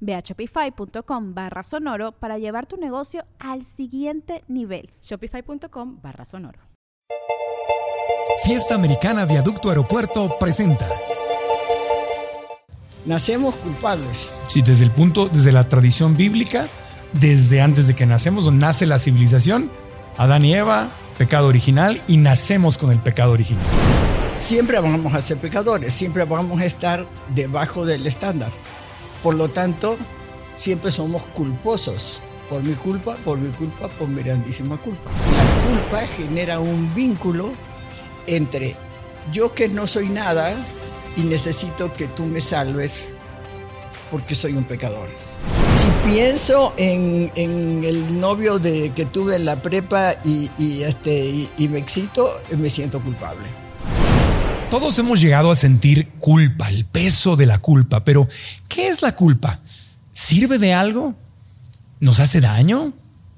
Ve 0.00 0.14
a 0.14 0.20
shopify.com 0.20 1.34
barra 1.34 1.62
sonoro 1.62 2.12
para 2.12 2.38
llevar 2.38 2.66
tu 2.66 2.76
negocio 2.76 3.24
al 3.38 3.64
siguiente 3.64 4.44
nivel. 4.48 4.90
Shopify.com 5.02 6.00
barra 6.02 6.24
sonoro. 6.24 6.60
Fiesta 8.44 8.74
Americana 8.74 9.24
Viaducto 9.24 9.68
Aeropuerto 9.68 10.36
presenta. 10.38 10.86
Nacemos 13.04 13.54
culpables. 13.56 14.34
Sí, 14.48 14.62
desde 14.62 14.84
el 14.84 14.90
punto, 14.90 15.28
desde 15.28 15.50
la 15.50 15.68
tradición 15.68 16.16
bíblica, 16.16 16.68
desde 17.14 17.60
antes 17.60 17.86
de 17.86 17.94
que 17.94 18.06
nacemos, 18.06 18.52
nace 18.52 18.86
la 18.86 18.98
civilización, 18.98 19.70
Adán 20.16 20.44
y 20.44 20.54
Eva, 20.54 20.90
pecado 21.16 21.48
original, 21.48 22.02
y 22.06 22.18
nacemos 22.18 22.76
con 22.76 22.92
el 22.92 22.98
pecado 22.98 23.32
original. 23.32 23.64
Siempre 24.36 24.78
vamos 24.78 25.14
a 25.14 25.20
ser 25.20 25.38
pecadores, 25.38 25.92
siempre 25.92 26.24
vamos 26.24 26.60
a 26.60 26.64
estar 26.64 27.06
debajo 27.34 27.84
del 27.84 28.06
estándar. 28.06 28.50
Por 29.22 29.34
lo 29.34 29.48
tanto, 29.48 29.96
siempre 30.56 30.90
somos 30.90 31.26
culposos. 31.26 32.20
Por 32.48 32.62
mi 32.62 32.74
culpa, 32.74 33.16
por 33.24 33.38
mi 33.38 33.50
culpa, 33.50 33.88
por 33.88 34.08
mi 34.08 34.22
grandísima 34.22 34.78
culpa. 34.78 35.10
La 35.10 35.68
culpa 35.68 36.06
genera 36.06 36.60
un 36.60 36.94
vínculo 36.94 37.52
entre 38.26 38.76
yo 39.32 39.52
que 39.52 39.68
no 39.68 39.86
soy 39.86 40.08
nada 40.08 40.54
y 41.16 41.22
necesito 41.22 41.92
que 41.92 42.06
tú 42.06 42.24
me 42.24 42.40
salves 42.40 43.12
porque 44.10 44.34
soy 44.34 44.54
un 44.54 44.64
pecador. 44.64 45.08
Si 45.74 45.86
pienso 46.08 46.72
en, 46.76 47.30
el 47.36 48.18
novio 48.18 48.58
de, 48.58 48.92
que 48.94 49.04
tuve 49.04 49.36
en 49.36 49.44
la 49.44 49.60
prepa 49.60 50.16
y, 50.24 50.82
este, 50.82 51.48
y 51.56 51.68
me 51.68 51.78
excito, 51.78 52.40
me 52.56 52.70
siento 52.70 53.00
culpable. 53.00 53.46
Todos 54.70 54.98
hemos 54.98 55.18
llegado 55.18 55.50
a 55.50 55.56
sentir 55.56 56.10
culpa, 56.18 56.68
el 56.68 56.84
peso 56.84 57.36
de 57.36 57.46
la 57.46 57.58
culpa, 57.58 58.04
pero 58.04 58.28
¿qué 58.68 58.88
es 58.88 59.00
la 59.00 59.16
culpa? 59.16 59.60
¿Sirve 60.12 60.58
de 60.58 60.74
algo? 60.74 61.16
¿Nos 62.00 62.20
hace 62.20 62.42
daño? 62.42 62.92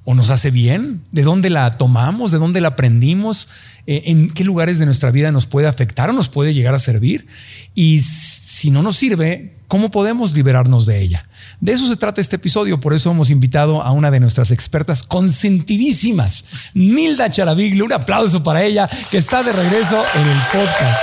¿O 0.05 0.17
nos 0.17 0.29
hace 0.31 0.51
bien? 0.51 1.03
¿De 1.13 1.23
dónde 1.23 1.49
la 1.49 1.71
tomamos? 1.71 2.33
¿De 2.33 2.39
dónde 2.39 2.61
la 2.61 2.69
aprendimos? 2.69 3.47
Eh, 3.87 4.03
¿En 4.07 4.31
qué 4.31 4.43
lugares 4.43 4.81
de 4.81 4.87
nuestra 4.87 5.13
vida 5.13 5.31
nos 5.31 5.47
puede 5.47 5.69
afectar 5.69 6.11
o 6.11 6.15
nos 6.15 6.29
puede 6.29 6.53
llegar 6.53 6.75
a 6.75 6.81
servir? 6.81 7.29
Y 7.77 8.01
si 8.01 8.73
no 8.73 8.83
nos 8.83 8.97
sirve, 8.97 9.57
¿cómo 9.69 9.93
podemos 9.93 10.35
liberarnos 10.35 10.85
de 10.85 11.01
ella? 11.01 11.29
De 11.61 11.73
eso 11.73 11.87
se 11.87 11.97
trata 11.97 12.23
este 12.23 12.37
episodio, 12.37 12.81
por 12.81 12.95
eso 12.95 13.11
hemos 13.11 13.29
invitado 13.29 13.83
a 13.83 13.93
una 13.93 14.11
de 14.11 14.19
nuestras 14.19 14.51
expertas 14.51 15.03
consentidísimas, 15.03 16.47
Nilda 16.73 17.31
Charaviglu. 17.31 17.85
Un 17.85 17.93
aplauso 17.93 18.43
para 18.43 18.63
ella, 18.63 18.89
que 19.11 19.19
está 19.19 19.43
de 19.43 19.53
regreso 19.53 20.03
en 20.15 20.29
el 20.29 20.39
podcast. 20.53 21.01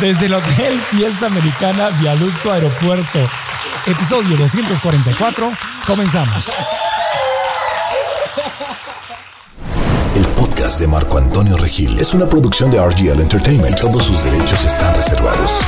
Desde 0.00 0.26
el 0.26 0.34
Hotel 0.34 0.80
Fiesta 0.90 1.26
Americana 1.26 1.90
Viaducto 2.00 2.52
Aeropuerto. 2.52 3.18
Episodio 3.86 4.36
244. 4.36 5.52
Comenzamos. 5.86 6.50
El 10.14 10.26
podcast 10.28 10.80
de 10.80 10.86
Marco 10.86 11.18
Antonio 11.18 11.56
Regil 11.58 11.98
es 11.98 12.14
una 12.14 12.26
producción 12.26 12.70
de 12.70 12.80
RGL 12.80 13.20
Entertainment. 13.20 13.78
Todos 13.78 14.04
sus 14.06 14.24
derechos 14.24 14.64
están 14.64 14.94
reservados. 14.94 15.60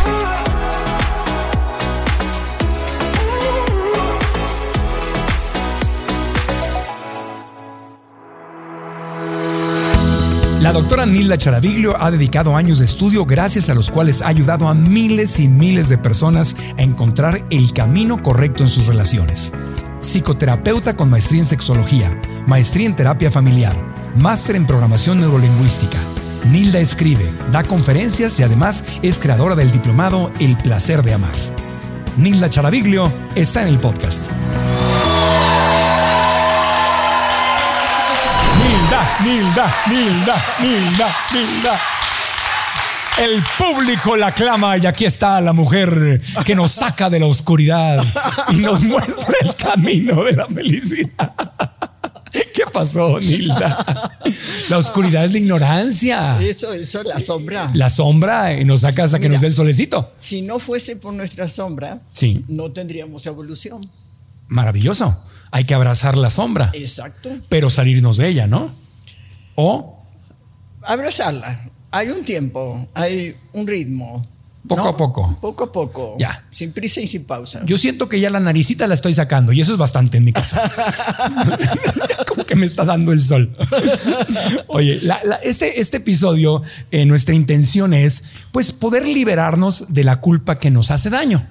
La 10.60 10.72
doctora 10.72 11.06
Nilda 11.06 11.38
Charaviglio 11.38 11.96
ha 11.98 12.10
dedicado 12.10 12.54
años 12.54 12.80
de 12.80 12.84
estudio 12.84 13.24
gracias 13.24 13.70
a 13.70 13.74
los 13.74 13.88
cuales 13.88 14.20
ha 14.20 14.28
ayudado 14.28 14.68
a 14.68 14.74
miles 14.74 15.40
y 15.40 15.48
miles 15.48 15.88
de 15.88 15.96
personas 15.96 16.54
a 16.76 16.82
encontrar 16.82 17.42
el 17.48 17.72
camino 17.72 18.22
correcto 18.22 18.62
en 18.62 18.68
sus 18.68 18.86
relaciones. 18.86 19.52
Psicoterapeuta 20.00 20.96
con 20.96 21.08
maestría 21.08 21.40
en 21.40 21.46
sexología, 21.46 22.20
maestría 22.46 22.84
en 22.84 22.94
terapia 22.94 23.30
familiar, 23.30 23.74
máster 24.18 24.54
en 24.54 24.66
programación 24.66 25.20
neurolingüística. 25.20 25.98
Nilda 26.52 26.78
escribe, 26.78 27.32
da 27.50 27.64
conferencias 27.64 28.38
y 28.38 28.42
además 28.42 28.84
es 29.00 29.18
creadora 29.18 29.54
del 29.54 29.70
diplomado 29.70 30.30
El 30.40 30.58
placer 30.58 31.02
de 31.02 31.14
amar. 31.14 31.36
Nilda 32.18 32.50
Charaviglio 32.50 33.10
está 33.34 33.62
en 33.62 33.68
el 33.68 33.78
podcast. 33.78 34.30
Nilda, 39.22 39.74
Nilda, 39.88 40.42
Nilda, 40.60 41.16
Nilda, 41.32 41.80
El 43.18 43.42
público 43.58 44.16
la 44.16 44.32
clama 44.32 44.78
y 44.78 44.86
aquí 44.86 45.04
está 45.04 45.40
la 45.40 45.52
mujer 45.52 46.22
que 46.44 46.54
nos 46.54 46.72
saca 46.72 47.10
de 47.10 47.20
la 47.20 47.26
oscuridad 47.26 48.02
y 48.48 48.56
nos 48.56 48.82
muestra 48.82 49.34
el 49.42 49.54
camino 49.56 50.24
de 50.24 50.32
la 50.32 50.46
felicidad. 50.46 51.34
¿Qué 52.32 52.62
pasó, 52.72 53.20
Nilda? 53.20 54.18
La 54.70 54.78
oscuridad 54.78 55.24
es 55.24 55.32
la 55.32 55.38
ignorancia. 55.38 56.40
Eso, 56.40 56.72
eso, 56.72 57.02
la 57.02 57.20
sombra. 57.20 57.70
La 57.74 57.90
sombra 57.90 58.54
y 58.58 58.64
nos 58.64 58.82
saca 58.82 59.04
a 59.04 59.18
que 59.18 59.28
nos 59.28 59.40
dé 59.40 59.48
el 59.48 59.54
solecito. 59.54 60.14
Si 60.18 60.40
no 60.42 60.58
fuese 60.58 60.96
por 60.96 61.12
nuestra 61.12 61.48
sombra, 61.48 62.00
sí. 62.12 62.44
no 62.48 62.70
tendríamos 62.72 63.26
evolución. 63.26 63.80
Maravilloso. 64.48 65.24
Hay 65.50 65.64
que 65.64 65.74
abrazar 65.74 66.16
la 66.16 66.30
sombra. 66.30 66.70
Exacto. 66.72 67.30
Pero 67.48 67.70
salirnos 67.70 68.16
de 68.16 68.28
ella, 68.28 68.46
¿no? 68.46 68.79
O 69.62 70.02
abrazarla. 70.82 71.68
Hay 71.90 72.08
un 72.08 72.24
tiempo, 72.24 72.88
hay 72.94 73.36
un 73.52 73.66
ritmo. 73.66 74.26
Poco 74.66 74.88
a 74.88 74.96
poco. 74.96 75.38
Poco 75.40 75.64
a 75.64 75.72
poco. 75.72 76.16
Ya. 76.18 76.46
Sin 76.50 76.72
prisa 76.72 77.00
y 77.00 77.06
sin 77.06 77.24
pausa. 77.24 77.62
Yo 77.66 77.76
siento 77.76 78.08
que 78.08 78.20
ya 78.20 78.30
la 78.30 78.40
naricita 78.40 78.86
la 78.86 78.94
estoy 78.94 79.12
sacando 79.12 79.52
y 79.52 79.60
eso 79.60 79.72
es 79.72 79.78
bastante 79.78 80.16
en 80.16 80.24
mi 80.24 80.32
caso. 80.32 80.56
Como 82.28 82.44
que 82.44 82.54
me 82.54 82.64
está 82.64 82.84
dando 82.84 83.12
el 83.12 83.20
sol. 83.20 83.54
Oye, 84.68 85.00
este, 85.42 85.80
este 85.80 85.98
episodio, 85.98 86.62
eh, 86.90 87.04
nuestra 87.04 87.34
intención 87.34 87.92
es 87.92 88.24
pues 88.52 88.72
poder 88.72 89.06
liberarnos 89.06 89.92
de 89.92 90.04
la 90.04 90.20
culpa 90.20 90.58
que 90.58 90.70
nos 90.70 90.90
hace 90.90 91.10
daño 91.10 91.46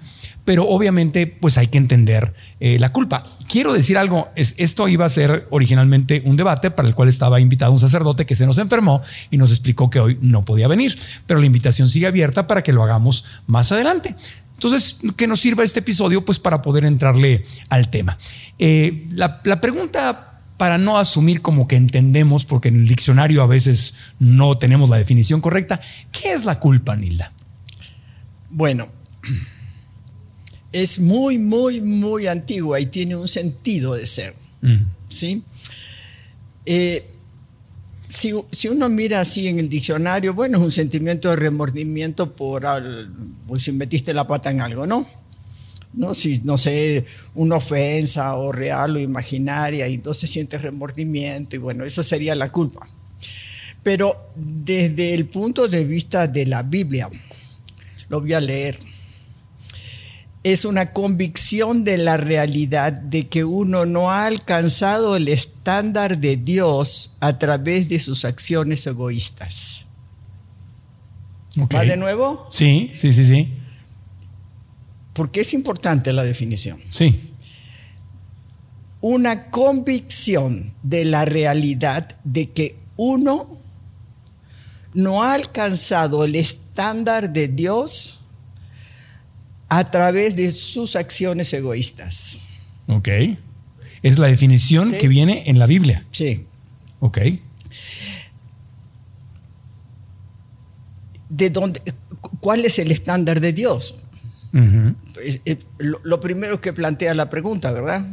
pero 0.49 0.67
obviamente 0.67 1.27
pues 1.27 1.59
hay 1.59 1.67
que 1.67 1.77
entender 1.77 2.33
eh, 2.59 2.79
la 2.79 2.91
culpa. 2.91 3.21
Quiero 3.47 3.71
decir 3.71 3.99
algo, 3.99 4.29
es, 4.35 4.55
esto 4.57 4.87
iba 4.87 5.05
a 5.05 5.09
ser 5.09 5.45
originalmente 5.51 6.23
un 6.25 6.37
debate 6.37 6.71
para 6.71 6.87
el 6.87 6.95
cual 6.95 7.07
estaba 7.07 7.39
invitado 7.39 7.71
un 7.71 7.77
sacerdote 7.77 8.25
que 8.25 8.35
se 8.35 8.47
nos 8.47 8.57
enfermó 8.57 8.99
y 9.29 9.37
nos 9.37 9.51
explicó 9.51 9.91
que 9.91 9.99
hoy 9.99 10.17
no 10.23 10.45
podía 10.45 10.67
venir, 10.67 10.97
pero 11.27 11.39
la 11.39 11.45
invitación 11.45 11.87
sigue 11.87 12.07
abierta 12.07 12.47
para 12.47 12.63
que 12.63 12.73
lo 12.73 12.81
hagamos 12.81 13.25
más 13.45 13.71
adelante. 13.71 14.15
Entonces, 14.55 15.01
que 15.15 15.27
nos 15.27 15.39
sirva 15.39 15.63
este 15.63 15.81
episodio 15.81 16.25
pues 16.25 16.39
para 16.39 16.63
poder 16.63 16.83
entrarle 16.83 17.43
al 17.69 17.91
tema. 17.91 18.17
Eh, 18.57 19.05
la 19.11 19.61
pregunta 19.61 20.41
para 20.57 20.79
no 20.79 20.97
asumir 20.97 21.43
como 21.43 21.67
que 21.67 21.75
entendemos, 21.75 22.43
porque 22.43 22.69
en 22.69 22.77
el 22.77 22.87
diccionario 22.87 23.43
a 23.43 23.45
veces 23.45 23.97
no 24.17 24.57
tenemos 24.57 24.89
la 24.89 24.97
definición 24.97 25.41
correcta, 25.41 25.79
¿qué 26.11 26.33
es 26.33 26.45
la 26.45 26.59
culpa, 26.59 26.95
Nilda? 26.95 27.31
Bueno, 28.49 28.89
es 30.71 30.99
muy, 30.99 31.37
muy, 31.37 31.81
muy 31.81 32.27
antigua 32.27 32.79
y 32.79 32.85
tiene 32.87 33.15
un 33.15 33.27
sentido 33.27 33.93
de 33.95 34.07
ser. 34.07 34.35
Mm. 34.61 34.83
¿sí? 35.09 35.43
Eh, 36.65 37.03
si, 38.07 38.67
uno 38.67 38.89
mira 38.89 39.21
así 39.21 39.47
en 39.47 39.59
el 39.59 39.69
diccionario, 39.69 40.33
bueno, 40.33 40.57
es 40.57 40.63
un 40.63 40.71
sentimiento 40.71 41.29
de 41.29 41.35
remordimiento 41.35 42.35
por 42.35 42.65
pues, 43.47 43.63
si 43.63 43.71
metiste 43.71 44.13
la 44.13 44.25
pata 44.25 44.49
en 44.49 44.61
algo, 44.61 44.87
¿no? 44.87 45.07
¿no? 45.93 46.13
Si, 46.13 46.39
no 46.43 46.57
sé, 46.57 47.05
una 47.35 47.55
ofensa 47.55 48.35
o 48.35 48.51
real 48.51 48.95
o 48.95 48.99
imaginaria, 48.99 49.87
y 49.87 49.95
entonces 49.95 50.29
sientes 50.29 50.61
remordimiento, 50.61 51.55
y 51.55 51.59
bueno, 51.59 51.83
eso 51.83 52.03
sería 52.03 52.35
la 52.35 52.51
culpa. 52.51 52.87
Pero 53.83 54.31
desde 54.35 55.13
el 55.13 55.25
punto 55.25 55.67
de 55.67 55.85
vista 55.85 56.27
de 56.27 56.45
la 56.45 56.63
Biblia, 56.63 57.09
lo 58.09 58.21
voy 58.21 58.33
a 58.33 58.41
leer, 58.41 58.79
es 60.51 60.65
una 60.65 60.91
convicción 60.93 61.83
de 61.83 61.97
la 61.97 62.17
realidad 62.17 62.93
de 62.93 63.27
que 63.27 63.43
uno 63.43 63.85
no 63.85 64.11
ha 64.11 64.25
alcanzado 64.25 65.15
el 65.15 65.27
estándar 65.27 66.17
de 66.17 66.37
Dios 66.37 67.17
a 67.19 67.37
través 67.37 67.89
de 67.89 67.99
sus 67.99 68.25
acciones 68.25 68.85
egoístas. 68.87 69.87
¿Va 71.57 71.83
de 71.83 71.97
nuevo? 71.97 72.47
Sí, 72.49 72.91
sí, 72.93 73.11
sí, 73.11 73.25
sí. 73.25 73.53
Porque 75.13 75.41
es 75.41 75.53
importante 75.53 76.13
la 76.13 76.23
definición. 76.23 76.79
Sí. 76.89 77.33
Una 79.01 79.49
convicción 79.49 80.73
de 80.83 81.05
la 81.05 81.25
realidad 81.25 82.15
de 82.23 82.51
que 82.51 82.77
uno 82.95 83.57
no 84.93 85.23
ha 85.23 85.33
alcanzado 85.33 86.23
el 86.25 86.35
estándar 86.35 87.31
de 87.31 87.47
Dios 87.47 88.18
a 89.69 89.91
través 89.91 90.35
de 90.35 90.51
sus 90.51 90.95
acciones 90.95 91.53
egoístas. 91.53 92.39
Ok. 92.87 93.07
Es 94.01 94.17
la 94.17 94.27
definición 94.27 94.91
Sí. 94.91 94.97
que 94.97 95.07
viene 95.07 95.43
en 95.47 95.59
la 95.59 95.67
Biblia. 95.67 96.05
Sí. 96.11 96.45
Ok. 96.99 97.19
¿De 101.29 101.49
dónde, 101.49 101.81
¿Cuál 102.39 102.65
es 102.65 102.79
el 102.79 102.91
estándar 102.91 103.39
de 103.39 103.53
Dios? 103.53 103.97
Es- 105.23 105.41
es 105.45 105.57
lo, 105.77 105.99
lo 106.03 106.19
primero 106.19 106.59
que 106.59 106.73
plantea 106.73 107.13
la 107.13 107.29
pregunta, 107.29 107.71
¿verdad? 107.71 108.05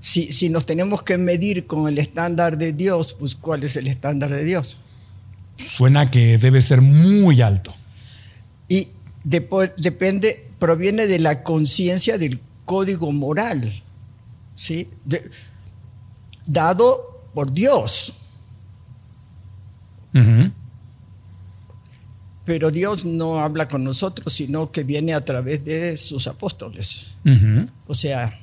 Si, 0.00 0.32
si 0.32 0.48
nos 0.48 0.66
tenemos 0.66 1.04
que 1.04 1.16
medir 1.18 1.68
con 1.68 1.86
el 1.86 1.96
estándar 1.98 2.58
de 2.58 2.72
Dios, 2.72 3.14
pues 3.16 3.36
¿cuál 3.36 3.62
es 3.62 3.76
el 3.76 3.86
estándar 3.86 4.28
de 4.30 4.42
Dios? 4.44 4.80
Suena 5.56 6.10
que 6.10 6.36
debe 6.36 6.60
ser 6.60 6.80
muy 6.80 7.40
alto. 7.42 7.72
Y 8.68 8.88
depende, 9.24 10.50
proviene 10.58 11.06
de 11.06 11.18
la 11.18 11.42
conciencia 11.42 12.18
del 12.18 12.40
código 12.64 13.12
moral, 13.12 13.82
¿sí? 14.54 14.88
De- 15.04 15.30
dado 16.46 17.22
por 17.34 17.52
Dios. 17.52 18.14
Pero 22.44 22.70
Dios 22.72 23.04
no 23.04 23.38
habla 23.40 23.68
con 23.68 23.84
nosotros, 23.84 24.32
sino 24.32 24.72
que 24.72 24.82
viene 24.82 25.14
a 25.14 25.24
través 25.24 25.64
de 25.64 25.96
sus 25.96 26.26
apóstoles. 26.26 27.08
O 27.86 27.94
sea, 27.94 28.38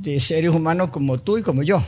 de 0.00 0.18
seres 0.20 0.50
humanos 0.54 0.88
como 0.90 1.18
tú 1.18 1.36
y 1.38 1.42
como 1.42 1.62
yo, 1.62 1.82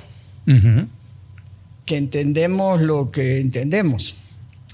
que 1.86 1.96
entendemos 1.96 2.80
lo 2.82 3.10
que 3.10 3.40
entendemos. 3.40 4.18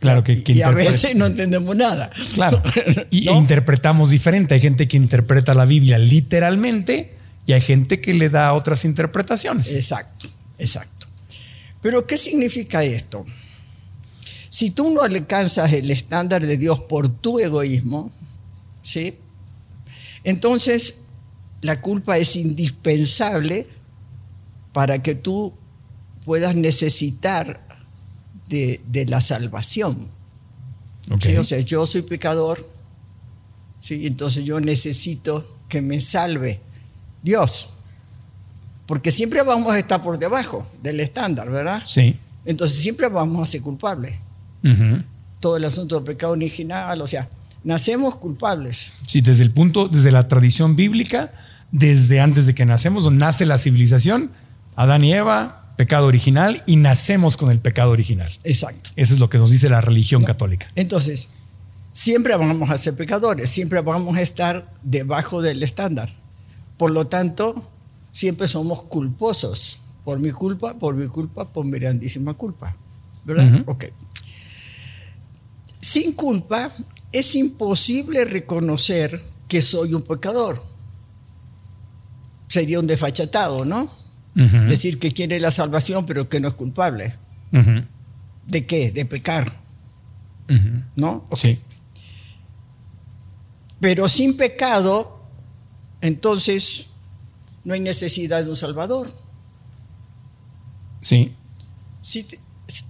Claro 0.01 0.25
que, 0.25 0.43
que 0.43 0.53
y 0.53 0.63
a 0.63 0.71
veces 0.71 1.15
no 1.15 1.27
entendemos 1.27 1.77
nada. 1.77 2.11
Claro. 2.35 2.63
Y 3.11 3.27
¿No? 3.27 3.37
interpretamos 3.37 4.11
diferente. 4.11 4.55
Hay 4.55 4.61
gente 4.61 4.89
que 4.89 4.97
interpreta 4.97 5.53
la 5.55 5.67
Biblia 5.67 5.99
literalmente 5.99 7.15
y 7.47 7.53
hay 7.53 7.61
gente 7.61 8.01
que 8.01 8.15
le 8.15 8.31
da 8.31 8.53
otras 8.55 8.85
interpretaciones. 8.85 9.75
Exacto, 9.75 10.29
exacto. 10.59 11.07
Pero 11.83 12.07
¿qué 12.07 12.17
significa 12.17 12.83
esto? 12.83 13.27
Si 14.49 14.71
tú 14.71 14.93
no 14.93 15.03
alcanzas 15.03 15.73
el 15.73 15.91
estándar 15.91 16.47
de 16.47 16.57
Dios 16.57 16.81
por 16.81 17.09
tu 17.09 17.39
egoísmo, 17.39 18.11
¿sí? 18.83 19.19
Entonces 20.25 21.03
la 21.61 21.81
culpa 21.81 22.17
es 22.19 22.37
indispensable 22.37 23.67
para 24.73 25.03
que 25.03 25.15
tú 25.15 25.55
puedas 26.25 26.55
necesitar 26.55 27.70
de, 28.51 28.83
de 28.87 29.07
la 29.07 29.23
salvación. 29.23 30.09
Ok. 31.11 31.23
¿sí? 31.23 31.37
O 31.37 31.45
sea, 31.45 31.61
yo 31.61 31.87
soy 31.87 32.03
pecador, 32.03 32.69
¿sí? 33.81 34.07
entonces 34.07 34.45
yo 34.45 34.61
necesito 34.61 35.57
que 35.69 35.81
me 35.81 36.03
salve 36.03 36.61
Dios. 37.23 37.73
Porque 38.87 39.13
siempre 39.13 39.43
vamos 39.43 39.73
a 39.73 39.79
estar 39.79 40.03
por 40.03 40.19
debajo 40.19 40.69
del 40.83 40.99
estándar, 40.99 41.49
¿verdad? 41.49 41.83
Sí. 41.87 42.19
Entonces 42.45 42.79
siempre 42.81 43.09
vamos 43.09 43.41
a 43.43 43.47
ser 43.51 43.63
culpables. 43.63 44.17
Todo 45.39 45.57
el 45.57 45.65
asunto 45.65 45.95
del 45.95 46.05
pecado 46.05 46.33
original, 46.33 47.01
o 47.01 47.07
sea, 47.07 47.29
nacemos 47.63 48.17
culpables. 48.17 48.95
Sí, 49.07 49.21
desde 49.21 49.45
el 49.45 49.53
punto, 49.53 49.89
desde 49.89 50.11
la 50.11 50.27
tradición 50.27 50.75
bíblica, 50.75 51.33
desde 51.71 52.21
antes 52.21 52.47
de 52.47 52.55
que 52.55 52.67
nacemos, 52.67 53.05
donde 53.05 53.21
nace 53.21 53.47
la 53.47 53.59
civilización, 53.59 54.33
Adán 54.75 55.05
y 55.05 55.15
Eva, 55.15 55.60
pecado 55.81 56.09
original, 56.09 56.63
y 56.67 56.77
nacemos 56.77 57.39
con 57.39 57.51
el 57.51 57.59
pecado 57.59 57.91
original. 57.91 58.31
Exacto. 58.45 58.91
Eso 58.97 59.15
es 59.15 59.21
lo 59.21 59.31
que 59.31 59.39
nos 59.39 59.49
dice 59.51 59.71
la 59.71 59.81
religión 59.81 60.25
católica. 60.25 60.71
Entonces, 60.75 61.31
siempre 61.91 62.37
vamos 62.37 62.69
a 62.69 62.77
ser 62.77 62.95
pecadores, 62.97 63.49
siempre 63.49 63.81
vamos 63.81 64.15
a 64.19 64.21
estar 64.21 64.71
debajo 64.83 65.41
del 65.41 65.63
estándar. 65.63 66.15
Por 66.77 66.91
lo 66.91 67.07
tanto, 67.07 67.67
siempre 68.13 68.47
somos 68.47 68.83
culposos. 68.83 69.81
Por 70.05 70.21
mi 70.21 70.33
culpa, 70.33 70.75
por 70.75 70.95
mi 70.95 71.09
culpa, 71.09 71.51
por 71.51 71.65
mi 71.65 71.79
grandísima 71.79 72.35
culpa. 72.35 72.77
¿Verdad? 73.25 73.65
Ok. 73.65 73.87
Sin 75.81 76.13
culpa 76.13 76.75
es 77.11 77.35
imposible 77.37 78.27
reconocer 78.27 79.19
que 79.49 79.63
soy 79.63 79.95
un 79.95 80.03
pecador. 80.03 80.63
Sería 82.49 82.81
un 82.81 82.87
desfachatado, 82.87 83.65
¿no? 83.65 84.00
Decir 84.35 84.99
que 84.99 85.13
quiere 85.13 85.39
la 85.41 85.51
salvación 85.51 86.07
pero 86.07 86.29
que 86.29 86.41
no 86.41 86.49
es 86.49 86.55
culpable. 86.55 87.17
¿De 88.47 88.67
qué? 88.67 88.91
De 88.93 89.05
pecar. 89.05 89.53
¿no? 90.97 91.25
Sí. 91.37 91.61
Pero 93.81 94.09
sin 94.09 94.37
pecado, 94.37 95.23
entonces 96.01 96.87
no 97.65 97.75
hay 97.75 97.81
necesidad 97.81 98.43
de 98.45 98.51
un 98.51 98.57
Salvador. 98.57 99.09
Sí. 101.03 101.35
¿Sí? 102.03 102.27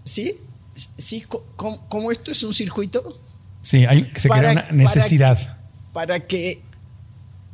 ¿Sí? 0.05 0.35
¿Sí? 0.75 1.25
¿Cómo, 1.57 1.87
cómo 1.89 2.11
esto 2.11 2.31
es 2.33 2.43
un 2.43 2.53
circuito? 2.55 3.21
Sí, 3.63 3.85
hay, 3.85 4.11
se 4.17 4.29
Para- 4.29 4.41
crea 4.41 4.53
una 4.53 4.73
necesidad. 4.73 5.59
Para 5.93 6.21
que 6.27 6.63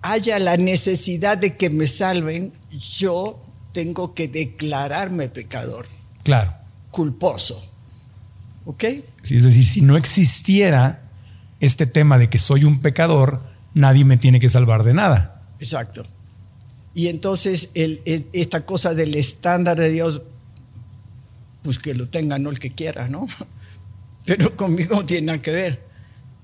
haya 0.02 0.38
la 0.38 0.56
necesidad 0.56 1.36
de 1.36 1.56
que 1.56 1.68
me 1.70 1.88
salven, 1.88 2.52
yo 2.70 3.42
tengo 3.76 4.14
que 4.14 4.26
declararme 4.26 5.28
pecador, 5.28 5.84
Claro. 6.22 6.54
culposo. 6.90 7.62
¿Ok? 8.64 8.84
Sí, 9.22 9.36
es 9.36 9.44
decir, 9.44 9.66
si 9.66 9.82
no 9.82 9.98
existiera 9.98 11.02
este 11.60 11.84
tema 11.86 12.16
de 12.16 12.30
que 12.30 12.38
soy 12.38 12.64
un 12.64 12.80
pecador, 12.80 13.42
nadie 13.74 14.06
me 14.06 14.16
tiene 14.16 14.40
que 14.40 14.48
salvar 14.48 14.82
de 14.82 14.94
nada. 14.94 15.42
Exacto. 15.60 16.06
Y 16.94 17.08
entonces 17.08 17.70
el- 17.74 18.00
el- 18.06 18.28
esta 18.32 18.64
cosa 18.64 18.94
del 18.94 19.14
estándar 19.14 19.76
de 19.78 19.90
Dios, 19.90 20.22
pues 21.62 21.78
que 21.78 21.92
lo 21.92 22.08
tenga, 22.08 22.38
no 22.38 22.48
el 22.48 22.58
que 22.58 22.70
quiera, 22.70 23.08
¿no? 23.08 23.26
Pero 24.24 24.56
conmigo 24.56 24.96
no 24.96 25.04
tiene 25.04 25.26
nada 25.26 25.42
que 25.42 25.50
ver. 25.50 25.86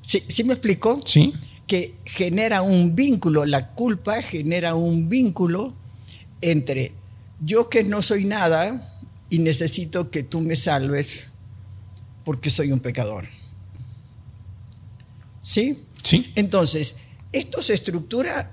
¿Sí, 0.02 0.22
sí 0.28 0.44
me 0.44 0.52
explicó? 0.52 1.00
Sí. 1.06 1.32
Que 1.66 1.94
genera 2.04 2.60
un 2.60 2.94
vínculo, 2.94 3.46
la 3.46 3.68
culpa 3.70 4.20
genera 4.20 4.74
un 4.74 5.08
vínculo 5.08 5.72
entre 6.42 6.92
yo 7.44 7.68
que 7.68 7.84
no 7.84 8.02
soy 8.02 8.24
nada 8.24 9.02
y 9.30 9.38
necesito 9.38 10.10
que 10.10 10.22
tú 10.22 10.40
me 10.40 10.56
salves 10.56 11.30
porque 12.24 12.50
soy 12.50 12.72
un 12.72 12.80
pecador. 12.80 13.26
¿Sí? 15.40 15.84
Sí. 16.04 16.32
Entonces, 16.36 16.98
esto 17.32 17.62
se 17.62 17.74
estructura 17.74 18.52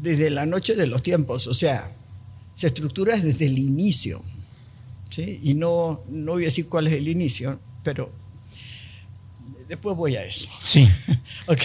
desde 0.00 0.30
la 0.30 0.46
noche 0.46 0.74
de 0.74 0.86
los 0.86 1.02
tiempos, 1.02 1.46
o 1.46 1.54
sea, 1.54 1.90
se 2.54 2.66
estructura 2.66 3.16
desde 3.16 3.46
el 3.46 3.58
inicio. 3.58 4.22
¿sí? 5.10 5.40
Y 5.42 5.54
no, 5.54 6.04
no 6.08 6.32
voy 6.32 6.44
a 6.44 6.46
decir 6.46 6.68
cuál 6.68 6.86
es 6.86 6.92
el 6.92 7.08
inicio, 7.08 7.58
pero 7.82 8.12
después 9.68 9.96
voy 9.96 10.16
a 10.16 10.24
eso. 10.24 10.46
Sí. 10.64 10.88
¿Ok? 11.46 11.62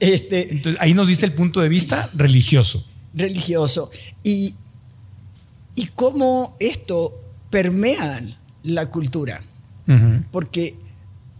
Este, 0.00 0.52
Entonces, 0.52 0.80
ahí 0.80 0.92
nos 0.92 1.08
dice 1.08 1.24
el 1.24 1.32
punto 1.32 1.60
de 1.60 1.68
vista 1.68 2.10
religioso. 2.14 2.91
Religioso. 3.14 3.90
Y, 4.22 4.54
y 5.74 5.86
cómo 5.88 6.56
esto 6.60 7.18
permea 7.50 8.22
la 8.62 8.90
cultura. 8.90 9.44
Porque 10.30 10.76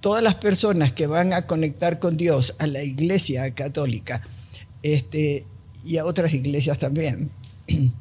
todas 0.00 0.22
las 0.22 0.34
personas 0.34 0.92
que 0.92 1.06
van 1.06 1.32
a 1.32 1.46
conectar 1.46 1.98
con 1.98 2.16
Dios 2.16 2.54
a 2.58 2.66
la 2.66 2.82
iglesia 2.82 3.54
católica 3.54 4.20
este, 4.82 5.46
y 5.84 5.96
a 5.96 6.04
otras 6.04 6.34
iglesias 6.34 6.78
también, 6.78 7.30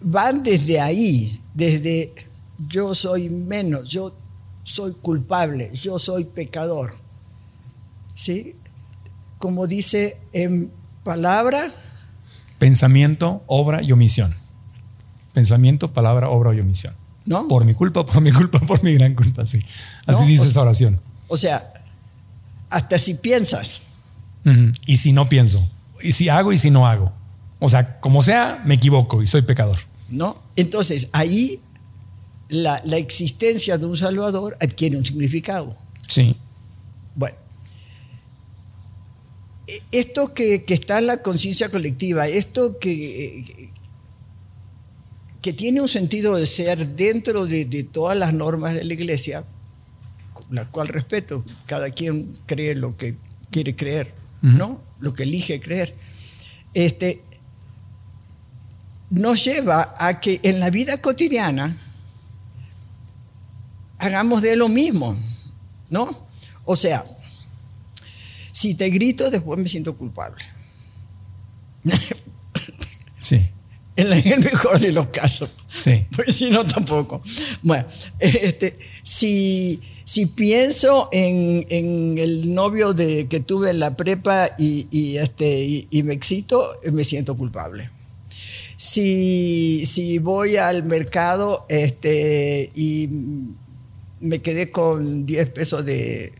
van 0.00 0.42
desde 0.44 0.78
ahí, 0.78 1.40
desde 1.52 2.12
yo 2.68 2.94
soy 2.94 3.28
menos, 3.28 3.88
yo 3.88 4.14
soy 4.62 4.92
culpable, 4.92 5.70
yo 5.72 5.98
soy 5.98 6.24
pecador. 6.24 6.94
¿Sí? 8.14 8.54
Como 9.38 9.66
dice 9.66 10.18
en 10.32 10.70
palabra, 11.06 11.70
Pensamiento, 12.58 13.42
obra 13.46 13.82
y 13.82 13.92
omisión. 13.92 14.34
pensamiento, 15.32 15.92
palabra, 15.92 16.28
obra 16.30 16.54
y 16.54 16.60
omisión. 16.60 16.92
¿No? 17.26 17.46
Por 17.48 17.64
mi 17.64 17.74
culpa, 17.74 18.04
por 18.06 18.20
mi 18.22 18.32
culpa, 18.32 18.58
por 18.60 18.82
mi 18.82 18.94
gran 18.94 19.14
culpa, 19.14 19.44
sí. 19.46 19.60
Así 20.06 20.22
No, 20.22 20.26
dice 20.28 20.42
o 20.44 20.46
esa 20.46 20.60
oración. 20.62 21.00
O 21.28 21.36
sea, 21.36 21.72
hasta 22.70 22.98
si 22.98 23.14
piensas. 23.14 23.82
Y 24.86 24.96
si 24.98 25.12
no 25.12 25.28
pienso, 25.28 25.68
y 26.02 26.12
si 26.12 26.28
hago 26.28 26.52
y 26.52 26.58
si 26.58 26.70
no 26.70 26.86
hago. 26.86 27.12
O 27.58 27.68
sea, 27.68 27.98
como 28.00 28.22
sea, 28.22 28.62
me 28.64 28.74
equivoco 28.74 29.22
y 29.22 29.26
soy 29.26 29.42
pecador. 29.42 29.78
¿no? 30.08 30.36
Entonces, 30.54 31.08
ahí 31.12 31.60
la, 32.48 32.80
la 32.84 32.96
existencia 32.96 33.76
de 33.76 33.86
un 33.86 33.96
Salvador 33.96 34.56
adquiere 34.60 34.96
un 34.96 35.04
significado. 35.04 35.76
Sí. 36.08 36.36
Bueno, 37.16 37.36
e- 39.55 39.55
esto 39.90 40.32
que, 40.32 40.62
que 40.62 40.74
está 40.74 40.98
en 40.98 41.06
la 41.06 41.22
conciencia 41.22 41.68
colectiva, 41.68 42.28
esto 42.28 42.78
que, 42.78 43.70
que 45.42 45.52
tiene 45.52 45.80
un 45.80 45.88
sentido 45.88 46.36
de 46.36 46.46
ser 46.46 46.88
dentro 46.88 47.46
de, 47.46 47.64
de 47.64 47.82
todas 47.84 48.16
las 48.16 48.32
normas 48.32 48.74
de 48.74 48.84
la 48.84 48.94
iglesia, 48.94 49.44
la 50.50 50.66
cual 50.70 50.88
respeto, 50.88 51.44
cada 51.66 51.90
quien 51.90 52.38
cree 52.46 52.74
lo 52.74 52.96
que 52.96 53.16
quiere 53.50 53.74
creer, 53.74 54.14
¿no? 54.42 54.80
Lo 55.00 55.12
que 55.12 55.24
elige 55.24 55.60
creer. 55.60 55.94
Este, 56.74 57.22
nos 59.10 59.44
lleva 59.44 59.94
a 59.98 60.20
que 60.20 60.40
en 60.42 60.60
la 60.60 60.70
vida 60.70 61.00
cotidiana 61.00 61.76
hagamos 63.98 64.42
de 64.42 64.56
lo 64.56 64.68
mismo, 64.68 65.16
¿no? 65.90 66.26
O 66.64 66.76
sea, 66.76 67.04
si 68.56 68.74
te 68.74 68.88
grito, 68.88 69.30
después 69.30 69.60
me 69.60 69.68
siento 69.68 69.98
culpable. 69.98 70.42
Sí. 73.22 73.44
En 73.96 74.10
el 74.10 74.40
mejor 74.40 74.80
de 74.80 74.92
los 74.92 75.08
casos. 75.08 75.56
Sí. 75.68 76.06
Pues 76.14 76.36
si 76.36 76.48
no, 76.48 76.64
tampoco. 76.64 77.20
Bueno, 77.60 77.84
este, 78.18 78.78
si, 79.02 79.82
si 80.04 80.24
pienso 80.24 81.10
en, 81.12 81.66
en 81.68 82.16
el 82.16 82.54
novio 82.54 82.94
de, 82.94 83.26
que 83.26 83.40
tuve 83.40 83.72
en 83.72 83.78
la 83.78 83.94
prepa 83.94 84.48
y, 84.56 84.86
y, 84.90 85.18
este, 85.18 85.62
y, 85.62 85.88
y 85.90 86.02
me 86.02 86.14
excito, 86.14 86.80
me 86.90 87.04
siento 87.04 87.36
culpable. 87.36 87.90
Si, 88.76 89.84
si 89.84 90.18
voy 90.18 90.56
al 90.56 90.82
mercado 90.82 91.66
este, 91.68 92.70
y 92.74 93.10
me 94.20 94.40
quedé 94.40 94.70
con 94.70 95.26
10 95.26 95.50
pesos 95.50 95.84
de, 95.84 96.32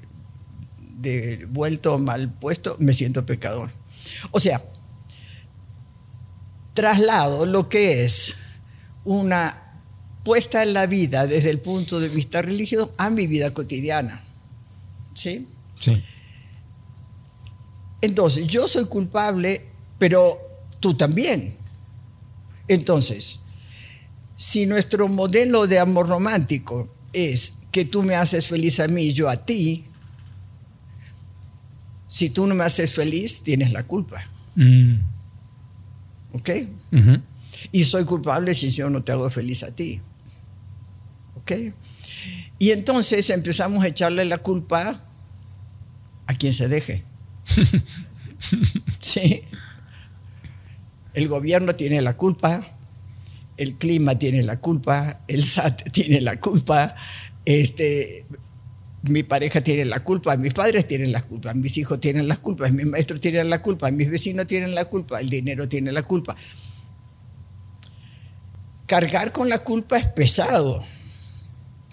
de 0.97 1.47
vuelto 1.51 1.99
mal 1.99 2.33
puesto, 2.33 2.77
me 2.79 2.93
siento 2.93 3.27
pecador. 3.27 3.71
O 4.31 4.41
sea, 4.41 4.63
traslado 6.75 7.47
lo 7.47 7.69
que 7.69 8.05
es 8.05 8.37
una 9.05 9.83
puesta 10.25 10.63
en 10.63 10.73
la 10.73 10.87
vida 10.87 11.27
desde 11.27 11.51
el 11.51 11.61
punto 11.61 12.01
de 12.01 12.09
vista 12.09 12.43
religioso 12.43 12.95
a 12.97 13.11
mi 13.11 13.27
vida 13.27 13.53
cotidiana. 13.53 14.25
¿Sí? 15.15 15.47
Sí. 15.81 16.03
Entonces, 18.01 18.47
yo 18.47 18.69
soy 18.69 18.87
culpable, 18.87 19.67
pero 19.99 20.39
tú 20.81 20.95
también. 20.95 21.57
Entonces, 22.69 23.41
si 24.37 24.67
nuestro 24.67 25.09
modelo 25.09 25.67
de 25.67 25.79
amor 25.79 26.09
romántico 26.09 26.89
es 27.13 27.61
que 27.71 27.85
tú 27.85 28.03
me 28.03 28.17
haces 28.17 28.47
feliz 28.47 28.81
a 28.81 28.89
mí 28.89 29.05
y 29.05 29.13
yo 29.13 29.29
a 29.29 29.37
ti, 29.45 29.85
si 32.09 32.31
tú 32.31 32.47
no 32.47 32.55
me 32.55 32.65
haces 32.65 32.95
feliz, 32.95 33.43
tienes 33.43 33.73
la 33.73 33.85
culpa. 33.85 34.23
Mm. 34.55 34.97
¿Ok? 36.33 36.51
Y 37.73 37.85
soy 37.85 38.05
culpable 38.05 38.55
si 38.55 38.71
yo 38.71 38.91
no 38.91 39.03
te 39.03 39.13
hago 39.13 39.29
feliz 39.31 39.63
a 39.63 39.75
ti. 39.75 40.01
¿Ok? 41.37 41.53
Y 42.59 42.71
entonces 42.71 43.29
empezamos 43.31 43.85
a 43.85 43.89
echarle 43.89 44.25
la 44.25 44.39
culpa 44.39 45.05
a 46.27 46.35
quien 46.35 46.53
se 46.53 46.69
deje. 46.69 47.05
sí. 48.99 49.43
El 51.15 51.29
gobierno 51.29 51.75
tiene 51.75 52.03
la 52.03 52.17
culpa, 52.17 52.67
el 53.57 53.77
clima 53.77 54.19
tiene 54.19 54.43
la 54.43 54.61
culpa, 54.61 55.21
el 55.29 55.45
SAT 55.45 55.91
tiene 55.91 56.21
la 56.21 56.39
culpa, 56.41 56.95
este, 57.47 58.27
mi 59.09 59.23
pareja 59.23 59.61
tiene 59.63 59.85
la 59.85 60.01
culpa, 60.01 60.37
mis 60.37 60.53
padres 60.53 60.87
tienen 60.89 61.13
la 61.13 61.23
culpa, 61.23 61.53
mis 61.55 61.77
hijos 61.79 62.01
tienen 62.01 62.29
la 62.29 62.37
culpa, 62.37 62.69
mis 62.69 62.87
maestros 62.87 63.21
tienen 63.21 63.49
la 63.51 63.63
culpa, 63.63 63.91
mis 63.91 64.11
vecinos 64.11 64.47
tienen 64.47 64.75
la 64.75 64.85
culpa, 64.87 65.21
el 65.21 65.29
dinero 65.29 65.69
tiene 65.69 65.93
la 65.93 66.03
culpa. 66.03 66.37
Cargar 68.87 69.33
con 69.33 69.49
la 69.49 69.59
culpa 69.59 69.97
es 69.97 70.07
pesado. 70.07 70.83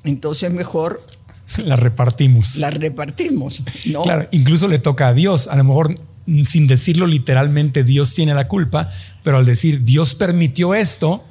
Entonces 0.03 0.53
mejor 0.53 0.99
La 1.57 1.75
repartimos. 1.75 2.57
la 2.57 2.69
repartimos. 2.69 3.63
¿no? 3.85 4.01
Claro, 4.03 4.27
incluso 4.31 4.67
le 4.67 4.79
toca 4.79 5.07
a 5.07 5.13
Dios. 5.13 5.47
A 5.47 5.55
lo 5.55 5.63
mejor 5.63 5.95
sin 6.45 6.67
decirlo 6.67 7.07
literalmente, 7.07 7.83
Dios 7.83 8.13
tiene 8.13 8.33
la 8.33 8.47
culpa, 8.47 8.89
pero 9.23 9.37
al 9.37 9.45
decir 9.45 9.83
Dios 9.83 10.15
permitió 10.15 10.73
esto, 10.73 11.23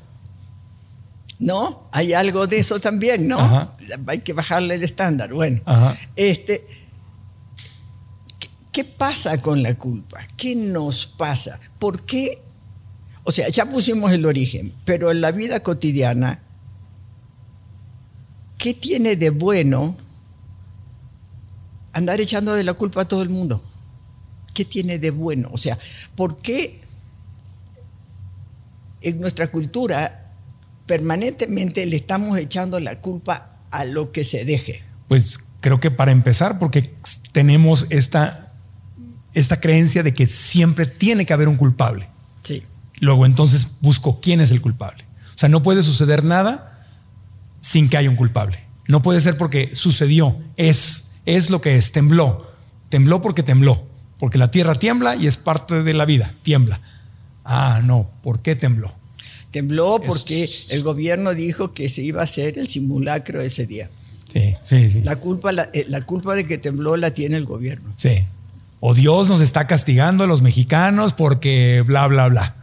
¿No? 1.43 1.89
Hay 1.91 2.13
algo 2.13 2.47
de 2.47 2.61
eso 2.61 2.79
también, 2.79 3.27
¿no? 3.27 3.41
Ajá. 3.41 3.77
Hay 4.07 4.21
que 4.21 4.33
bajarle 4.33 4.77
el 4.77 4.85
estándar. 4.85 5.35
Bueno, 5.35 5.61
Ajá. 5.65 5.97
este, 6.15 6.65
¿qué, 8.39 8.49
qué 8.71 8.85
pasa 8.85 9.43
con 9.43 9.61
la 9.61 9.75
culpa? 9.75 10.21
¿Qué 10.37 10.55
nos 10.55 11.05
pasa? 11.05 11.59
¿Por 11.81 12.03
qué? 12.03 12.41
O 13.25 13.33
sea, 13.33 13.49
ya 13.49 13.69
pusimos 13.69 14.13
el 14.13 14.25
origen, 14.25 14.73
pero 14.85 15.11
en 15.11 15.21
la 15.21 15.33
vida 15.33 15.65
cotidiana, 15.65 16.41
¿qué 18.57 18.73
tiene 18.73 19.17
de 19.17 19.31
bueno 19.31 19.97
andar 21.93 22.21
echando 22.21 22.55
de 22.55 22.63
la 22.63 22.75
culpa 22.75 23.03
a 23.03 23.09
todo 23.09 23.23
el 23.23 23.31
mundo? 23.31 23.65
¿Qué 24.55 24.65
tiene 24.65 25.01
de 25.01 25.11
bueno? 25.11 25.51
O 25.53 25.57
sea, 25.57 25.77
¿por 26.15 26.37
qué 26.37 26.81
en 29.01 29.21
nuestra 29.21 29.51
cultura 29.51 30.22
permanentemente 30.87 31.87
le 31.87 31.97
estamos 31.97 32.39
echando 32.39 32.81
la 32.81 33.01
culpa 33.01 33.59
a 33.71 33.85
lo 33.85 34.13
que 34.13 34.25
se 34.25 34.45
deje? 34.45 34.85
pues 35.13 35.41
creo 35.61 35.79
que 35.79 35.91
para 35.91 36.11
empezar, 36.11 36.59
porque 36.59 36.95
tenemos 37.33 37.87
esta, 37.91 38.51
esta 39.35 39.61
creencia 39.61 40.03
de 40.03 40.15
que 40.15 40.27
siempre 40.27 40.87
tiene 40.87 41.27
que 41.27 41.35
haber 41.35 41.49
un 41.49 41.57
culpable. 41.57 42.09
Sí. 42.43 42.63
Luego 42.99 43.27
entonces 43.27 43.77
busco 43.83 44.23
quién 44.23 44.41
es 44.41 44.53
el 44.53 44.63
culpable. 44.63 45.05
O 45.35 45.39
sea, 45.39 45.51
no 45.51 45.63
puede 45.63 45.83
suceder 45.83 46.25
nada 46.25 46.87
sin 47.61 47.91
que 47.91 47.99
haya 47.99 48.09
un 48.09 48.17
culpable. 48.17 48.65
No 48.89 49.03
puede 49.03 49.21
ser 49.21 49.37
porque 49.37 49.73
sucedió, 49.75 50.41
es, 50.57 51.17
es 51.27 51.51
lo 51.51 51.61
que 51.61 51.77
es, 51.77 51.93
tembló. 51.93 52.51
Tembló 52.89 53.21
porque 53.21 53.43
tembló, 53.43 53.87
porque 54.19 54.39
la 54.39 54.51
tierra 54.51 54.77
tiembla 54.77 55.15
y 55.15 55.27
es 55.27 55.37
parte 55.37 55.83
de 55.83 55.93
la 55.93 56.07
vida, 56.07 56.37
tiembla. 56.43 56.81
Ah, 57.45 57.83
no, 57.85 58.11
¿por 58.23 58.41
qué 58.41 58.57
tembló? 58.57 58.95
Tembló 59.53 60.01
porque 60.05 60.43
Es- 60.45 60.67
el 60.71 60.83
gobierno 60.83 61.33
dijo 61.35 61.71
que 61.73 61.89
se 61.89 62.03
iba 62.03 62.21
a 62.21 62.25
hacer 62.25 62.59
el 62.59 62.67
simulacro 62.69 63.41
ese 63.41 63.67
día. 63.67 63.89
Sí, 64.33 64.55
sí, 64.63 64.91
sí. 64.91 65.01
La 65.03 65.17
culpa, 65.17 65.53
la, 65.53 65.69
eh, 65.73 65.85
la 65.89 66.01
culpa 66.07 66.35
de 66.35 66.45
que 66.47 66.59
tembló 66.59 66.97
la 66.97 67.13
tiene 67.13 67.37
el 67.37 67.45
gobierno. 67.45 67.93
Sí. 67.97 68.25
O 68.81 68.95
Dios 68.95 69.29
nos 69.29 69.41
está 69.41 69.67
castigando 69.69 70.25
a 70.25 70.27
los 70.27 70.43
mexicanos 70.43 71.13
porque 71.13 71.85
bla, 71.87 72.07
bla, 72.09 72.29
bla. 72.29 72.57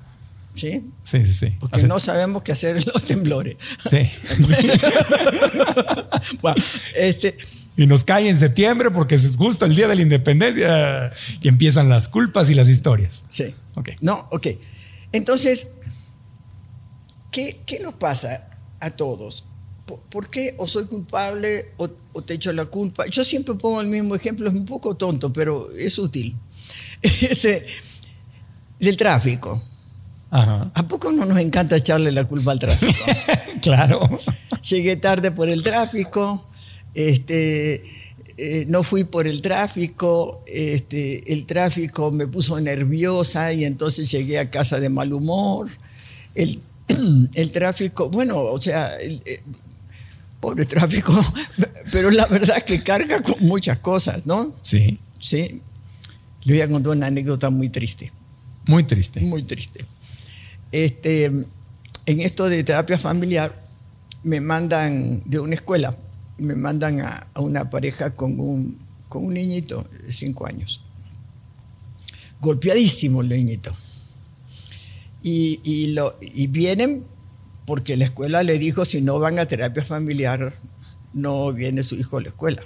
¿Sí? 0.56 0.82
Sí, 1.04 1.26
sí, 1.26 1.32
sí. 1.32 1.54
Porque 1.60 1.84
no 1.84 2.00
sabemos 2.02 2.44
qué 2.44 2.52
hacer 2.52 2.76
en 2.78 2.84
los 2.94 3.06
temblores. 3.06 3.56
Sí. 3.86 4.00
Bueno, 6.42 6.62
este, 6.96 7.38
Y 7.78 7.88
nos 7.88 8.04
cae 8.04 8.28
en 8.30 8.38
septiembre 8.38 8.92
porque 8.92 9.16
es 9.16 9.36
justo 9.38 9.66
el 9.66 9.76
día 9.76 9.88
de 9.88 9.96
la 9.96 10.02
independencia 10.02 11.12
y 11.42 11.48
empiezan 11.48 11.90
las 11.90 12.08
culpas 12.10 12.50
y 12.50 12.54
las 12.56 12.68
historias. 12.70 13.26
sí. 13.30 13.54
Ok. 13.76 13.92
No, 14.02 14.28
ok. 14.32 14.48
Entonces, 15.14 15.70
¿qué, 17.32 17.62
qué 17.66 17.80
nos 17.80 17.96
pasa 17.96 18.50
a 18.80 18.92
todos? 18.92 19.46
¿Por, 19.86 20.00
por 20.02 20.30
qué 20.30 20.56
o 20.58 20.68
soy 20.68 20.86
culpable 20.86 21.72
o, 21.78 21.90
o 22.14 22.22
te 22.22 22.36
echo 22.36 22.54
la 22.54 22.66
culpa? 22.66 23.08
Yo 23.08 23.24
siempre 23.24 23.56
pongo 23.56 23.82
el 23.82 23.88
mismo 23.88 24.16
ejemplo, 24.16 24.50
es 24.50 24.56
un 24.56 24.66
poco 24.66 24.96
tonto, 24.96 25.34
pero 25.34 25.72
es 25.72 25.98
útil. 25.98 26.36
Este, 27.02 27.66
del 28.80 28.98
tráfico. 28.98 29.62
Ajá. 30.32 30.72
¿A 30.74 30.88
poco 30.88 31.12
no 31.12 31.26
nos 31.26 31.40
encanta 31.40 31.76
echarle 31.76 32.12
la 32.12 32.26
culpa 32.26 32.52
al 32.52 32.60
tráfico? 32.60 32.94
Claro. 33.62 34.22
Llegué 34.70 34.96
tarde 34.96 35.32
por 35.32 35.50
el 35.50 35.64
tráfico, 35.64 36.46
este, 36.94 37.84
eh, 38.38 38.66
no 38.70 38.84
fui 38.84 39.04
por 39.04 39.28
el 39.28 39.42
tráfico, 39.42 40.46
este, 40.48 41.34
el 41.34 41.46
tráfico 41.46 42.10
me 42.10 42.26
puso 42.26 42.58
nerviosa 42.62 43.52
y 43.52 43.66
entonces 43.66 44.10
llegué 44.10 44.40
a 44.40 44.50
casa 44.50 44.80
de 44.80 44.88
mal 44.88 45.12
humor. 45.12 45.68
El, 46.36 46.62
el 47.34 47.52
tráfico, 47.52 48.10
bueno, 48.10 48.38
o 48.40 48.62
sea, 48.62 48.96
el, 48.96 49.22
eh, 49.26 49.42
pobre 50.40 50.66
tráfico, 50.66 51.14
pero 51.92 52.10
la 52.12 52.26
verdad 52.28 52.58
es 52.58 52.64
que 52.64 52.82
carga 52.84 53.22
con 53.22 53.36
muchas 53.42 53.80
cosas, 53.80 54.26
¿no? 54.26 54.56
Sí. 54.62 55.00
Sí. 55.20 55.62
Le 56.44 56.54
voy 56.54 56.62
a 56.62 56.70
contar 56.70 56.94
una 56.94 57.08
anécdota 57.08 57.50
muy 57.50 57.70
triste 57.70 58.12
Muy 58.66 58.84
triste. 58.84 59.20
muy 59.22 59.44
triste. 59.44 59.86
Este, 60.72 61.26
en 61.26 62.20
esto 62.22 62.48
de 62.48 62.64
terapia 62.64 62.98
familiar, 62.98 63.54
me 64.24 64.40
mandan 64.42 65.22
de 65.26 65.40
una 65.40 65.56
escuela, 65.56 65.96
me 66.38 66.56
mandan 66.56 67.02
a, 67.02 67.28
a 67.34 67.42
una 67.42 67.70
pareja 67.70 68.12
con 68.12 68.40
un, 68.40 68.78
con 69.10 69.26
un 69.26 69.34
niñito 69.34 69.88
de 70.06 70.12
cinco 70.14 70.46
años. 70.46 70.82
Golpeadísimo 72.42 73.22
el 73.22 73.30
niñito. 73.30 73.76
Y, 75.22 75.60
y, 75.64 75.88
lo, 75.88 76.18
y 76.22 76.48
vienen 76.48 77.04
porque 77.66 77.98
la 77.98 78.06
escuela 78.06 78.42
le 78.44 78.58
dijo, 78.58 78.86
si 78.86 79.02
no 79.02 79.20
van 79.20 79.38
a 79.38 79.46
terapia 79.46 79.84
familiar, 79.84 80.54
no 81.14 81.54
viene 81.54 81.84
su 81.84 81.96
hijo 81.96 82.18
a 82.18 82.22
la 82.22 82.30
escuela. 82.30 82.64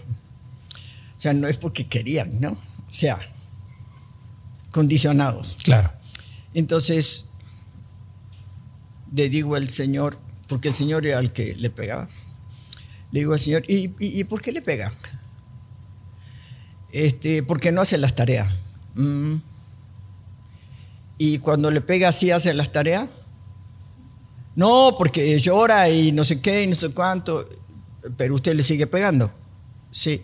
O 1.18 1.20
sea, 1.20 1.34
no 1.34 1.48
es 1.48 1.58
porque 1.58 1.88
querían, 1.88 2.40
¿no? 2.40 2.52
O 2.52 2.94
sea, 2.94 3.20
condicionados. 4.72 5.58
Claro. 5.64 5.92
Entonces, 6.54 7.30
le 9.16 9.30
digo 9.30 9.56
al 9.56 9.70
Señor, 9.70 10.18
porque 10.48 10.70
el 10.70 10.74
Señor 10.74 11.06
era 11.06 11.20
el 11.20 11.32
que 11.32 11.56
le 11.56 11.70
pegaba, 11.70 12.10
le 13.12 13.20
digo 13.20 13.34
al 13.34 13.40
Señor, 13.40 13.64
¿y, 13.68 13.92
y, 14.00 14.20
y 14.20 14.24
por 14.24 14.42
qué 14.42 14.52
le 14.52 14.62
pega? 14.62 14.94
Este, 16.92 17.44
porque 17.44 17.72
no 17.72 17.82
hace 17.82 17.98
las 17.98 18.16
tareas. 18.16 18.54
Mm. 18.96 19.38
Y 21.18 21.40
cuando 21.40 21.72
le 21.72 21.82
pega 21.82 22.10
así 22.10 22.32
hace 22.32 22.54
las 22.54 22.72
tareas. 22.72 23.08
No, 24.56 24.96
porque 24.98 25.40
llora 25.40 25.90
y 25.90 26.12
no 26.12 26.24
sé 26.24 26.42
qué 26.42 26.64
y 26.64 26.68
no 26.68 26.76
sé 26.76 26.90
cuánto. 26.90 27.48
Pero 28.18 28.36
usted 28.36 28.56
le 28.56 28.64
sigue 28.64 28.88
pegando. 28.88 29.32
Sí. 29.92 30.22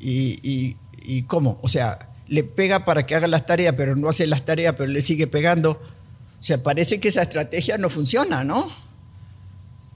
¿Y, 0.00 0.38
y, 0.48 0.76
y 1.02 1.22
cómo? 1.22 1.58
O 1.62 1.68
sea, 1.68 2.10
le 2.28 2.44
pega 2.44 2.84
para 2.84 3.06
que 3.06 3.14
haga 3.14 3.26
las 3.26 3.46
tareas, 3.46 3.74
pero 3.76 3.96
no 3.96 4.08
hace 4.08 4.26
las 4.26 4.44
tareas, 4.44 4.74
pero 4.76 4.90
le 4.92 5.02
sigue 5.02 5.26
pegando. 5.26 5.72
O 5.72 6.42
sea, 6.42 6.62
parece 6.62 7.00
que 7.00 7.08
esa 7.08 7.22
estrategia 7.22 7.78
no 7.78 7.90
funciona, 7.90 8.44
¿no? 8.44 8.68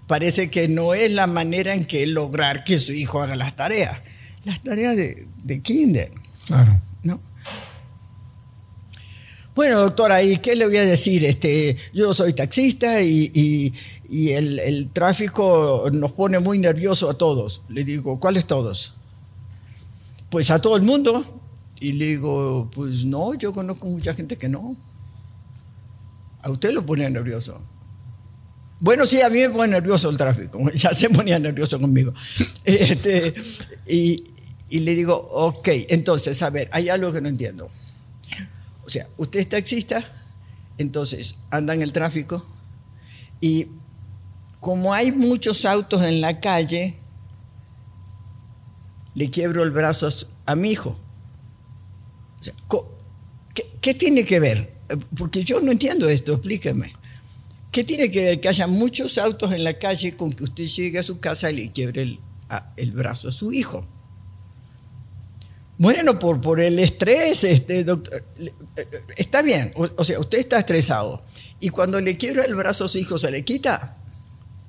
Parece 0.07 0.50
que 0.50 0.69
no 0.69 0.95
es 0.95 1.12
la 1.12 1.26
manera 1.26 1.75
en 1.75 1.85
que 1.85 2.07
lograr 2.07 2.64
que 2.64 2.79
su 2.81 2.93
hijo 2.93 3.23
haga 3.23 3.37
las 3.37 3.55
tareas. 3.57 4.02
Las 4.45 4.62
tareas 4.62 4.97
de, 4.97 5.29
de 5.45 5.61
kinder, 5.61 6.12
Claro. 6.47 6.81
¿No? 9.52 9.54
Bueno, 9.54 9.80
doctora, 9.80 10.23
¿y 10.23 10.38
qué 10.38 10.56
le 10.56 10.66
voy 10.66 10.76
a 10.78 10.85
decir? 10.85 11.25
Este, 11.25 11.76
yo 11.92 12.12
soy 12.14 12.32
taxista 12.32 13.00
y, 13.02 13.30
y- 13.35 13.73
y 14.09 14.30
el, 14.32 14.59
el 14.59 14.90
tráfico 14.90 15.88
nos 15.92 16.12
pone 16.12 16.38
muy 16.38 16.59
nervioso 16.59 17.09
a 17.09 17.16
todos. 17.16 17.62
Le 17.68 17.82
digo, 17.85 18.21
¿cuáles 18.21 18.44
todos? 18.47 18.94
Pues 20.30 20.50
a 20.50 20.61
todo 20.61 20.76
el 20.76 20.82
mundo. 20.82 21.40
Y 21.80 21.92
le 21.92 22.06
digo, 22.06 22.68
pues 22.75 23.04
no, 23.06 23.35
yo 23.35 23.52
conozco 23.52 23.87
mucha 23.88 24.14
gente 24.14 24.37
que 24.37 24.49
no. 24.49 24.76
A 26.42 26.50
usted 26.50 26.73
lo 26.73 26.85
pone 26.85 27.09
nervioso. 27.11 27.61
Bueno, 28.80 29.06
sí, 29.06 29.21
a 29.23 29.30
mí 29.30 29.38
me 29.38 29.50
pone 29.50 29.68
nervioso 29.73 30.09
el 30.11 30.16
tráfico. 30.16 30.59
Ya 30.75 30.92
se 30.94 31.09
ponía 31.11 31.38
nervioso 31.38 31.80
conmigo. 31.80 32.12
Este, 32.64 33.35
y, 33.87 34.25
y 34.68 34.80
le 34.80 34.94
digo, 34.94 35.14
ok, 35.32 35.68
entonces, 35.88 36.40
a 36.42 36.50
ver, 36.50 36.68
hay 36.73 36.88
algo 36.88 37.12
que 37.12 37.21
no 37.21 37.28
entiendo. 37.28 37.71
O 38.85 38.89
sea, 38.91 39.09
usted 39.17 39.41
es 39.41 39.49
taxista, 39.49 40.05
entonces 40.79 41.45
anda 41.51 41.75
en 41.75 41.83
el 41.83 41.93
tráfico 41.93 42.45
y 43.41 43.69
como 44.61 44.93
hay 44.95 45.12
muchos 45.12 45.65
autos 45.65 46.03
en 46.03 46.21
la 46.21 46.41
calle, 46.41 46.99
le 49.15 49.31
quiebro 49.31 49.62
el 49.62 49.71
brazo 49.71 50.07
a, 50.07 50.11
su- 50.11 50.27
mi 50.57 50.71
hijo. 50.73 50.99
¿qué, 53.81 53.95
tiene 53.95 54.25
que 54.25 54.41
ver? 54.41 54.73
Eh, 54.89 54.97
Porque 55.17 55.45
yo 55.45 55.61
no 55.61 55.73
entiendo 55.73 56.09
esto, 56.09 56.33
explíqueme. 56.35 56.93
¿Qué 57.71 57.85
tiene 57.85 58.11
que 58.11 58.23
ver 58.25 58.41
que 58.41 58.49
haya 58.49 58.67
muchos 58.67 59.19
autos 59.19 59.53
en 59.53 59.65
la 59.65 59.79
calle 59.79 60.15
con 60.17 60.33
que 60.33 60.45
usted 60.45 60.67
llegue 60.67 60.99
a 60.99 61.03
su 61.03 61.21
casa 61.21 61.51
y 61.51 61.57
le 61.57 61.73
quiebre 61.73 62.03
el, 62.03 62.21
el 62.77 62.93
brazo 62.93 63.29
a 63.29 63.33
su 63.33 63.53
hijo? 63.53 63.87
Bueno, 65.83 66.16
por, 66.16 66.40
por 66.40 66.61
el 66.61 66.79
estrés, 66.79 67.42
este, 67.42 67.83
doctor, 67.83 68.25
eh, 68.38 68.53
está 69.16 69.42
bien, 69.42 69.73
o, 69.75 70.05
sea, 70.05 70.21
usted 70.21 70.38
está 70.38 70.61
estresado 70.61 71.23
y 71.59 71.71
cuando 71.71 72.01
le 72.01 72.16
quiebra 72.16 72.45
el 72.45 72.55
brazo 72.55 72.85
a 72.85 72.88
su 72.88 72.99
hijo, 72.99 73.18
¿se 73.18 73.33
le 73.33 73.45
quita? 73.45 73.97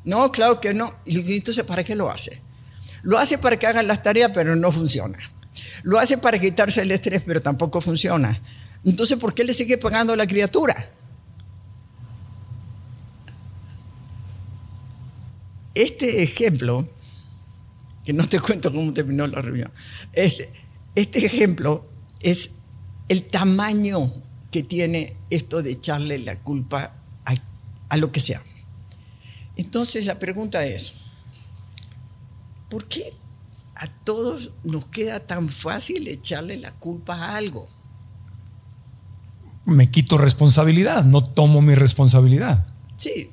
No, 0.06 0.32
claro 0.32 0.60
que 0.60 0.74
no. 0.74 0.96
Y 1.06 1.36
entonces, 1.36 1.66
¿para 1.66 1.84
qué 1.84 1.96
lo 1.96 2.10
hace? 2.10 2.42
Lo 3.04 3.20
hace 3.20 3.38
para 3.38 3.60
que 3.60 3.68
hagan 3.68 3.86
las 3.86 4.02
tareas, 4.02 4.32
pero 4.34 4.56
no 4.56 4.72
funciona. 4.72 5.20
Lo 5.84 6.00
hace 6.00 6.18
para 6.18 6.40
quitarse 6.40 6.82
el 6.82 6.90
estrés, 6.90 7.22
pero 7.24 7.44
tampoco 7.44 7.80
funciona. 7.80 8.42
Entonces, 8.84 9.20
¿por 9.20 9.36
qué 9.36 9.44
le 9.44 9.54
sigue 9.54 9.78
pagando 9.78 10.14
a 10.14 10.16
la 10.16 10.26
criatura? 10.26 10.90
Este 15.76 16.24
ejemplo, 16.24 16.90
que 18.04 18.14
no 18.14 18.28
te 18.28 18.40
cuento 18.40 18.74
cómo 18.74 18.92
terminó 18.94 19.28
la 19.28 19.44
reunión, 19.44 19.72
este, 20.12 20.63
este 20.96 21.26
ejemplo 21.26 21.86
es 22.22 22.52
el 23.10 23.24
tamaño 23.24 24.14
que 24.52 24.64
tiene 24.64 25.18
esto 25.30 25.62
de 25.62 25.72
echarle 25.72 26.20
la 26.20 26.40
culpa 26.40 26.94
a, 27.26 27.34
a 27.90 27.98
lo 27.98 28.12
que 28.12 28.20
sea. 28.20 28.44
Entonces 29.56 30.06
la 30.06 30.20
pregunta 30.20 30.66
es, 30.66 30.96
¿por 32.70 32.86
qué 32.86 33.14
a 33.76 33.88
todos 33.88 34.52
nos 34.64 34.86
queda 34.86 35.20
tan 35.20 35.50
fácil 35.50 36.08
echarle 36.08 36.58
la 36.58 36.74
culpa 36.74 37.16
a 37.16 37.36
algo? 37.36 37.70
Me 39.66 39.90
quito 39.90 40.18
responsabilidad, 40.18 41.04
no 41.06 41.22
tomo 41.22 41.62
mi 41.62 41.74
responsabilidad. 41.76 42.68
Sí, 42.98 43.32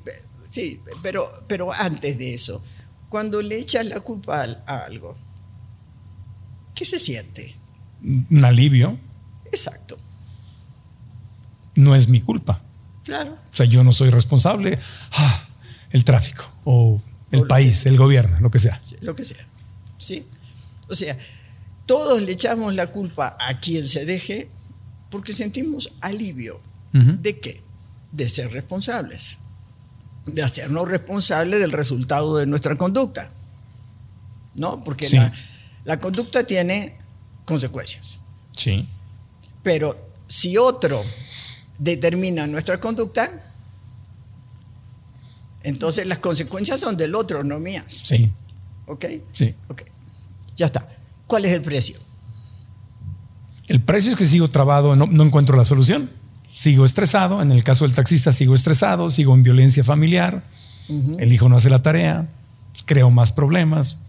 sí, 0.49 0.79
pero, 1.01 1.43
pero 1.47 1.73
antes 1.73 2.17
de 2.17 2.33
eso, 2.33 2.63
cuando 3.09 3.41
le 3.41 3.57
echas 3.57 3.85
la 3.85 3.99
culpa 3.99 4.43
a 4.65 4.77
algo, 4.77 5.17
¿qué 6.75 6.85
se 6.85 6.99
siente? 6.99 7.55
Un 8.03 8.43
alivio 8.45 8.97
Exacto, 9.51 9.97
no 11.75 11.95
es 11.95 12.07
mi 12.07 12.21
culpa. 12.21 12.61
claro. 13.03 13.37
O 13.51 13.55
sea, 13.55 13.65
yo 13.65 13.83
no 13.83 13.91
soy 13.91 14.09
responsable. 14.09 14.79
Ah, 15.11 15.47
el 15.91 16.03
tráfico 16.05 16.49
o 16.63 17.01
el 17.31 17.41
O 17.41 17.47
país, 17.47 17.85
el 17.85 17.97
gobierno, 17.97 18.39
lo 18.39 18.49
que 18.49 18.59
sea. 18.59 18.81
Lo 19.01 19.13
que 19.15 19.25
sea. 19.25 19.45
¿Sí? 19.97 20.25
O 20.87 20.95
sea, 20.95 21.17
todos 21.85 22.21
le 22.21 22.31
echamos 22.31 22.73
la 22.75 22.87
culpa 22.87 23.35
a 23.39 23.59
quien 23.59 23.85
se 23.85 24.05
deje 24.05 24.49
porque 25.09 25.33
sentimos 25.33 25.91
alivio. 26.01 26.61
¿De 26.93 27.39
qué? 27.39 27.61
De 28.13 28.27
ser 28.29 28.51
responsables. 28.51 29.37
De 30.25 30.43
hacernos 30.43 30.87
responsables 30.87 31.59
del 31.59 31.71
resultado 31.73 32.37
de 32.37 32.45
nuestra 32.45 32.77
conducta. 32.77 33.31
¿No? 34.55 34.83
Porque 34.83 35.07
Sí. 35.07 35.17
la, 35.17 35.33
la 35.85 35.99
conducta 35.99 36.45
tiene 36.45 36.97
consecuencias. 37.45 38.19
Sí. 38.55 38.87
Pero 39.63 39.95
si 40.27 40.57
otro 40.57 41.03
determina 41.77 42.47
nuestra 42.47 42.79
conducta, 42.79 43.29
entonces 45.63 46.07
las 46.07 46.19
consecuencias 46.19 46.79
son 46.79 46.97
del 46.97 47.15
otro, 47.15 47.43
no 47.43 47.59
mías. 47.59 48.01
Sí. 48.03 48.31
¿Ok? 48.87 49.05
Sí. 49.31 49.55
Ok. 49.67 49.83
Ya 50.55 50.67
está. 50.67 50.87
¿Cuál 51.27 51.45
es 51.45 51.53
el 51.53 51.61
precio? 51.61 51.99
El 53.67 53.81
precio 53.81 54.11
es 54.11 54.17
que 54.17 54.25
sigo 54.25 54.49
trabado, 54.49 54.95
no, 54.95 55.07
no 55.07 55.23
encuentro 55.23 55.55
la 55.55 55.65
solución. 55.65 56.09
Sigo 56.53 56.83
estresado. 56.85 57.41
En 57.41 57.51
el 57.51 57.63
caso 57.63 57.85
del 57.85 57.95
taxista, 57.95 58.33
sigo 58.33 58.53
estresado, 58.53 59.09
sigo 59.09 59.33
en 59.33 59.43
violencia 59.43 59.83
familiar. 59.83 60.43
El 61.19 61.31
hijo 61.31 61.47
no 61.47 61.55
hace 61.55 61.69
la 61.69 61.81
tarea. 61.81 62.27
Creo 62.85 63.09
más 63.11 63.31
problemas. 63.31 63.99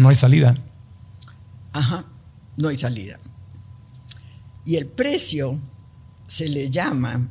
No 0.00 0.08
hay 0.08 0.14
salida. 0.14 0.54
Ajá. 1.72 2.06
No 2.56 2.68
hay 2.68 2.78
salida. 2.78 3.18
Y 4.64 4.76
el 4.76 4.86
precio 4.86 5.58
se 6.26 6.48
le 6.48 6.70
llama 6.70 7.28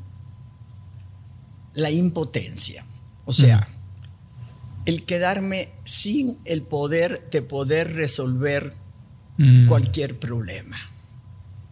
la 1.74 1.90
impotencia. 1.90 2.86
O 3.26 3.32
sea, 3.34 3.68
el 4.86 5.06
quedarme 5.06 5.72
sin 5.84 6.38
el 6.46 6.62
poder 6.62 7.30
de 7.32 7.42
poder 7.42 7.94
resolver 7.94 8.76
Mm. 9.38 9.68
cualquier 9.68 10.20
problema. 10.20 10.78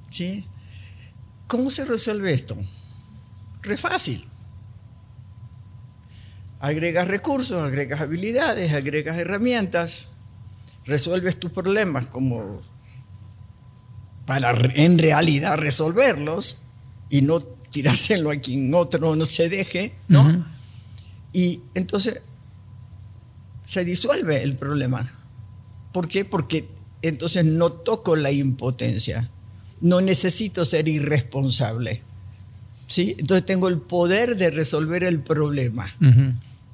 ¿Sí? 0.09 0.45
¿Cómo 1.47 1.69
se 1.69 1.83
resuelve 1.83 2.33
esto? 2.33 2.57
Re 3.61 3.77
fácil. 3.77 4.25
Agregas 6.59 7.07
recursos, 7.07 7.61
agregas 7.61 7.99
habilidades, 8.01 8.73
agregas 8.73 9.17
herramientas, 9.17 10.11
resuelves 10.87 11.39
tus 11.39 11.51
problemas 11.51 12.07
como 12.07 12.61
para 14.25 14.51
en 14.75 14.97
realidad 14.97 15.57
resolverlos 15.57 16.59
y 17.09 17.21
no 17.21 17.41
tirárselo 17.71 18.31
a 18.31 18.37
quien 18.37 18.73
otro 18.73 19.15
no 19.15 19.25
se 19.25 19.49
deje, 19.49 19.93
¿no? 20.07 20.45
Y 21.33 21.61
entonces 21.75 22.21
se 23.65 23.85
disuelve 23.85 24.41
el 24.43 24.55
problema. 24.55 25.13
¿Por 25.91 26.07
qué? 26.07 26.25
Porque 26.25 26.67
entonces 27.01 27.45
no 27.45 27.71
toco 27.71 28.15
la 28.15 28.31
impotencia. 28.31 29.29
No 29.81 30.01
necesito 30.01 30.65
ser 30.65 30.87
irresponsable. 30.87 32.01
¿sí? 32.87 33.15
Entonces 33.19 33.45
tengo 33.45 33.67
el 33.67 33.79
poder 33.79 34.37
de 34.37 34.49
resolver 34.49 35.03
el 35.03 35.19
problema. 35.19 35.93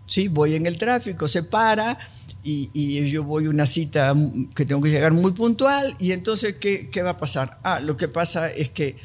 ¿sí? 0.06 0.28
Voy 0.28 0.56
en 0.56 0.66
el 0.66 0.78
tráfico, 0.78 1.28
se 1.28 1.44
para 1.44 1.98
y, 2.44 2.70
y 2.74 3.10
yo 3.10 3.24
voy 3.24 3.46
a 3.46 3.50
una 3.50 3.66
cita 3.66 4.14
que 4.54 4.66
tengo 4.66 4.82
que 4.82 4.90
llegar 4.90 5.14
muy 5.14 5.32
puntual 5.32 5.94
y 6.00 6.12
entonces, 6.12 6.58
¿qué, 6.58 6.90
qué 6.90 7.02
va 7.02 7.12
a 7.12 7.18
pasar? 7.18 7.60
Ah, 7.64 7.80
lo 7.80 7.96
que 7.96 8.08
pasa 8.08 8.52
es 8.52 8.70
que 8.70 8.98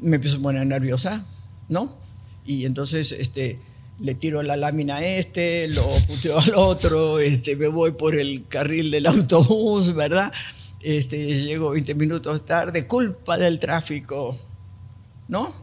me 0.00 0.16
empiezo 0.16 0.38
a 0.38 0.42
poner 0.42 0.66
nerviosa, 0.66 1.24
¿no? 1.68 1.96
Y 2.44 2.66
entonces 2.66 3.12
este, 3.12 3.60
le 4.00 4.14
tiro 4.16 4.42
la 4.42 4.56
lámina 4.56 4.96
a 4.96 5.04
este, 5.04 5.68
lo 5.68 5.84
puteo 6.08 6.40
al 6.40 6.54
otro, 6.56 7.20
este, 7.20 7.54
me 7.54 7.68
voy 7.68 7.92
por 7.92 8.16
el 8.16 8.46
carril 8.48 8.90
del 8.90 9.06
autobús, 9.06 9.94
¿verdad? 9.94 10.32
Este, 10.80 11.40
llego 11.40 11.70
20 11.70 11.94
minutos 11.94 12.44
tarde, 12.44 12.88
culpa 12.88 13.38
del 13.38 13.60
tráfico, 13.60 14.36
¿no? 15.28 15.54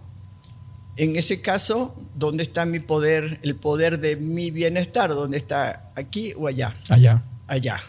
En 0.96 1.16
ese 1.18 1.42
caso, 1.42 1.96
¿dónde 2.16 2.44
está 2.44 2.66
mi 2.66 2.80
poder, 2.80 3.40
el 3.42 3.56
poder 3.56 4.00
de 4.00 4.16
mi 4.16 4.52
bienestar? 4.52 5.10
¿Dónde 5.10 5.38
está? 5.38 5.89
¿Aquí 6.00 6.34
o 6.38 6.48
allá? 6.48 6.76
Allá. 6.90 7.22
Allá. 7.48 7.82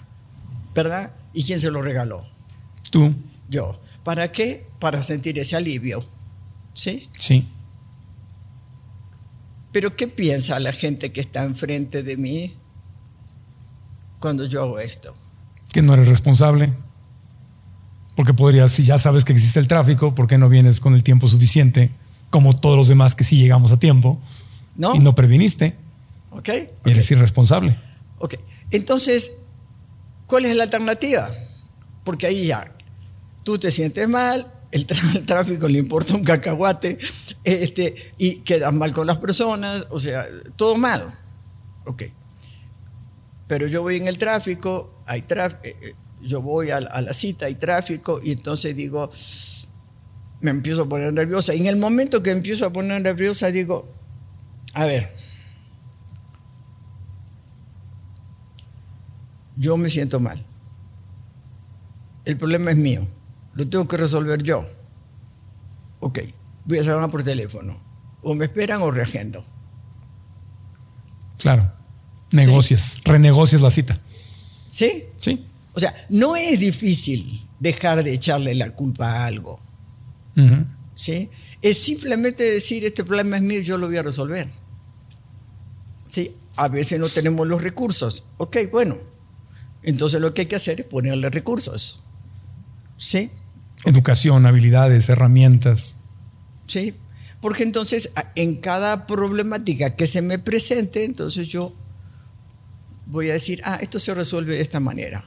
¿Verdad? 0.74 1.12
¿Y 1.32 1.44
quién 1.44 1.60
se 1.60 1.70
lo 1.70 1.80
regaló? 1.80 2.26
Tú. 2.90 3.14
Yo. 3.48 3.80
¿Para 4.02 4.32
qué? 4.32 4.66
Para 4.78 5.02
sentir 5.02 5.38
ese 5.38 5.56
alivio. 5.56 6.04
¿Sí? 6.74 7.08
Sí. 7.18 7.46
Pero 9.72 9.94
¿qué 9.94 10.08
piensa 10.08 10.58
la 10.58 10.72
gente 10.72 11.12
que 11.12 11.20
está 11.20 11.44
enfrente 11.44 12.02
de 12.02 12.16
mí 12.16 12.56
cuando 14.18 14.44
yo 14.44 14.62
hago 14.62 14.80
esto? 14.80 15.14
Que 15.72 15.82
no 15.82 15.94
eres 15.94 16.08
responsable. 16.08 16.72
Porque 18.16 18.34
podrías, 18.34 18.72
si 18.72 18.82
ya 18.82 18.98
sabes 18.98 19.24
que 19.24 19.32
existe 19.32 19.60
el 19.60 19.68
tráfico, 19.68 20.14
¿por 20.14 20.26
qué 20.26 20.36
no 20.36 20.48
vienes 20.48 20.80
con 20.80 20.94
el 20.94 21.04
tiempo 21.04 21.28
suficiente? 21.28 21.90
Como 22.30 22.56
todos 22.56 22.76
los 22.76 22.88
demás 22.88 23.14
que 23.14 23.24
sí 23.24 23.36
llegamos 23.36 23.70
a 23.70 23.78
tiempo. 23.78 24.20
¿No? 24.76 24.94
Y 24.94 24.98
no 24.98 25.14
previniste. 25.14 25.76
¿Ok? 26.30 26.48
Eres 26.84 27.10
irresponsable. 27.10 27.78
Ok. 28.20 28.34
Entonces, 28.70 29.42
¿cuál 30.26 30.44
es 30.44 30.54
la 30.54 30.64
alternativa? 30.64 31.30
Porque 32.04 32.26
ahí 32.26 32.46
ya, 32.46 32.72
tú 33.42 33.58
te 33.58 33.70
sientes 33.70 34.08
mal, 34.08 34.52
el, 34.70 34.86
tráfico 35.26 35.68
le 35.68 35.78
importa 35.78 36.14
un 36.14 36.22
cacahuate, 36.22 36.98
este, 37.42 38.12
y 38.18 38.40
quedas 38.40 38.72
mal 38.72 38.92
con 38.92 39.06
las 39.06 39.18
personas, 39.18 39.86
o 39.90 39.98
sea, 39.98 40.28
todo 40.56 40.76
mal. 40.76 41.18
Ok. 41.86 42.04
Pero 43.48 43.66
yo 43.66 43.82
voy 43.82 43.96
en 43.96 44.06
el 44.06 44.18
tráfico, 44.18 45.02
hay 45.06 45.24
eh, 45.28 45.48
eh, 45.64 45.94
yo 46.22 46.42
voy 46.42 46.70
a, 46.70 46.76
a 46.76 47.00
la 47.00 47.12
cita, 47.14 47.46
hay 47.46 47.54
tráfico, 47.54 48.20
y 48.22 48.32
entonces 48.32 48.76
digo, 48.76 49.10
me 50.40 50.50
empiezo 50.50 50.82
a 50.82 50.88
poner 50.88 51.12
nerviosa. 51.12 51.54
Y 51.54 51.60
en 51.60 51.66
el 51.66 51.76
momento 51.76 52.22
que 52.22 52.30
empiezo 52.30 52.66
a 52.66 52.72
poner 52.72 53.00
nerviosa, 53.00 53.50
digo, 53.50 53.88
a 54.74 54.84
ver, 54.84 55.10
yo 59.60 59.76
me 59.76 59.90
siento 59.90 60.18
mal. 60.18 60.42
El 62.24 62.38
problema 62.38 62.70
es 62.70 62.78
mío. 62.78 63.06
Lo 63.54 63.68
tengo 63.68 63.86
que 63.86 63.98
resolver 63.98 64.42
yo. 64.42 64.66
Ok, 66.00 66.20
voy 66.64 66.78
a 66.78 66.82
llamar 66.82 67.10
por 67.10 67.22
teléfono. 67.22 67.78
O 68.22 68.34
me 68.34 68.46
esperan 68.46 68.80
o 68.80 68.90
reagendo. 68.90 69.44
Claro. 71.38 71.70
Negocias, 72.32 73.02
renegocias 73.04 73.60
la 73.60 73.70
cita. 73.70 73.98
¿Sí? 74.70 75.04
Sí. 75.16 75.44
O 75.74 75.80
sea, 75.80 75.94
no 76.08 76.36
es 76.36 76.58
difícil 76.58 77.46
dejar 77.58 78.02
de 78.02 78.14
echarle 78.14 78.54
la 78.54 78.74
culpa 78.74 79.12
a 79.12 79.26
algo. 79.26 79.60
¿Sí? 80.94 81.28
Es 81.60 81.78
simplemente 81.78 82.44
decir, 82.44 82.86
este 82.86 83.04
problema 83.04 83.36
es 83.36 83.42
mío, 83.42 83.60
yo 83.60 83.76
lo 83.76 83.88
voy 83.88 83.98
a 83.98 84.02
resolver. 84.02 84.50
¿Sí? 86.06 86.34
A 86.56 86.68
veces 86.68 86.98
no 86.98 87.08
tenemos 87.08 87.46
los 87.46 87.62
recursos. 87.62 88.24
Ok, 88.38 88.56
bueno. 88.72 89.09
Entonces 89.82 90.20
lo 90.20 90.34
que 90.34 90.42
hay 90.42 90.46
que 90.46 90.56
hacer 90.56 90.80
es 90.80 90.86
ponerle 90.86 91.30
recursos. 91.30 92.02
¿Sí? 92.96 93.30
Educación, 93.84 94.44
habilidades, 94.46 95.08
herramientas. 95.08 96.00
¿sí? 96.70 96.94
Porque 97.40 97.64
entonces 97.64 98.10
en 98.36 98.56
cada 98.56 99.06
problemática 99.06 99.96
que 99.96 100.06
se 100.06 100.22
me 100.22 100.38
presente, 100.38 101.04
entonces 101.04 101.48
yo 101.48 101.74
voy 103.06 103.30
a 103.30 103.32
decir, 103.32 103.60
ah, 103.64 103.78
esto 103.80 103.98
se 103.98 104.14
resuelve 104.14 104.54
de 104.54 104.60
esta 104.60 104.78
manera, 104.78 105.24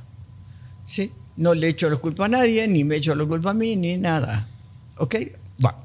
¿sí? 0.86 1.12
No 1.36 1.54
le 1.54 1.68
echo 1.68 1.90
la 1.90 1.98
culpa 1.98 2.26
a 2.26 2.30
nadie, 2.30 2.68
ni 2.68 2.84
me 2.84 2.98
echo 2.98 3.14
la 3.16 3.26
culpa 3.26 3.50
a 3.50 3.54
mí, 3.54 3.76
ni 3.76 3.98
nada, 3.98 4.48
¿ok? 4.98 5.16
Va. 5.64 5.84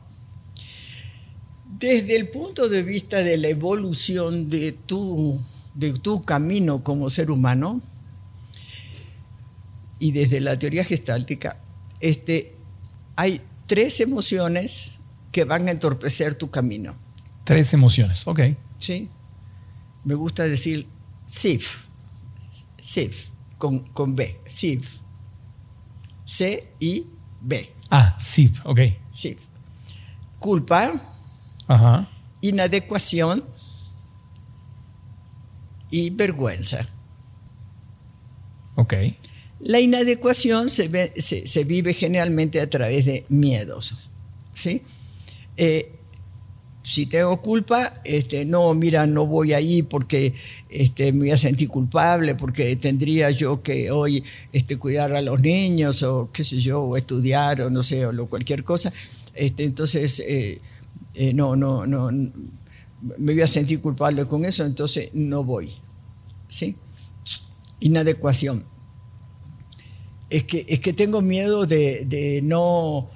Desde 1.79 2.15
el 2.15 2.29
punto 2.29 2.69
de 2.69 2.83
vista 2.83 3.19
de 3.19 3.37
la 3.39 3.49
evolución 3.49 4.49
de 4.51 4.73
tu, 4.73 5.41
de 5.75 5.95
tu 5.95 6.23
camino 6.23 6.85
como 6.85 7.11
ser 7.11 7.31
humano, 7.31 7.81
y 10.01 10.13
desde 10.13 10.41
la 10.41 10.59
teoría 10.59 10.85
gestáltica, 10.85 11.57
este, 12.01 12.55
hay 13.17 13.41
tres 13.67 14.01
emociones 14.01 15.01
que 15.33 15.45
van 15.45 15.69
a 15.69 15.71
entorpecer 15.71 16.35
tu 16.37 16.51
camino. 16.51 16.95
Tres 17.45 17.73
emociones. 17.75 18.27
Ok. 18.27 18.41
¿sí? 18.79 19.09
Me 20.05 20.15
gusta 20.15 20.45
decir 20.45 20.87
SIF, 21.27 21.87
SIF, 22.81 23.29
con, 23.59 23.81
con 23.89 24.15
B, 24.15 24.41
SIF. 24.47 24.97
C-I-B, 26.25 27.75
Ah, 27.91 28.15
sí. 28.19 28.53
Ok. 28.65 28.81
SIF. 29.11 29.41
Culpa, 30.39 30.93
Ajá. 31.67 32.09
inadecuación 32.43 33.43
y 35.91 36.11
vergüenza. 36.11 36.87
Ok. 38.75 38.93
La 39.61 39.81
inadecuación 39.81 40.71
se, 40.71 40.89
ve- 40.89 41.13
se- 41.17 41.47
se 41.47 41.65
vive 41.65 41.93
generalmente 41.95 42.61
a 42.61 42.71
través 42.71 43.05
de 43.07 43.25
miedos. 43.29 43.97
¿sí? 44.55 44.83
Eh, 45.57 45.93
si 46.85 47.07
tengo 47.07 47.43
culpa, 47.43 48.01
este, 48.05 48.45
no, 48.45 48.73
mira, 48.75 49.07
no 49.07 49.27
voy 49.27 49.53
ahí 49.53 49.83
porque 49.83 50.33
este, 50.71 51.13
me 51.13 51.19
voy 51.21 51.31
a 51.33 51.37
sentir 51.37 51.69
culpable, 51.69 52.35
porque 52.35 52.77
tendría 52.77 53.31
yo 53.31 53.63
que 53.63 53.91
hoy 53.91 54.23
este, 54.53 54.79
cuidar 54.79 55.13
a 55.15 55.21
los 55.21 55.41
niños 55.41 56.03
o 56.03 56.31
qué 56.33 56.45
sé 56.45 56.61
yo, 56.61 56.81
o 56.83 56.97
estudiar 56.97 57.61
o 57.63 57.69
no 57.71 57.83
sé, 57.83 58.07
o 58.07 58.27
cualquier 58.29 58.65
cosa. 58.65 58.93
Este, 59.35 59.65
entonces, 59.65 60.21
eh, 60.21 60.61
eh, 61.15 61.35
no, 61.35 61.57
no, 61.57 61.85
no, 61.87 62.11
me 62.13 63.33
voy 63.35 63.43
a 63.43 63.47
sentir 63.47 63.81
culpable 63.81 64.25
con 64.27 64.45
eso, 64.45 64.65
entonces 64.65 65.11
no 65.13 65.45
voy. 65.45 65.73
¿sí? 66.49 66.77
Inadecuación 67.81 68.65
es 70.31 70.45
que, 70.45 70.67
es 70.69 70.81
que 70.81 70.93
tengo 70.93 71.23
miedo 71.23 71.67
de, 71.67 72.41
no, 72.43 73.11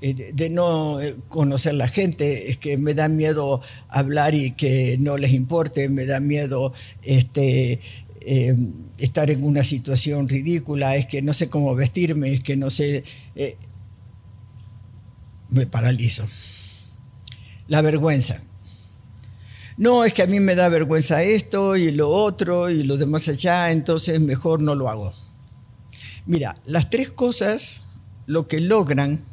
eh, 0.00 0.32
de- 0.34 0.50
no 0.50 1.00
eh, 1.00 1.16
conocer 1.28 1.74
la 1.74 1.88
gente, 1.88 2.50
es 2.50 2.56
que 2.58 2.76
me 2.76 2.94
da 2.94 3.08
miedo 3.08 3.60
hablar 3.88 4.34
y 4.34 4.52
que 4.52 4.96
no 4.98 5.16
les 5.16 5.32
importe, 5.32 5.88
me 5.88 6.06
da 6.06 6.20
miedo 6.20 6.72
este, 7.02 7.80
eh, 8.22 8.56
estar 8.98 9.30
en 9.30 9.42
una 9.44 9.64
situación 9.64 10.28
ridícula, 10.28 10.96
es 10.96 11.06
que 11.06 11.22
no 11.22 11.32
sé 11.32 11.48
cómo 11.48 11.74
vestirme, 11.74 12.32
es 12.34 12.42
que 12.42 12.56
no 12.56 12.68
sé, 12.70 13.04
eh, 13.36 13.56
me 15.48 15.66
paralizo. 15.66 16.26
La 17.68 17.82
vergüenza. 17.82 18.42
No, 19.76 20.04
es 20.04 20.12
que 20.12 20.22
a 20.22 20.26
mí 20.26 20.40
me 20.40 20.54
da 20.54 20.68
vergüenza 20.68 21.22
esto 21.22 21.76
y 21.76 21.90
lo 21.90 22.10
otro 22.10 22.68
y 22.70 22.82
lo 22.82 22.96
demás 22.98 23.28
allá, 23.28 23.70
entonces 23.72 24.20
mejor 24.20 24.60
no 24.60 24.74
lo 24.74 24.90
hago. 24.90 25.14
Mira, 26.26 26.54
las 26.66 26.90
tres 26.90 27.10
cosas 27.10 27.84
lo 28.26 28.46
que 28.48 28.60
logran 28.60 29.24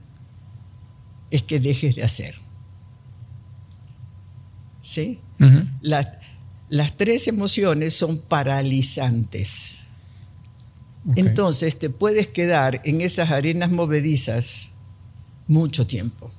es 1.32 1.43
que 1.43 1.60
dejes 1.60 1.95
de 1.95 2.04
hacer. 2.04 2.36
¿Sí? 4.82 5.19
Las, 5.82 6.08
las 6.69 6.95
tres 6.97 7.28
emociones 7.28 7.93
son 7.95 8.19
paralizantes. 8.19 9.84
Entonces 11.15 11.78
te 11.80 11.89
puedes 11.89 12.28
quedar 12.28 12.82
en 12.84 13.02
esas 13.02 13.32
arenas 13.32 13.69
movedizas 13.71 14.71
mucho 15.47 15.86
tiempo. 15.88 16.32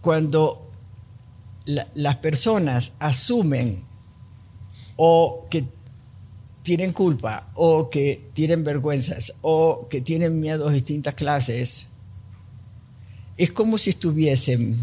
Cuando 0.00 0.70
la- 1.64 1.88
las 1.94 2.16
personas 2.16 2.96
asumen 3.00 3.82
o 4.96 5.46
que 5.50 5.64
tienen 6.62 6.92
culpa 6.92 7.50
o 7.54 7.90
que 7.90 8.28
tienen 8.34 8.64
vergüenzas 8.64 9.34
o 9.42 9.88
que 9.88 10.00
tienen 10.00 10.40
miedos 10.40 10.68
de 10.68 10.74
distintas 10.74 11.14
clases, 11.14 11.88
es 13.36 13.52
como 13.52 13.78
si 13.78 13.90
estuviesen 13.90 14.76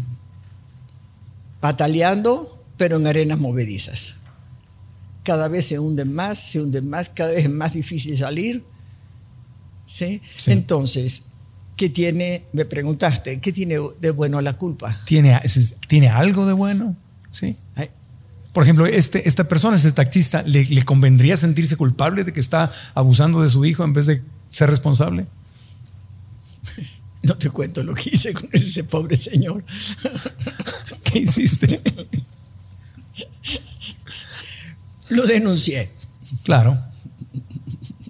pataleando, 1.60 2.64
pero 2.76 2.96
en 2.96 3.06
arenas 3.06 3.38
movedizas. 3.38 4.16
Cada 5.22 5.48
vez 5.48 5.66
se 5.66 5.78
hunden 5.78 6.12
más, 6.12 6.38
se 6.38 6.60
hunden 6.60 6.88
más, 6.88 7.08
cada 7.08 7.30
vez 7.30 7.44
es 7.44 7.50
más 7.50 7.74
difícil 7.74 8.16
salir. 8.16 8.64
¿sí? 9.84 10.22
Sí. 10.36 10.52
Entonces, 10.52 11.32
¿Qué 11.78 11.88
tiene, 11.90 12.42
me 12.52 12.64
preguntaste, 12.64 13.38
qué 13.38 13.52
tiene 13.52 13.76
de 14.00 14.10
bueno 14.10 14.40
la 14.40 14.54
culpa? 14.54 15.00
¿Tiene, 15.04 15.40
¿tiene 15.86 16.08
algo 16.08 16.44
de 16.44 16.52
bueno? 16.52 16.96
Sí. 17.30 17.54
Por 18.58 18.64
ejemplo, 18.64 18.86
este, 18.86 19.28
esta 19.28 19.44
persona, 19.44 19.76
este 19.76 19.92
taxista, 19.92 20.42
¿le, 20.42 20.64
le 20.64 20.84
convendría 20.84 21.36
sentirse 21.36 21.76
culpable 21.76 22.24
de 22.24 22.32
que 22.32 22.40
está 22.40 22.72
abusando 22.92 23.40
de 23.40 23.50
su 23.50 23.64
hijo 23.64 23.84
en 23.84 23.92
vez 23.92 24.06
de 24.06 24.20
ser 24.50 24.68
responsable? 24.68 25.26
No 27.22 27.38
te 27.38 27.50
cuento 27.50 27.84
lo 27.84 27.94
que 27.94 28.10
hice 28.12 28.34
con 28.34 28.48
ese 28.52 28.82
pobre 28.82 29.16
señor. 29.16 29.64
¿Qué 31.04 31.20
hiciste? 31.20 31.80
Lo 35.10 35.24
denuncié. 35.24 35.92
claro. 36.42 36.82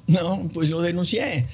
No, 0.07 0.49
pues 0.55 0.71
lo 0.71 0.81
denuncié. 0.81 1.47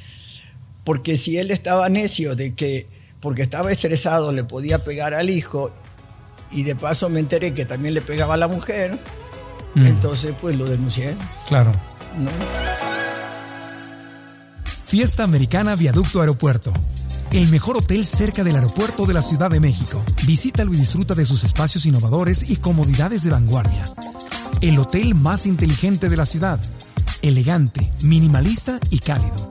Porque 0.85 1.17
si 1.17 1.37
él 1.37 1.51
estaba 1.51 1.89
necio 1.89 2.37
de 2.37 2.55
que, 2.55 2.87
porque 3.19 3.43
estaba 3.43 3.73
estresado, 3.73 4.31
le 4.31 4.45
podía 4.45 4.85
pegar 4.85 5.15
al 5.15 5.31
hijo, 5.31 5.75
y 6.55 6.63
de 6.63 6.75
paso 6.77 7.09
me 7.09 7.21
enteré 7.21 7.53
que 7.53 7.65
también 7.65 7.95
le 7.95 8.01
pegaba 8.03 8.35
a 8.35 8.37
la 8.37 8.49
mujer, 8.49 8.99
Mm. 9.75 9.87
entonces 9.87 10.35
pues 10.41 10.57
lo 10.57 10.67
denuncié. 10.67 11.17
Claro. 11.49 11.73
¿no? 12.19 12.31
Fiesta 14.85 15.25
Americana 15.25 15.75
Viaducto 15.77 16.21
Aeropuerto. 16.21 16.73
El 17.33 17.49
mejor 17.49 17.79
hotel 17.79 18.07
cerca 18.07 18.45
del 18.45 18.55
aeropuerto 18.55 19.07
de 19.07 19.15
la 19.15 19.23
Ciudad 19.23 19.51
de 19.51 19.59
México. 19.59 20.01
Visítalo 20.25 20.73
y 20.73 20.77
disfruta 20.77 21.15
de 21.17 21.27
sus 21.27 21.43
espacios 21.43 21.85
innovadores 21.87 22.51
y 22.51 22.57
comodidades 22.57 23.25
de 23.25 23.31
vanguardia. 23.31 23.85
El 24.61 24.79
hotel 24.79 25.17
más 25.17 25.47
inteligente 25.47 26.09
de 26.09 26.17
la 26.17 26.27
ciudad. 26.27 26.61
Elegante, 27.23 27.91
minimalista 28.03 28.79
y 28.91 28.99
cálido. 29.01 29.51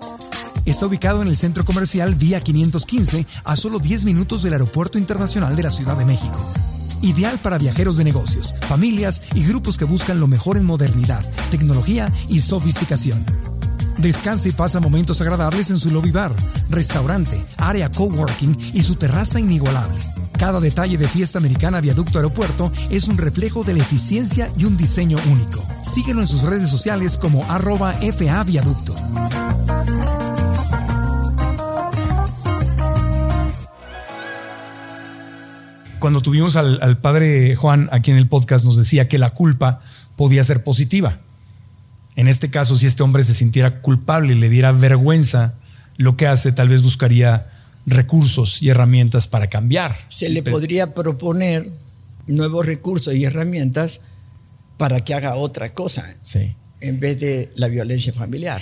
Está 0.66 0.86
ubicado 0.86 1.22
en 1.22 1.28
el 1.28 1.36
centro 1.36 1.66
comercial 1.66 2.16
Vía 2.16 2.39
515 2.39 3.26
a 3.44 3.56
solo 3.58 3.80
10 3.80 4.06
minutos 4.06 4.44
del 4.44 4.54
Aeropuerto 4.54 4.98
Internacional 4.98 5.58
de 5.58 5.63
la 5.63 5.72
Ciudad 5.72 5.98
de 5.98 6.06
México. 6.06 6.39
Ideal 7.04 7.38
para 7.39 7.58
viajeros 7.58 7.98
de 7.98 8.06
negocios, 8.06 8.56
familias 8.62 9.22
y 9.36 9.44
grupos 9.44 9.78
que 9.78 9.84
buscan 9.84 10.22
lo 10.22 10.28
mejor 10.28 10.58
en 10.58 10.66
modernidad, 10.66 11.24
tecnología 11.52 12.12
y 12.30 12.39
sofisticación. 12.39 13.24
Descansa 13.98 14.48
y 14.48 14.54
pasa 14.54 14.80
momentos 14.80 15.20
agradables 15.20 15.70
en 15.70 15.78
su 15.78 15.92
lobby 15.92 16.12
bar, 16.12 16.34
restaurante, 16.70 17.44
área 17.58 17.92
coworking 17.92 18.58
y 18.74 18.82
su 18.84 18.96
terraza 18.96 19.39
inigualable. 19.39 20.00
Cada 20.39 20.62
detalle 20.62 20.98
de 20.98 21.08
Fiesta 21.08 21.39
Americana 21.39 21.82
Viaducto 21.82 22.20
Aeropuerto 22.20 22.72
es 22.89 23.10
un 23.10 23.18
reflejo 23.18 23.66
de 23.66 23.74
la 23.74 23.82
eficiencia 23.82 24.50
y 24.58 24.63
un 24.63 24.78
diseño 24.78 25.18
único. 25.30 25.62
Síguelo 25.84 26.22
en 26.22 26.28
sus 26.28 26.44
redes 26.44 26.70
sociales 26.70 27.18
como 27.18 27.44
arroba 27.52 27.94
FA 28.02 28.44
Viaducto. 28.46 28.96
Cuando 36.04 36.22
tuvimos 36.22 36.58
al, 36.58 36.80
al 36.82 36.98
padre 36.98 37.56
Juan 37.56 37.88
aquí 37.94 38.12
en 38.12 38.18
el 38.18 38.28
podcast 38.28 38.66
nos 38.66 38.76
decía 38.76 39.08
que 39.08 39.18
la 39.18 39.30
culpa 39.30 39.80
podía 40.18 40.44
ser 40.44 40.62
positiva. 40.62 41.22
En 42.18 42.28
este 42.28 42.50
caso, 42.50 42.76
si 42.76 42.88
este 42.88 43.04
hombre 43.04 43.24
se 43.24 43.34
sintiera 43.34 43.80
culpable 43.82 44.34
y 44.34 44.36
le 44.38 44.50
diera 44.50 44.74
vergüenza 44.74 45.54
lo 45.96 46.18
que 46.18 46.28
hace, 46.28 46.52
tal 46.52 46.68
vez 46.68 46.82
buscaría 46.82 47.50
recursos 47.86 48.62
y 48.62 48.68
herramientas 48.68 49.30
para 49.30 49.48
cambiar. 49.48 49.96
Se 50.10 50.28
le 50.28 50.44
podría 50.44 50.94
proponer 50.94 51.72
nuevos 52.28 52.66
recursos 52.66 53.13
y 53.13 53.24
herramientas 53.24 54.02
para 54.76 55.00
que 55.00 55.13
haga 55.13 55.36
otra 55.36 55.74
cosa 55.74 56.04
Sí. 56.22 56.54
en 56.82 57.00
vez 57.00 57.18
de 57.22 57.50
la 57.56 57.70
violencia 57.70 58.12
familiar. 58.12 58.62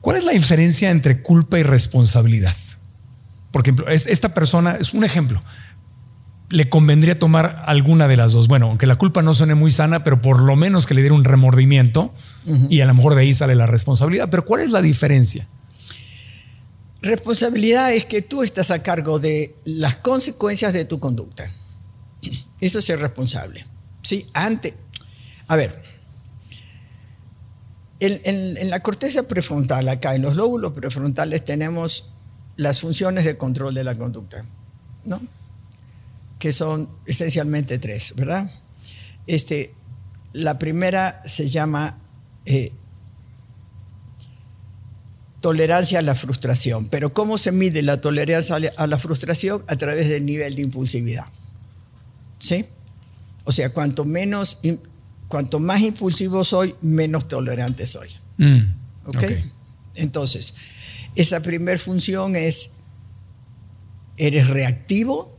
¿Cuál 0.00 0.16
es 0.16 0.24
la 0.24 0.32
diferencia 0.32 0.90
entre 0.90 1.22
culpa 1.22 1.58
y 1.58 1.62
responsabilidad? 1.62 2.54
Por 3.52 3.62
ejemplo, 3.62 3.88
es- 3.88 4.06
esta 4.06 4.32
persona 4.34 4.76
es 4.80 4.94
un 4.94 5.04
ejemplo. 5.04 5.42
Le 6.48 6.68
convendría 6.68 7.18
tomar 7.18 7.62
alguna 7.66 8.08
de 8.08 8.16
las 8.16 8.32
dos. 8.32 8.48
Bueno, 8.48 8.66
aunque 8.66 8.86
la 8.86 8.96
culpa 8.96 9.22
no 9.22 9.34
suene 9.34 9.54
muy 9.54 9.70
sana, 9.70 10.02
pero 10.02 10.20
por 10.22 10.40
lo 10.40 10.56
menos 10.56 10.86
que 10.86 10.94
le 10.94 11.00
diera 11.02 11.14
un 11.14 11.24
remordimiento 11.24 12.12
y 12.68 12.80
a 12.80 12.86
lo 12.86 12.94
mejor 12.94 13.14
de 13.14 13.20
ahí 13.22 13.34
sale 13.34 13.54
la 13.54 13.66
responsabilidad. 13.66 14.28
Pero 14.30 14.44
¿cuál 14.44 14.62
es 14.62 14.70
la 14.70 14.82
diferencia? 14.82 15.46
Responsabilidad 17.02 17.92
es 17.94 18.04
que 18.04 18.20
tú 18.20 18.42
estás 18.42 18.70
a 18.70 18.82
cargo 18.82 19.18
de 19.18 19.54
las 19.64 19.96
consecuencias 19.96 20.72
de 20.74 20.84
tu 20.84 20.98
conducta. 20.98 21.50
Eso 22.60 22.78
es 22.80 22.84
ser 22.84 23.00
responsable. 23.00 23.64
¿Sí? 24.02 24.26
Antes. 24.34 24.74
A 25.48 25.56
ver. 25.56 25.82
En, 28.00 28.70
la 28.70 28.80
corteza 28.80 29.24
prefrontal, 29.28 29.88
acá 29.88 30.14
en 30.14 30.22
los 30.22 30.36
lóbulos 30.36 30.72
prefrontales, 30.72 31.44
tenemos 31.44 32.10
las 32.56 32.80
funciones 32.80 33.24
de 33.26 33.36
control 33.36 33.74
de 33.74 33.84
la 33.84 33.94
conducta, 33.94 34.44
¿no? 35.04 35.20
Que 36.38 36.52
son 36.52 36.88
esencialmente 37.06 37.78
tres, 37.78 38.14
¿verdad? 38.16 38.50
Este, 39.26 39.74
la 40.32 40.58
primera 40.58 41.22
se 41.26 41.48
llama 41.48 41.98
eh, 42.46 42.72
tolerancia 45.40 45.98
a 45.98 46.02
la 46.02 46.14
frustración. 46.14 46.88
Pero 46.88 47.12
¿cómo 47.12 47.38
se 47.38 47.52
mide 47.52 47.82
la 47.82 48.00
tolerancia 48.00 48.56
a 48.76 48.86
la- 48.86 48.98
frustración? 48.98 49.64
A 49.68 49.76
través 49.76 50.08
del 50.08 50.24
nivel 50.24 50.54
de 50.54 50.62
impulsividad. 50.62 51.26
¿Sí? 52.38 52.66
O 53.44 53.52
sea, 53.52 53.70
cuanto 53.72 54.04
menos, 54.04 54.60
cuanto 55.30 55.60
más 55.60 55.80
impulsivo 55.80 56.42
soy, 56.44 56.74
menos 56.82 57.28
tolerante 57.28 57.86
soy. 57.86 58.10
Mm, 58.36 58.58
¿Ok? 59.06 59.16
ok. 59.16 59.32
Entonces, 59.94 60.56
esa 61.14 61.40
primer 61.40 61.78
función 61.78 62.34
es, 62.34 62.80
eres 64.16 64.48
reactivo 64.48 65.38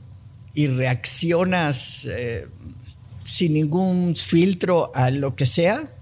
y 0.53 0.67
reaccionas 0.67 2.07
eh, 2.09 2.47
sin 3.25 3.53
ningún 3.53 4.15
filtro 4.15 4.91
a 4.95 5.11
lo 5.11 5.35
que 5.35 5.45
sea, 5.45 5.93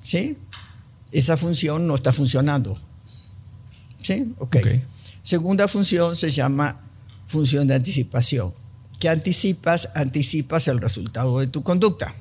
¿sí? 0.00 0.36
Esa 1.12 1.36
función 1.36 1.86
no 1.86 1.94
está 1.94 2.12
funcionando. 2.12 2.76
¿Sí? 3.98 4.34
Ok. 4.38 4.56
Segunda 5.22 5.68
función 5.68 6.16
se 6.16 6.30
llama 6.30 6.80
función 7.28 7.68
de 7.68 7.76
anticipación. 7.76 8.52
¿Qué 8.98 9.08
anticipas? 9.08 9.90
Anticipas 9.94 10.66
el 10.66 10.80
resultado 10.80 11.38
de 11.38 11.46
tu 11.46 11.62
conducta. 11.62 12.16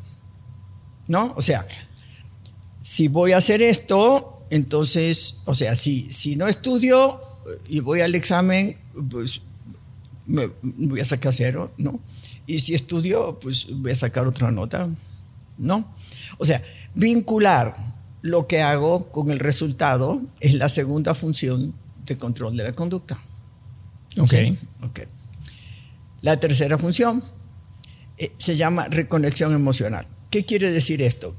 ¿No? 1.08 1.34
O 1.36 1.42
sea, 1.42 1.68
si 2.82 3.08
voy 3.08 3.34
a 3.34 3.38
hacer 3.38 3.62
esto, 3.62 4.46
entonces, 4.50 5.42
o 5.46 5.54
sea, 5.54 5.76
si, 5.76 6.12
si 6.12 6.36
no 6.36 6.48
estudio 6.48 7.20
y 7.68 7.80
voy 7.80 8.02
al 8.02 8.16
examen, 8.16 8.78
pues 9.10 9.42
me 10.26 10.50
voy 10.62 11.00
a 11.00 11.06
sacar 11.06 11.34
cero, 11.34 11.72
¿no? 11.78 12.00
Y 12.48 12.60
si 12.60 12.74
estudio, 12.74 13.40
pues 13.40 13.68
voy 13.70 13.92
a 13.92 13.96
sacar 13.96 14.28
otra 14.28 14.52
nota, 14.52 14.90
¿no? 15.58 15.94
O 16.38 16.46
sea, 16.46 16.62
vincular 16.96 17.74
lo 18.22 18.46
que 18.48 18.62
hago 18.62 19.12
con 19.12 19.32
el 19.32 19.40
resultado 19.40 20.22
es 20.40 20.54
la 20.54 20.70
segunda 20.70 21.14
función 21.14 21.74
de 22.06 22.18
control 22.18 22.58
de 22.58 22.64
la 22.64 22.74
conducta. 22.74 23.20
Ok. 24.18 24.30
¿Sí? 24.30 24.58
La 26.22 26.40
tercera 26.40 26.78
función 26.78 27.24
eh, 28.18 28.32
se 28.38 28.56
llama 28.56 28.88
reconexión 28.88 29.54
emocional. 29.54 30.06
¿Qué 30.32 30.44
quiere 30.46 30.72
decir 30.72 31.02
esto? 31.02 31.36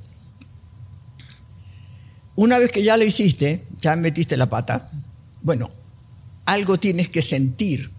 Una 2.37 2.59
vez 2.59 2.71
que 2.71 2.83
ya 2.83 2.97
lo 2.97 3.05
hiciste, 3.05 3.65
ya 3.81 3.97
metiste 3.97 4.37
la 4.37 4.49
pata, 4.49 4.91
bueno, 5.43 5.69
algo 6.47 6.79
tienes 6.79 7.09
que 7.09 7.23
sentir, 7.23 7.91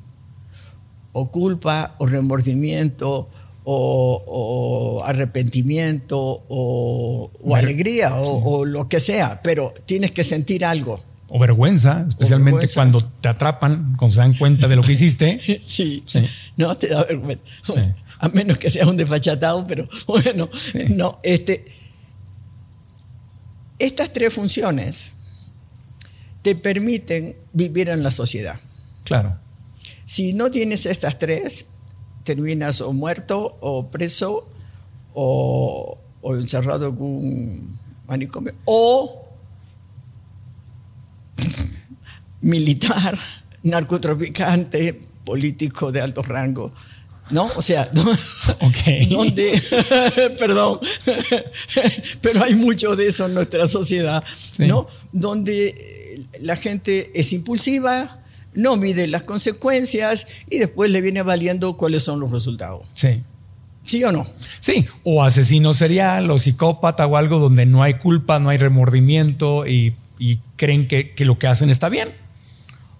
o 1.11 1.29
culpa, 1.29 1.95
o 1.99 2.07
remordimiento, 2.07 3.29
o, 3.63 4.23
o 4.99 5.03
arrepentimiento, 5.05 6.43
o, 6.49 7.31
alegría, 7.55 8.15
o, 8.15 8.59
o 8.59 8.65
lo 8.65 8.87
que 8.89 8.99
sea, 8.99 9.41
pero 9.43 9.73
tienes 9.85 10.11
que 10.11 10.23
sentir 10.23 10.65
algo. 10.65 10.99
O 11.27 11.39
vergüenza, 11.39 12.05
especialmente 12.07 12.67
vergüenza. 12.67 12.73
cuando 12.75 13.03
te 13.21 13.27
atrapan, 13.27 13.95
cuando 13.97 14.13
se 14.13 14.19
dan 14.21 14.33
cuenta 14.35 14.67
de 14.67 14.75
lo 14.75 14.83
que 14.83 14.91
hiciste. 14.91 15.39
Sí, 15.67 16.03
Sí. 16.05 16.27
no 16.57 16.75
te 16.75 16.87
da 16.87 17.03
vergüenza. 17.03 17.43
Sí. 17.63 17.73
A 18.23 18.29
menos 18.29 18.57
que 18.57 18.69
sea 18.69 18.87
un 18.87 18.95
desfachatado, 18.95 19.67
pero 19.67 19.89
bueno, 20.07 20.49
no, 20.91 21.19
este, 21.23 21.65
estas 23.77 24.13
tres 24.13 24.33
funciones 24.33 25.11
te 26.41 26.55
permiten 26.55 27.35
vivir 27.51 27.89
en 27.89 28.01
la 28.01 28.11
sociedad. 28.11 28.61
Claro. 29.03 29.37
Si 30.05 30.31
no 30.31 30.49
tienes 30.49 30.85
estas 30.85 31.19
tres, 31.19 31.71
terminas 32.23 32.79
o 32.79 32.93
muerto 32.93 33.57
o 33.59 33.91
preso 33.91 34.47
o, 35.13 35.97
o 36.21 36.35
encerrado 36.37 36.87
en 36.87 37.01
un 37.01 37.79
manicomio 38.07 38.55
o 38.63 39.27
militar, 42.39 43.19
narcotraficante, 43.63 44.97
político 45.25 45.91
de 45.91 45.99
alto 45.99 46.21
rango. 46.21 46.71
¿No? 47.29 47.47
O 47.55 47.61
sea, 47.61 47.89
donde, 49.09 49.61
perdón, 50.37 50.79
pero 52.21 52.43
hay 52.43 52.55
mucho 52.55 52.95
de 52.95 53.07
eso 53.07 53.25
en 53.25 53.33
nuestra 53.33 53.65
sociedad, 53.67 54.23
Sí. 54.51 54.67
¿no? 54.67 54.87
Donde 55.11 55.69
eh, 55.69 56.23
la 56.41 56.55
gente 56.55 57.11
es 57.15 57.33
impulsiva, 57.33 58.19
no 58.53 58.75
mide 58.75 59.07
las 59.07 59.23
consecuencias 59.23 60.27
y 60.49 60.59
después 60.59 60.91
le 60.91 61.01
viene 61.01 61.21
valiendo 61.21 61.75
cuáles 61.77 62.03
son 62.03 62.19
los 62.19 62.31
resultados. 62.31 62.87
Sí. 62.95 63.21
¿Sí 63.83 64.03
o 64.03 64.11
no? 64.11 64.29
Sí, 64.59 64.85
o 65.03 65.23
asesino 65.23 65.73
serial, 65.73 66.29
o 66.31 66.37
psicópata, 66.37 67.05
o 67.05 67.17
algo 67.17 67.39
donde 67.39 67.65
no 67.65 67.83
hay 67.83 67.95
culpa, 67.95 68.39
no 68.39 68.49
hay 68.49 68.57
remordimiento 68.57 69.67
y, 69.67 69.95
y 70.19 70.39
creen 70.55 70.87
que, 70.87 71.13
que 71.13 71.25
lo 71.25 71.37
que 71.37 71.47
hacen 71.47 71.69
está 71.69 71.89
bien. 71.89 72.09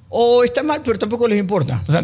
O 0.10 0.44
está 0.44 0.62
mal, 0.62 0.82
pero 0.84 1.00
tampoco 1.00 1.28
les 1.28 1.40
importa. 1.40 1.82
O 1.88 1.92
sea, 1.92 2.04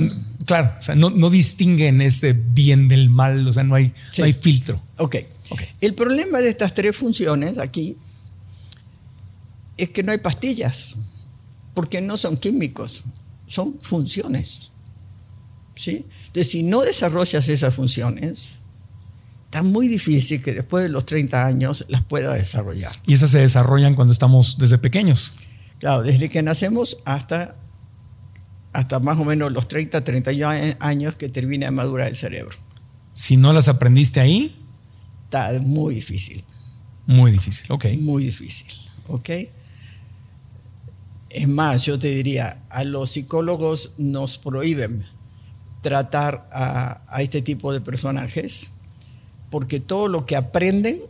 claro, 0.50 0.74
o 0.78 0.82
sea, 0.82 0.96
no, 0.96 1.10
no 1.12 1.30
distinguen 1.30 2.02
ese 2.02 2.34
bien 2.34 2.88
del 2.88 3.10
mal, 3.10 3.48
o 3.48 3.54
sea, 3.54 3.64
no 3.64 3.76
hay, 3.76 3.94
Sí. 4.12 4.22
no 4.22 4.26
hay 4.26 4.34
filtro. 4.34 4.82
Ok. 4.98 5.16
Ok. 5.52 5.62
El 5.82 5.94
problema 5.94 6.40
de 6.40 6.50
estas 6.50 6.74
tres 6.74 6.96
funciones 6.98 7.58
aquí 7.58 7.98
es 9.78 9.90
que 9.90 10.04
no 10.04 10.12
hay 10.12 10.18
pastillas, 10.18 10.96
porque 11.74 12.02
no 12.02 12.18
son 12.18 12.36
químicos, 12.38 13.04
son 13.48 13.80
funciones. 13.82 14.72
¿Sí? 15.76 16.06
Entonces, 16.28 16.52
si 16.52 16.64
no 16.64 16.82
desarrollas 16.82 17.48
esas 17.48 17.74
funciones, 17.74 18.52
está 19.46 19.64
muy 19.64 19.88
difícil 19.88 20.42
que 20.42 20.54
después 20.54 20.84
de 20.84 20.90
los 20.90 21.06
30 21.06 21.46
años 21.46 21.86
las 21.88 22.04
puedas 22.04 22.38
desarrollar. 22.38 22.92
Y 23.08 23.14
esas 23.14 23.30
se 23.32 23.40
desarrollan 23.40 23.96
cuando 23.96 24.12
estamos 24.12 24.58
desde 24.58 24.78
pequeños. 24.78 25.34
Claro, 25.80 26.04
desde 26.04 26.28
que 26.28 26.42
nacemos 26.44 26.98
hasta, 27.06 27.56
hasta 28.74 29.00
más 29.00 29.18
o 29.20 29.26
menos 29.26 29.52
los 29.52 29.68
30, 29.68 30.04
31 30.04 30.76
años 30.80 31.16
que 31.16 31.30
termina 31.30 31.66
de 31.68 31.72
madurar 31.72 32.08
el 32.08 32.16
cerebro. 32.16 32.56
Si 33.14 33.36
no 33.38 33.54
las 33.54 33.68
aprendiste 33.68 34.20
ahí, 34.20 34.56
Está 35.26 35.52
muy 35.62 35.94
difícil. 35.96 36.44
muy 37.06 37.32
difícil. 37.32 37.66
Ok. 37.72 37.86
muy 38.00 38.24
difícil, 38.24 38.68
¿ok? 39.08 39.30
Es 41.30 41.48
más, 41.48 41.86
yo 41.86 42.00
te 42.00 42.08
diría, 42.08 42.64
a 42.70 42.84
los 42.84 43.12
psicólogos 43.12 43.94
nos 44.00 44.38
prohíben 44.40 45.06
tratar 45.82 46.50
a, 46.52 47.02
a 47.08 47.22
este 47.22 47.42
tipo 47.44 47.72
de 47.72 47.82
personajes 47.82 48.72
porque 49.52 49.80
todo 49.80 50.08
lo 50.08 50.26
que 50.26 50.36
aprenden 50.36 51.02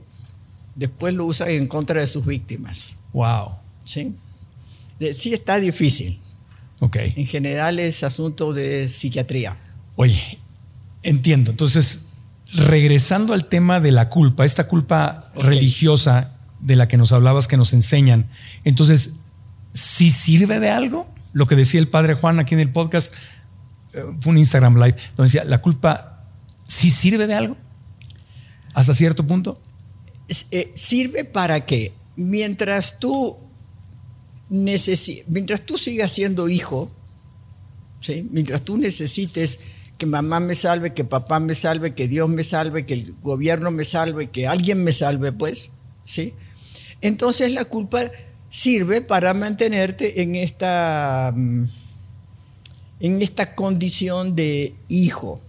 después 0.75 1.13
lo 1.13 1.25
usan 1.25 1.49
en 1.51 1.67
contra 1.67 2.01
de 2.01 2.07
sus 2.07 2.25
víctimas, 2.25 2.97
Wow. 3.13 3.53
¿sí? 3.85 4.13
Eh, 4.99 5.13
Sí 5.13 5.33
está 5.33 5.57
difícil. 5.59 6.19
Ok. 6.79 6.97
En 7.15 7.25
general 7.25 7.79
es 7.79 8.03
asunto 8.03 8.53
de 8.53 8.87
psiquiatría. 8.87 9.57
Oye, 9.95 10.39
entiendo. 11.03 11.51
Entonces, 11.51 12.09
regresando 12.53 13.33
al 13.33 13.45
tema 13.45 13.79
de 13.79 13.91
la 13.91 14.09
culpa, 14.09 14.45
esta 14.45 14.67
culpa 14.67 15.31
religiosa 15.35 16.35
de 16.61 16.75
la 16.75 16.87
que 16.87 16.97
nos 16.97 17.11
hablabas, 17.11 17.47
que 17.47 17.57
nos 17.57 17.73
enseñan, 17.73 18.29
entonces, 18.63 19.19
¿sí 19.73 20.11
sirve 20.11 20.59
de 20.59 20.69
algo? 20.69 21.07
Lo 21.33 21.45
que 21.45 21.55
decía 21.55 21.79
el 21.79 21.87
padre 21.87 22.15
Juan 22.15 22.39
aquí 22.39 22.55
en 22.55 22.61
el 22.61 22.71
podcast, 22.71 23.13
eh, 23.93 24.03
fue 24.21 24.31
un 24.31 24.37
Instagram 24.37 24.75
Live, 24.75 24.95
donde 25.15 25.31
decía, 25.31 25.43
la 25.43 25.61
culpa 25.61 26.23
sí 26.65 26.89
sirve 26.89 27.27
de 27.27 27.35
algo, 27.35 27.57
hasta 28.73 28.93
cierto 28.93 29.25
punto. 29.25 29.61
Eh, 30.51 30.71
sirve 30.75 31.25
para 31.25 31.65
que 31.65 31.93
mientras 32.15 32.99
tú 32.99 33.37
mientras 34.49 35.65
tú 35.65 35.77
sigas 35.77 36.11
siendo 36.11 36.49
hijo, 36.49 36.91
¿sí? 38.01 38.27
mientras 38.31 38.63
tú 38.63 38.77
necesites 38.77 39.61
que 39.97 40.05
mamá 40.05 40.39
me 40.39 40.55
salve, 40.55 40.93
que 40.93 41.03
papá 41.03 41.39
me 41.39 41.53
salve, 41.53 41.93
que 41.93 42.07
Dios 42.07 42.29
me 42.29 42.43
salve, 42.43 42.85
que 42.85 42.93
el 42.93 43.15
gobierno 43.21 43.69
me 43.69 43.83
salve, 43.83 44.29
que 44.29 44.47
alguien 44.47 44.83
me 44.83 44.93
salve, 44.93 45.33
pues, 45.33 45.71
¿sí? 46.05 46.33
Entonces 47.01 47.51
la 47.51 47.65
culpa 47.65 48.09
sirve 48.49 49.01
para 49.01 49.33
mantenerte 49.33 50.21
en 50.21 50.35
esta, 50.35 51.33
mm, 51.35 51.63
en 53.01 53.21
esta 53.21 53.55
condición 53.55 54.35
de 54.35 54.73
hijo, 54.87 55.41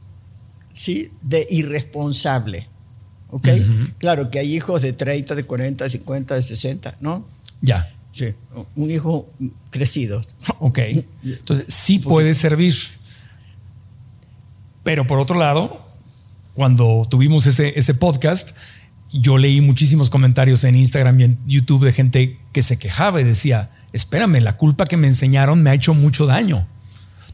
¿sí? 0.72 1.12
De 1.22 1.46
irresponsable. 1.48 2.68
¿Ok? 3.28 3.48
Claro 3.98 4.28
que 4.30 4.40
hay 4.40 4.56
hijos 4.56 4.82
de 4.82 4.92
30, 4.92 5.36
de 5.36 5.44
40, 5.44 5.84
de 5.84 5.90
50, 5.90 6.34
de 6.34 6.42
60, 6.42 6.96
¿no? 7.00 7.24
Ya, 7.62 7.94
Sí. 8.12 8.34
Un 8.76 8.90
hijo 8.90 9.30
crecido. 9.70 10.20
ok. 10.58 10.78
Entonces, 11.24 11.66
sí 11.68 11.98
puede 12.00 12.34
servir. 12.34 12.74
Pero 14.82 15.06
por 15.06 15.18
otro 15.18 15.38
lado, 15.38 15.86
cuando 16.54 17.06
tuvimos 17.08 17.46
ese, 17.46 17.78
ese 17.78 17.94
podcast, 17.94 18.56
yo 19.12 19.38
leí 19.38 19.60
muchísimos 19.60 20.10
comentarios 20.10 20.64
en 20.64 20.76
Instagram 20.76 21.20
y 21.20 21.24
en 21.24 21.38
YouTube 21.46 21.84
de 21.84 21.92
gente 21.92 22.38
que 22.52 22.62
se 22.62 22.78
quejaba 22.78 23.20
y 23.20 23.24
decía, 23.24 23.70
espérame, 23.92 24.40
la 24.40 24.56
culpa 24.56 24.86
que 24.86 24.96
me 24.96 25.06
enseñaron 25.06 25.62
me 25.62 25.70
ha 25.70 25.74
hecho 25.74 25.94
mucho 25.94 26.26
daño. 26.26 26.66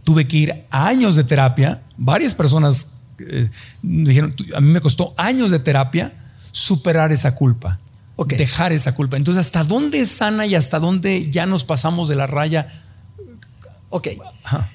Tuve 0.05 0.27
que 0.29 0.37
ir 0.37 0.65
a 0.71 0.87
años 0.89 1.17
de 1.17 1.25
terapia. 1.25 1.83
Varias 1.97 2.35
personas 2.35 2.93
eh, 3.19 3.49
dijeron, 3.83 4.33
"Tú- 4.35 4.45
a 4.55 4.61
mí 4.61 4.71
me 4.71 4.81
costó 4.81 5.15
años 5.17 5.51
de 5.51 5.59
terapia 5.59 6.13
superar 6.53 7.13
esa 7.13 7.35
culpa, 7.35 7.81
Dejar 8.37 8.73
esa 8.73 8.95
culpa. 8.95 9.17
Entonces, 9.17 9.41
¿hasta 9.41 9.63
dónde 9.65 10.01
es 10.01 10.09
sana 10.11 10.47
y 10.47 10.55
hasta 10.55 10.79
dónde 10.79 11.31
ya 11.31 11.45
nos 11.47 11.65
pasamos 11.65 12.09
de 12.09 12.17
la 12.17 12.27
raya? 12.27 12.67
Ok. 13.91 14.09
Ajá. 14.43 14.73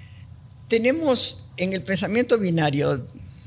Tenemos 0.68 1.44
en 1.58 1.74
el 1.74 1.82
pensamiento 1.84 2.38
binario 2.38 3.06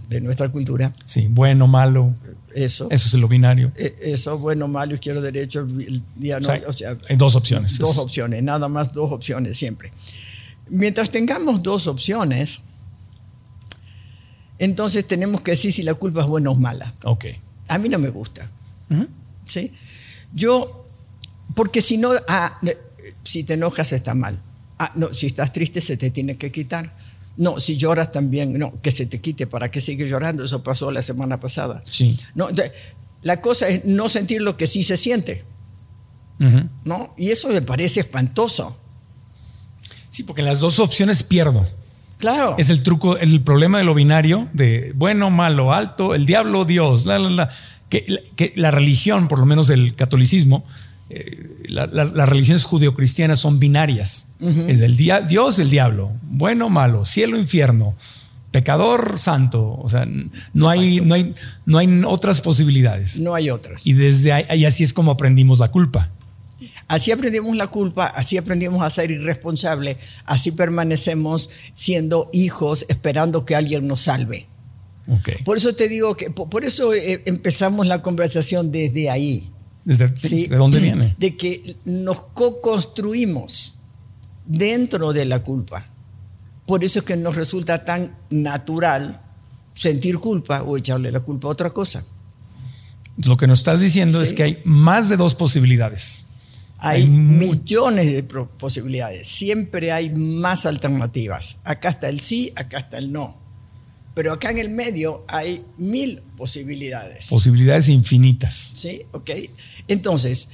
de 0.09 0.21
nuestra 0.21 0.51
cultura 0.51 0.93
Sí, 1.07 1.27
bueno, 1.31 1.67
malo, 1.67 2.15
eso. 2.55 2.89
eso 2.91 3.09
es 3.09 3.15
lo 3.15 3.29
binario. 3.29 3.73
eh, 3.77 3.97
Eso, 4.03 4.39
bueno, 4.39 4.69
malo, 4.69 4.95
izquierdo, 4.95 5.23
derecho, 5.23 5.61
el 5.61 6.03
día 6.17 6.39
no, 6.39 6.49
O 6.49 6.51
sea, 6.53 6.63
o 6.69 6.73
sea, 6.73 6.97
hay 7.09 7.17
dos 7.17 7.35
opciones. 7.37 7.79
Dos 7.79 7.93
Es- 7.93 7.99
opciones, 7.99 8.43
nada 8.43 8.69
más 8.69 8.93
dos 8.93 9.11
opciones 9.13 9.57
siempre. 9.57 9.93
Mientras 10.69 11.09
tengamos 11.11 11.63
dos 11.63 11.87
opciones, 11.87 12.61
entonces 14.59 15.07
tenemos 15.07 15.41
que 15.41 15.53
decir 15.53 15.73
si 15.73 15.83
la 15.83 15.95
culpa 15.95 16.21
es 16.23 16.27
buena 16.27 16.51
o 16.51 16.55
mala. 16.55 16.95
Ok. 17.05 17.27
A 17.69 17.79
mí 17.79 17.89
no 17.89 17.99
me 17.99 18.09
gusta. 18.11 18.51
¿Sí? 19.47 19.73
Yo, 20.33 20.89
porque 21.55 21.81
si 21.81 21.99
no, 21.99 22.13
ah, 22.29 22.61
si 23.23 23.45
te 23.45 23.55
enojas 23.55 23.93
está 23.93 24.15
mal. 24.15 24.41
Ah, 24.79 24.93
no, 24.97 25.13
si 25.13 25.27
estás 25.27 25.53
triste 25.53 25.81
se 25.81 25.97
te 25.97 26.11
tiene 26.11 26.37
que 26.37 26.51
quitar. 26.51 26.97
No, 27.37 27.59
si 27.59 27.77
lloras 27.77 28.11
también, 28.11 28.59
no, 28.59 28.75
que 28.81 28.91
se 28.91 29.07
te 29.07 29.21
quite, 29.21 29.47
¿para 29.47 29.71
qué 29.71 29.81
sigues 29.81 30.09
llorando? 30.09 30.45
Eso 30.45 30.63
pasó 30.63 30.91
la 30.91 31.03
semana 31.03 31.41
pasada. 31.41 31.81
Sí. 31.85 32.19
No, 32.35 32.49
la 33.23 33.41
cosa 33.41 33.69
es 33.69 33.85
no 33.85 34.09
sentir 34.09 34.43
lo 34.43 34.57
que 34.57 34.67
sí 34.67 34.83
se 34.83 34.97
siente. 34.97 35.45
¿no? 36.85 37.15
Y 37.17 37.31
eso 37.31 37.49
me 37.49 37.63
parece 37.63 38.01
espantoso. 38.01 38.77
Sí, 40.11 40.23
porque 40.23 40.43
las 40.43 40.61
dos 40.61 40.79
opciones 40.79 41.23
pierdo. 41.23 41.65
Claro. 42.19 42.55
Es 42.59 42.71
el 42.71 42.83
truco, 42.83 43.17
el 43.17 43.41
problema 43.43 43.79
de 43.79 43.85
lo 43.85 43.95
binario, 43.95 44.49
de 44.53 44.93
bueno, 44.95 45.31
malo, 45.31 45.73
alto, 45.73 46.15
el 46.15 46.27
diablo, 46.27 46.65
Dios, 46.65 47.07
la, 47.07 47.19
la, 47.19 47.31
la. 47.31 47.51
Que, 48.03 48.25
que 48.37 48.53
la 48.57 48.71
religión, 48.71 49.29
por 49.29 49.39
lo 49.39 49.47
menos 49.47 49.71
el 49.71 49.95
catolicismo, 49.95 50.65
eh, 51.11 51.49
la- 51.69 51.87
la- 51.87 52.05
las 52.07 52.29
religiones 52.29 52.65
judeocristianas 52.65 53.39
son 53.39 53.59
binarias. 53.61 54.33
Es 54.41 54.81
el 54.81 54.97
dia- 54.97 55.21
Dios, 55.21 55.59
el 55.59 55.71
diablo, 55.71 56.11
bueno, 56.23 56.69
malo, 56.71 57.05
cielo, 57.05 57.39
infierno, 57.39 57.95
pecador, 58.51 59.19
santo. 59.19 59.79
O 59.83 59.89
sea, 59.89 60.07
no 60.53 60.69
hay, 60.69 61.01
no 61.01 61.15
hay, 61.15 61.35
no 61.67 61.79
hay 61.79 62.03
otras 62.07 62.41
posibilidades. 62.41 63.21
no 63.21 63.35
hay 63.35 63.51
otras. 63.51 63.87
Y 63.87 63.93
desde 63.93 64.33
ahí, 64.33 64.61
y 64.61 64.65
así 64.65 64.83
es 64.85 64.93
como 64.93 65.13
aprendimos 65.13 65.59
la 65.61 65.69
culpa. 65.69 66.11
Así 66.87 67.13
aprendimos 67.13 67.57
la 67.57 67.67
culpa, 67.69 68.07
así 68.07 68.37
aprendimos 68.37 68.83
a 68.83 68.91
ser 68.91 69.11
irresponsables, 69.11 69.97
así 70.27 70.53
permanecemos 70.53 71.49
siendo 71.75 72.29
hijos 72.33 72.85
esperando 72.89 73.45
que 73.45 73.55
alguien 73.57 73.87
nos 73.87 74.03
salve. 74.03 74.47
Por 75.45 75.57
eso 75.57 75.75
te 75.75 75.89
digo 75.89 76.17
que, 76.17 76.31
por, 76.31 76.65
eso 76.65 76.95
eh, 76.95 77.23
empezamos 77.27 77.87
la 77.87 78.01
conversación 78.01 78.73
desde 78.73 79.11
ahí. 79.11 79.51
Desde, 79.85 80.17
¿sí? 80.17 80.47
¿De 80.47 80.57
dónde 80.57 80.81
viene? 80.81 81.15
De 81.19 81.37
que 81.37 81.77
nos 81.85 82.23
co-construimos 82.23 83.75
dentro 84.47 85.13
de 85.13 85.27
la 85.27 85.43
culpa. 85.43 85.87
Por 86.67 86.85
eso 86.85 87.01
es 87.01 87.05
que 87.05 87.17
nos 87.17 87.37
resulta 87.37 87.85
tan 87.85 88.17
natural 88.31 89.21
sentir 89.75 90.19
culpa 90.19 90.63
o 90.63 90.77
echarle 90.77 91.13
la 91.13 91.21
culpa 91.21 91.49
a 91.49 91.51
otra 91.51 91.71
cosa. 91.71 92.05
Lo 93.19 93.37
que 93.37 93.47
nos 93.47 93.61
estás 93.61 93.81
diciendo 93.81 94.19
Sí. 94.19 94.25
es 94.25 94.33
que 94.33 94.43
hay 94.43 94.63
más 94.65 95.09
de 95.09 95.17
dos 95.17 95.35
posibilidades. 95.35 96.29
Hay, 96.79 97.07
millones 97.09 98.13
de 98.13 98.23
posibilidades. 98.23 99.27
Siempre 99.27 99.93
hay 99.93 100.11
más 100.11 100.67
alternativas. 100.67 101.59
Acá 101.65 101.89
está 101.89 102.09
el 102.09 102.21
sí, 102.21 102.53
acá 102.57 102.79
está 102.79 102.99
el 102.99 103.11
no. 103.13 103.44
Pero 104.15 104.33
acá 104.33 104.51
en 104.51 104.59
el 104.59 104.71
medio 104.71 105.25
hay 105.27 105.65
mil 105.77 106.23
posibilidades. 106.37 107.29
Posibilidades 107.29 107.89
infinitas. 107.89 108.55
¿Sí? 108.55 109.03
¿Ok? 109.13 109.31
Entonces, 109.89 110.51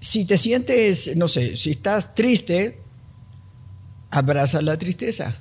si 0.00 0.24
te 0.24 0.36
sientes, 0.36 1.16
no 1.16 1.28
sé, 1.28 1.56
si 1.56 1.70
estás 1.70 2.14
triste, 2.14 2.80
abraza 4.10 4.60
la 4.60 4.76
tristeza. 4.76 5.36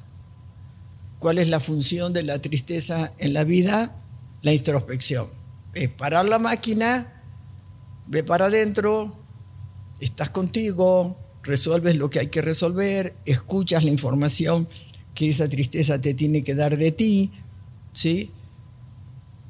¿Cuál 1.18 1.40
es 1.40 1.50
la 1.50 1.60
función 1.60 2.14
de 2.14 2.24
la 2.24 2.40
tristeza 2.40 3.14
en 3.18 3.34
la 3.34 3.44
vida? 3.44 3.96
La 4.44 4.54
introspección. 4.54 5.28
Es 5.74 5.90
parar 5.90 6.28
la 6.30 6.40
máquina, 6.40 7.24
ve 8.08 8.24
para 8.24 8.46
adentro, 8.46 9.20
estás 10.00 10.30
contigo, 10.30 11.18
resuelves 11.44 11.96
lo 11.96 12.10
que 12.10 12.20
hay 12.20 12.28
que 12.28 12.42
resolver, 12.42 13.16
escuchas 13.26 13.84
la 13.84 13.92
información 13.92 14.68
que 15.16 15.30
esa 15.30 15.50
tristeza 15.50 16.00
te 16.00 16.14
tiene 16.14 16.44
que 16.44 16.56
dar 16.56 16.78
de 16.78 16.92
ti, 16.92 17.32
¿sí? 17.94 18.32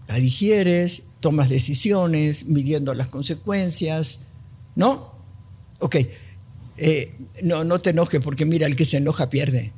La 0.08 0.16
digieres, 0.16 1.08
tomas 1.20 1.50
decisiones, 1.50 2.46
midiendo 2.46 2.94
las 2.94 3.08
consecuencias, 3.10 4.28
¿no? 4.76 5.14
Ok, 5.80 5.98
eh, 6.78 7.16
no, 7.44 7.64
no 7.64 7.80
te 7.80 7.92
enojes 7.92 8.22
porque 8.22 8.46
mira, 8.46 8.66
el 8.68 8.76
que 8.76 8.86
se 8.86 8.98
enoja 8.98 9.30
pierde. 9.30 9.72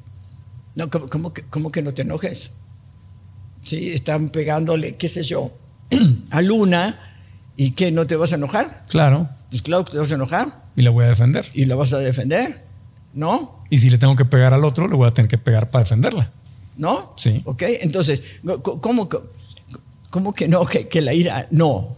No, 0.75 0.89
¿cómo, 0.89 1.07
cómo 1.09 1.33
que, 1.33 1.43
cómo 1.43 1.71
que 1.71 1.81
no 1.81 1.93
te 1.93 2.03
enojes? 2.03 2.51
Sí, 3.61 3.91
están 3.91 4.29
pegándole, 4.29 4.95
qué 4.95 5.07
sé 5.07 5.23
yo, 5.23 5.53
a 6.31 6.41
Luna 6.41 7.12
y 7.57 7.71
que 7.71 7.91
no 7.91 8.07
te 8.07 8.15
vas 8.15 8.31
a 8.31 8.35
enojar. 8.35 8.83
Claro. 8.89 9.29
Pues 9.49 9.61
claro 9.61 9.85
que 9.85 9.91
te 9.91 9.97
vas 9.99 10.11
a 10.11 10.15
enojar 10.15 10.63
Y 10.75 10.81
la 10.81 10.89
voy 10.89 11.05
a 11.05 11.09
defender. 11.09 11.45
y 11.53 11.65
la 11.65 11.75
vas 11.75 11.93
a 11.93 11.99
defender, 11.99 12.63
¿no? 13.13 13.63
Y 13.69 13.77
si 13.77 13.89
le 13.89 13.97
tengo 13.97 14.15
que 14.15 14.25
pegar 14.25 14.53
al 14.53 14.63
otro, 14.65 14.87
le 14.87 14.95
voy 14.95 15.07
a 15.07 15.13
tener 15.13 15.29
que 15.29 15.37
pegar 15.37 15.69
para 15.69 15.83
defenderla. 15.83 16.31
¿No? 16.75 17.13
Sí. 17.17 17.41
¿Ok? 17.45 17.61
Entonces, 17.81 18.23
¿cómo, 18.81 19.07
que- 19.09 19.19
cómo 20.09 20.33
que 20.33 20.47
no? 20.47 20.65
Que, 20.65 20.87
que 20.87 21.01
la 21.01 21.13
ira, 21.13 21.47
no. 21.51 21.97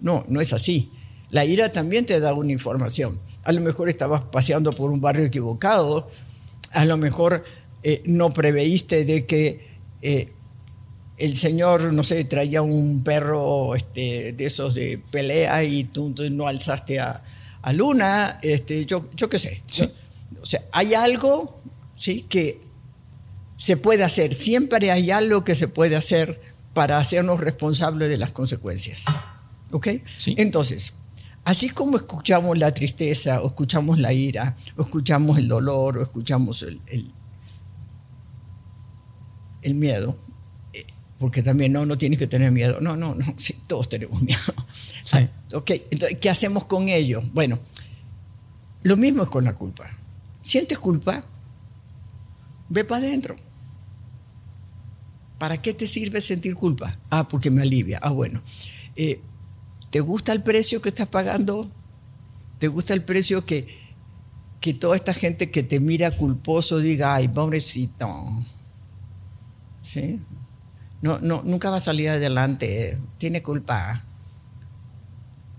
No, 0.00 0.24
no 0.28 0.40
es 0.40 0.52
así. 0.52 0.90
La 1.30 1.44
ira 1.44 1.70
también 1.72 2.06
te 2.06 2.18
da 2.20 2.32
una 2.34 2.52
información. 2.52 3.18
A 3.44 3.52
lo 3.52 3.60
mejor 3.60 3.88
estabas 3.88 4.22
paseando 4.22 4.70
por 4.72 4.90
un 4.90 5.00
barrio 5.00 5.24
equivocado, 5.24 6.08
a 6.72 6.84
lo 6.84 6.96
mejor 6.96 7.42
eh, 7.82 8.02
no 8.04 8.30
preveíste 8.30 9.04
de 9.04 9.26
que 9.26 9.68
eh, 10.02 10.32
el 11.20 11.36
señor, 11.36 11.92
no 11.92 12.02
sé, 12.02 12.24
traía 12.24 12.62
un 12.62 13.04
perro 13.04 13.74
este, 13.76 14.32
de 14.32 14.46
esos 14.46 14.74
de 14.74 15.00
pelea 15.10 15.62
y 15.62 15.84
tú, 15.84 16.12
tú 16.14 16.28
no 16.30 16.48
alzaste 16.48 16.98
a, 16.98 17.22
a 17.60 17.72
Luna, 17.74 18.38
este, 18.42 18.86
yo, 18.86 19.10
yo 19.14 19.28
qué 19.28 19.38
sé. 19.38 19.62
Sí. 19.66 19.88
O 20.40 20.46
sea, 20.46 20.62
hay 20.72 20.94
algo 20.94 21.60
¿sí? 21.94 22.22
que 22.22 22.62
se 23.56 23.76
puede 23.76 24.02
hacer, 24.02 24.32
siempre 24.32 24.90
hay 24.90 25.10
algo 25.10 25.44
que 25.44 25.54
se 25.54 25.68
puede 25.68 25.94
hacer 25.94 26.40
para 26.72 26.96
hacernos 26.96 27.38
responsables 27.38 28.08
de 28.08 28.16
las 28.16 28.30
consecuencias. 28.30 29.04
¿Ok? 29.72 29.88
Sí. 30.16 30.34
Entonces, 30.38 30.94
así 31.44 31.68
como 31.68 31.98
escuchamos 31.98 32.56
la 32.56 32.72
tristeza, 32.72 33.42
o 33.42 33.48
escuchamos 33.48 33.98
la 33.98 34.14
ira, 34.14 34.56
o 34.78 34.82
escuchamos 34.82 35.36
el 35.36 35.48
dolor, 35.48 35.98
o 35.98 36.02
escuchamos 36.02 36.62
el, 36.62 36.80
el, 36.86 37.12
el 39.60 39.74
miedo, 39.74 40.16
porque 41.20 41.42
también 41.42 41.74
no, 41.74 41.84
no 41.84 41.98
tienes 41.98 42.18
que 42.18 42.26
tener 42.26 42.50
miedo. 42.50 42.80
No, 42.80 42.96
no, 42.96 43.14
no, 43.14 43.34
sí, 43.36 43.60
todos 43.66 43.90
tenemos 43.90 44.22
miedo. 44.22 44.40
Sí. 45.04 45.18
Ah, 45.18 45.28
ok, 45.52 45.70
entonces, 45.90 46.18
¿qué 46.18 46.30
hacemos 46.30 46.64
con 46.64 46.88
ello? 46.88 47.22
Bueno, 47.34 47.58
lo 48.84 48.96
mismo 48.96 49.22
es 49.24 49.28
con 49.28 49.44
la 49.44 49.54
culpa. 49.54 49.86
¿Sientes 50.40 50.78
culpa? 50.78 51.22
Ve 52.70 52.84
para 52.84 53.04
adentro. 53.06 53.36
¿Para 55.38 55.60
qué 55.60 55.74
te 55.74 55.86
sirve 55.86 56.22
sentir 56.22 56.54
culpa? 56.54 56.98
Ah, 57.10 57.28
porque 57.28 57.50
me 57.50 57.60
alivia. 57.60 57.98
Ah, 58.02 58.10
bueno. 58.10 58.40
Eh, 58.96 59.20
¿Te 59.90 60.00
gusta 60.00 60.32
el 60.32 60.42
precio 60.42 60.80
que 60.80 60.88
estás 60.88 61.08
pagando? 61.08 61.70
¿Te 62.58 62.68
gusta 62.68 62.94
el 62.94 63.02
precio 63.02 63.44
que, 63.44 63.68
que 64.58 64.72
toda 64.72 64.96
esta 64.96 65.12
gente 65.12 65.50
que 65.50 65.62
te 65.64 65.80
mira 65.80 66.16
culposo 66.16 66.78
diga, 66.78 67.14
ay, 67.14 67.28
pobrecito? 67.28 68.08
¿Sí? 69.82 70.18
No, 71.02 71.18
no, 71.18 71.42
nunca 71.44 71.70
va 71.70 71.78
a 71.78 71.80
salir 71.80 72.08
adelante. 72.10 72.98
Tiene 73.18 73.42
culpa. 73.42 74.04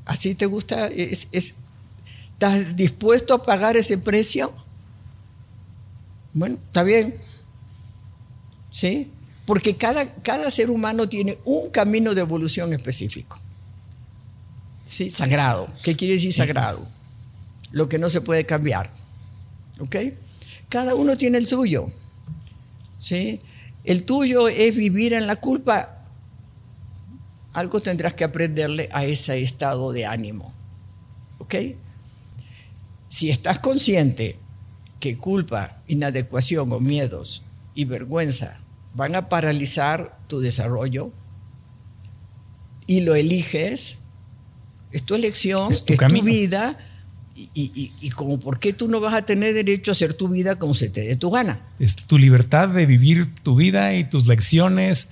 ¿Así 0.05 0.35
te 0.35 0.45
gusta? 0.45 0.87
Es- 0.87 1.27
¿Estás 1.31 2.75
dispuesto 2.75 3.33
a 3.33 3.43
pagar 3.43 3.77
ese 3.77 3.97
precio? 3.97 4.51
Bueno, 6.33 6.57
está 6.67 6.83
bien. 6.83 7.15
¿Sí? 8.71 9.11
Porque 9.45 9.75
cada, 9.75 10.05
cada 10.21 10.49
ser 10.51 10.69
humano 10.69 11.09
tiene 11.09 11.37
un 11.45 11.69
camino 11.71 12.13
de 12.13 12.21
evolución 12.21 12.73
específico. 12.73 13.39
¿Sí? 14.85 15.09
Sagrado. 15.11 15.67
¿Qué 15.83 15.95
quiere 15.95 16.15
decir 16.15 16.33
sagrado? 16.33 16.85
Lo 17.71 17.89
que 17.89 17.97
no 17.97 18.09
se 18.09 18.21
puede 18.21 18.45
cambiar. 18.45 18.91
¿Ok? 19.79 19.95
Cada 20.69 20.95
uno 20.95 21.17
tiene 21.17 21.37
el 21.37 21.47
suyo. 21.47 21.87
¿Sí? 22.99 23.41
El 23.83 24.03
tuyo 24.03 24.47
es 24.47 24.75
vivir 24.75 25.13
en 25.13 25.27
la 25.27 25.37
culpa. 25.37 26.05
Algo 27.53 27.81
tendrás 27.81 28.13
que 28.13 28.23
aprenderle 28.23 28.89
a 28.91 29.05
ese 29.05 29.41
estado 29.41 29.91
de 29.91 30.05
ánimo. 30.05 30.53
¿Ok? 31.39 31.55
Si 33.07 33.29
estás 33.29 33.59
consciente 33.59 34.37
que 34.99 35.17
culpa, 35.17 35.81
inadecuación 35.87 36.71
o 36.71 36.79
miedos 36.79 37.43
y 37.73 37.85
vergüenza 37.85 38.59
van 38.93 39.15
a 39.15 39.29
paralizar 39.29 40.17
tu 40.27 40.39
desarrollo 40.39 41.11
y 42.87 43.01
lo 43.01 43.15
eliges, 43.15 44.03
es 44.91 45.03
tu 45.03 45.15
elección, 45.15 45.71
Es 45.71 45.79
es 45.79 45.85
tu 45.85 45.93
tu, 45.93 45.99
camino. 45.99 46.23
vida 46.25 46.77
y, 47.35 47.49
y- 47.53 47.71
y- 47.75 47.91
y 48.01 48.09
como 48.09 48.39
por 48.39 48.59
qué 48.59 48.73
tú 48.73 48.87
no 48.87 48.99
vas 48.99 49.13
a 49.13 49.23
tener 49.25 49.53
derecho 49.53 49.91
a 49.91 49.93
hacer 49.93 50.13
tu 50.13 50.27
vida 50.29 50.57
como 50.57 50.73
se 50.73 50.89
te 50.89 51.01
dé 51.01 51.15
tu 51.15 51.31
gana. 51.31 51.61
Es 51.79 51.95
tu 51.95 52.17
libertad 52.17 52.69
de 52.69 52.85
vivir 52.85 53.33
tu 53.43 53.55
vida 53.55 53.93
y 53.95 54.03
tus 54.03 54.27
lecciones. 54.27 55.11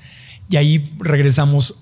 Y 0.50 0.58
ahí 0.58 0.84
regresamos 1.00 1.82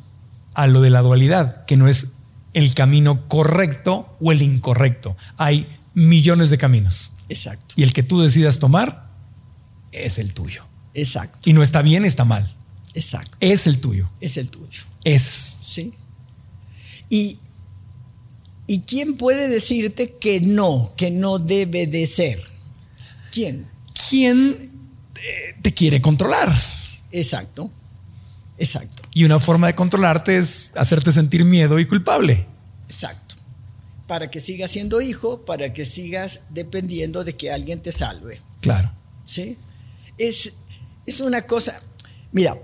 a 0.54 0.68
lo 0.68 0.82
de 0.82 0.90
la 0.90 1.02
dualidad, 1.02 1.66
que 1.66 1.78
no 1.78 1.88
es 1.88 2.14
el 2.54 2.74
camino 2.74 3.28
correcto 3.28 4.16
o 4.20 4.32
el 4.32 4.42
incorrecto. 4.42 5.16
Hay 5.38 5.68
millones 5.94 6.50
de 6.50 6.58
caminos. 6.58 7.14
Exacto, 7.30 7.76
Y 7.78 7.84
el 7.84 7.92
que 7.94 8.04
tú 8.04 8.22
decidas 8.22 8.60
tomar 8.60 9.10
es 9.92 10.18
el 10.20 10.34
tuyo. 10.34 10.66
exacto, 10.94 11.50
Y 11.50 11.54
no 11.54 11.62
está 11.64 11.82
bien, 11.82 12.06
está 12.06 12.24
mal. 12.26 12.56
exacto. 12.94 13.38
Es 13.40 13.68
el 13.68 13.80
tuyo. 13.80 14.10
Es 14.22 14.38
el 14.38 14.50
tuyo. 14.50 14.84
Es. 15.04 15.24
¿Sí? 15.24 15.94
Y, 17.10 17.40
¿Y 18.68 18.82
quién 18.82 19.16
puede 19.16 19.48
decirte 19.48 20.12
que 20.20 20.42
no, 20.42 20.94
que 20.98 21.10
no 21.10 21.40
debe 21.40 21.88
de 21.88 22.06
ser? 22.06 22.44
¿Quién? 23.32 23.68
¿Quién 24.10 24.72
eh, 25.16 25.56
te 25.62 25.74
quiere 25.74 26.02
controlar? 26.02 26.54
Exacto, 27.12 27.72
exacto, 28.58 29.04
Y 29.14 29.24
una 29.24 29.40
forma 29.40 29.68
de 29.68 29.76
controlarte 29.76 30.38
es 30.38 30.72
hacerte 30.76 31.12
sentir 31.12 31.46
miedo 31.46 31.80
y 31.80 31.86
culpable. 31.86 32.46
exacto. 32.90 33.36
Para 34.08 34.30
que 34.32 34.40
sigas 34.40 34.72
siendo 34.72 35.02
hijo, 35.02 35.42
para 35.46 35.74
que 35.74 35.84
sigas 35.86 36.42
dependiendo 36.50 37.24
de 37.26 37.36
que 37.36 37.52
alguien 37.52 37.82
te 37.82 37.92
salve. 37.92 38.40
Claro. 38.62 38.92
¿sí? 39.26 39.58
Es, 40.18 40.54
es 41.06 41.20
una 41.20 41.42
cosa, 41.46 41.82
mira, 42.32 42.58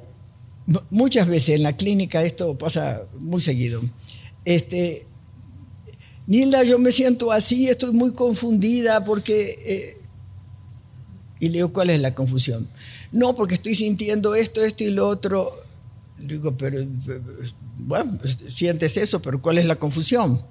mu- 0.66 0.80
muchas 0.90 1.28
veces 1.28 1.56
en 1.56 1.64
la 1.64 1.74
clínica 1.76 2.24
esto 2.24 2.58
pasa 2.58 3.02
muy 3.20 3.42
seguido. 3.42 3.82
Este, 4.46 5.06
Nilda, 6.26 6.64
yo 6.64 6.80
me 6.80 6.92
siento 6.92 7.32
así, 7.32 7.68
estoy 7.68 7.92
muy 7.92 8.14
confundida 8.14 9.04
porque... 9.04 9.58
eh", 9.66 9.98
y 11.40 11.48
le 11.48 11.54
digo, 11.54 11.74
¿cuál 11.74 11.90
es 11.90 12.00
la 12.00 12.16
confusión? 12.16 12.70
No, 13.12 13.36
porque 13.36 13.56
estoy 13.56 13.76
sintiendo 13.76 14.34
esto, 14.34 14.64
esto 14.64 14.84
y 14.84 14.92
lo 14.92 15.08
otro. 15.10 15.54
Le 16.20 16.36
digo, 16.36 16.58
pero, 16.58 16.86
bueno, 17.80 18.18
sientes 18.48 18.96
eso, 18.96 19.22
pero 19.22 19.42
¿cuál 19.42 19.58
es 19.58 19.66
la 19.66 19.76
confusión? 19.76 20.42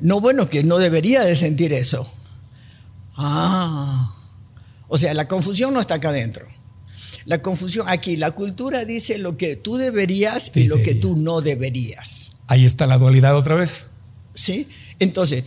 No, 0.00 0.20
bueno, 0.20 0.50
que 0.50 0.64
no 0.64 0.78
debería 0.78 1.22
de 1.24 1.34
sentir 1.34 1.72
eso. 1.72 2.06
Ah, 3.16 4.14
o 4.88 4.98
sea, 4.98 5.14
la 5.14 5.26
confusión 5.28 5.72
no 5.72 5.80
está 5.80 5.94
acá 5.94 6.10
adentro. 6.10 6.46
La 7.24 7.40
confusión 7.40 7.88
aquí, 7.88 8.16
la 8.16 8.32
cultura 8.32 8.84
dice 8.84 9.16
lo 9.16 9.38
que 9.38 9.56
tú 9.56 9.76
deberías 9.76 10.54
y 10.54 10.64
lo 10.64 10.82
que 10.82 10.94
tú 10.94 11.16
no 11.16 11.40
deberías. 11.40 12.33
Ahí 12.46 12.64
está 12.64 12.86
la 12.86 12.98
dualidad 12.98 13.36
otra 13.36 13.54
vez. 13.54 13.90
¿Sí? 14.34 14.68
Entonces, 14.98 15.44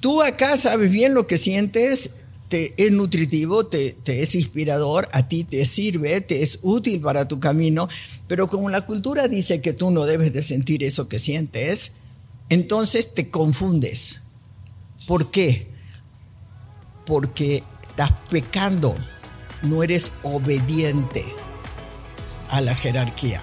tú 0.00 0.22
acá 0.22 0.56
sabes 0.56 0.90
bien 0.90 1.14
lo 1.14 1.26
que 1.26 1.38
sientes 1.38 2.26
te 2.48 2.74
es 2.76 2.92
nutritivo, 2.92 3.66
te, 3.66 3.96
es 4.06 4.34
inspirador, 4.34 5.08
a 5.12 5.28
ti 5.28 5.44
te 5.44 5.64
sirve, 5.66 6.20
te 6.20 6.42
es 6.42 6.60
útil 6.62 7.00
para 7.00 7.28
tu 7.28 7.40
camino, 7.40 7.88
pero 8.26 8.46
como 8.46 8.70
la 8.70 8.86
cultura 8.86 9.28
dice 9.28 9.60
que 9.60 9.72
tú 9.72 9.90
no 9.90 10.06
debes 10.06 10.32
de 10.32 10.42
sentir 10.42 10.82
eso 10.82 11.08
que 11.08 11.18
sientes, 11.18 11.92
entonces 12.48 13.14
te 13.14 13.30
confundes. 13.30 14.22
¿Por 15.06 15.30
qué? 15.30 15.68
Porque 17.04 17.62
estás 17.88 18.12
pecando, 18.30 18.94
no 19.62 19.82
eres 19.82 20.12
obediente 20.22 21.24
a 22.48 22.60
la 22.60 22.74
jerarquía. 22.74 23.42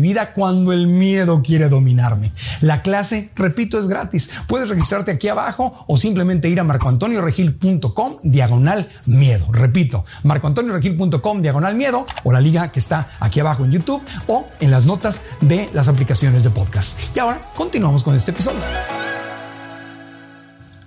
vida 0.00 0.32
cuando 0.32 0.72
el 0.72 0.86
miedo 0.86 1.42
quiere 1.42 1.68
dominarme. 1.68 2.32
La 2.60 2.82
clase, 2.82 3.30
repito, 3.34 3.78
es 3.78 3.88
gratis. 3.88 4.30
Puedes 4.46 4.68
registrarte 4.68 5.10
aquí 5.10 5.28
abajo 5.28 5.84
o 5.86 5.96
simplemente 5.96 6.48
ir 6.48 6.60
a 6.60 6.64
marcoantonioregil.com 6.64 8.16
diagonal 8.22 8.88
miedo. 9.06 9.46
Repito, 9.52 10.04
marcoantonioregil.com 10.24 11.42
diagonal 11.42 11.74
miedo 11.74 12.06
o 12.24 12.32
la 12.32 12.40
liga 12.40 12.70
que 12.72 12.78
está 12.78 13.10
aquí 13.20 13.40
abajo 13.40 13.64
en 13.64 13.72
YouTube 13.72 14.02
o 14.26 14.48
en 14.60 14.70
las 14.70 14.86
notas 14.86 15.22
de 15.40 15.68
las 15.72 15.88
aplicaciones 15.88 16.44
de 16.44 16.50
podcast. 16.50 16.98
Y 17.14 17.18
ahora 17.18 17.40
continuamos 17.54 18.02
con 18.02 18.16
este 18.16 18.30
episodio. 18.30 18.60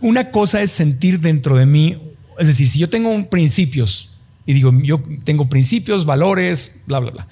Una 0.01 0.31
cosa 0.31 0.61
es 0.61 0.71
sentir 0.71 1.21
dentro 1.21 1.55
de 1.55 1.65
mí, 1.65 1.97
es 2.37 2.47
decir, 2.47 2.67
si 2.67 2.77
yo 2.77 2.89
tengo 2.89 3.29
principios 3.29 4.15
y 4.45 4.53
digo, 4.53 4.73
yo 4.83 5.01
tengo 5.23 5.47
principios, 5.47 6.05
valores, 6.05 6.83
bla, 6.87 6.99
bla, 6.99 7.11
bla 7.11 7.27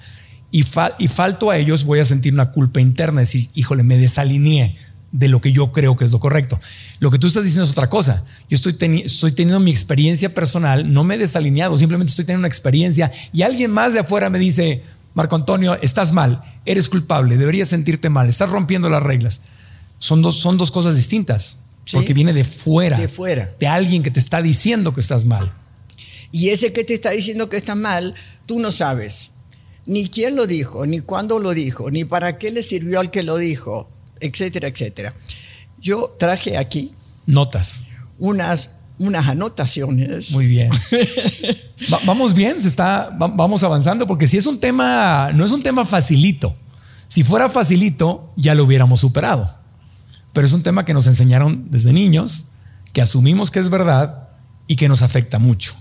y, 0.52 0.64
y 0.98 1.08
falto 1.08 1.50
a 1.50 1.56
ellos, 1.56 1.84
voy 1.84 1.98
a 1.98 2.04
sentir 2.04 2.34
una 2.34 2.52
culpa 2.52 2.80
interna, 2.80 3.20
decir, 3.20 3.48
híjole, 3.54 3.82
me 3.82 3.96
desalineé 3.96 4.76
de 5.10 5.28
lo 5.28 5.40
que 5.40 5.50
yo 5.50 5.72
creo 5.72 5.96
que 5.96 6.04
es 6.04 6.12
lo 6.12 6.20
correcto. 6.20 6.60
Lo 7.00 7.10
que 7.10 7.18
tú 7.18 7.26
estás 7.26 7.44
diciendo 7.44 7.64
es 7.64 7.70
otra 7.70 7.88
cosa. 7.88 8.24
Yo 8.50 8.56
estoy, 8.56 8.76
estoy 9.04 9.32
teniendo 9.32 9.60
mi 9.60 9.70
experiencia 9.70 10.34
personal, 10.34 10.92
no 10.92 11.04
me 11.04 11.14
he 11.14 11.18
desalineado, 11.18 11.76
simplemente 11.76 12.10
estoy 12.10 12.26
teniendo 12.26 12.42
una 12.42 12.48
experiencia 12.48 13.10
y 13.32 13.42
alguien 13.42 13.70
más 13.70 13.94
de 13.94 14.00
afuera 14.00 14.28
me 14.28 14.38
dice, 14.38 14.82
Marco 15.14 15.36
Antonio, 15.36 15.78
estás 15.80 16.12
mal, 16.12 16.42
eres 16.66 16.90
culpable, 16.90 17.38
deberías 17.38 17.68
sentirte 17.68 18.10
mal, 18.10 18.28
estás 18.28 18.50
rompiendo 18.50 18.90
las 18.90 19.02
reglas. 19.02 19.42
Son 19.98 20.20
dos, 20.20 20.38
son 20.38 20.58
dos 20.58 20.70
cosas 20.70 20.96
distintas, 20.96 21.60
porque 21.92 22.12
viene 22.12 22.32
de 22.34 22.44
fuera, 22.44 22.98
De 22.98 23.08
fuera. 23.08 23.54
de 23.58 23.68
alguien 23.68 24.02
que 24.02 24.10
te 24.10 24.20
está 24.20 24.42
diciendo 24.42 24.92
que 24.92 25.00
estás 25.00 25.24
mal. 25.24 25.52
Y 26.30 26.50
ese 26.50 26.72
que 26.72 26.84
te 26.84 26.94
está 26.94 27.10
diciendo 27.10 27.48
que 27.48 27.56
está 27.56 27.74
mal, 27.74 28.14
tú 28.46 28.58
no 28.58 28.72
sabes 28.72 29.31
ni 29.86 30.08
quién 30.08 30.36
lo 30.36 30.46
dijo, 30.46 30.86
ni 30.86 31.00
cuándo 31.00 31.38
lo 31.38 31.52
dijo, 31.54 31.90
ni 31.90 32.04
para 32.04 32.38
qué 32.38 32.50
le 32.50 32.62
sirvió 32.62 33.00
al 33.00 33.10
que 33.10 33.22
lo 33.22 33.36
dijo, 33.36 33.90
etcétera, 34.20 34.68
etcétera. 34.68 35.14
Yo 35.80 36.14
traje 36.18 36.56
aquí 36.56 36.92
Notas. 37.26 37.86
unas, 38.18 38.76
unas 38.98 39.26
anotaciones. 39.28 40.30
Muy 40.30 40.46
bien. 40.46 40.70
Va- 41.92 42.00
vamos 42.06 42.34
bien, 42.34 42.60
se 42.60 42.68
está, 42.68 43.10
va- 43.20 43.26
vamos 43.28 43.62
avanzando, 43.64 44.06
porque 44.06 44.28
si 44.28 44.36
es 44.36 44.46
un 44.46 44.60
tema, 44.60 45.30
no 45.34 45.44
es 45.44 45.50
un 45.52 45.62
tema 45.62 45.84
facilito. 45.84 46.54
Si 47.08 47.24
fuera 47.24 47.48
facilito, 47.50 48.32
ya 48.36 48.54
lo 48.54 48.64
hubiéramos 48.64 49.00
superado. 49.00 49.50
Pero 50.32 50.46
es 50.46 50.52
un 50.54 50.62
tema 50.62 50.84
que 50.86 50.94
nos 50.94 51.06
enseñaron 51.06 51.66
desde 51.70 51.92
niños, 51.92 52.46
que 52.92 53.02
asumimos 53.02 53.50
que 53.50 53.58
es 53.60 53.68
verdad 53.68 54.28
y 54.66 54.76
que 54.76 54.88
nos 54.88 55.02
afecta 55.02 55.38
mucho. 55.38 55.74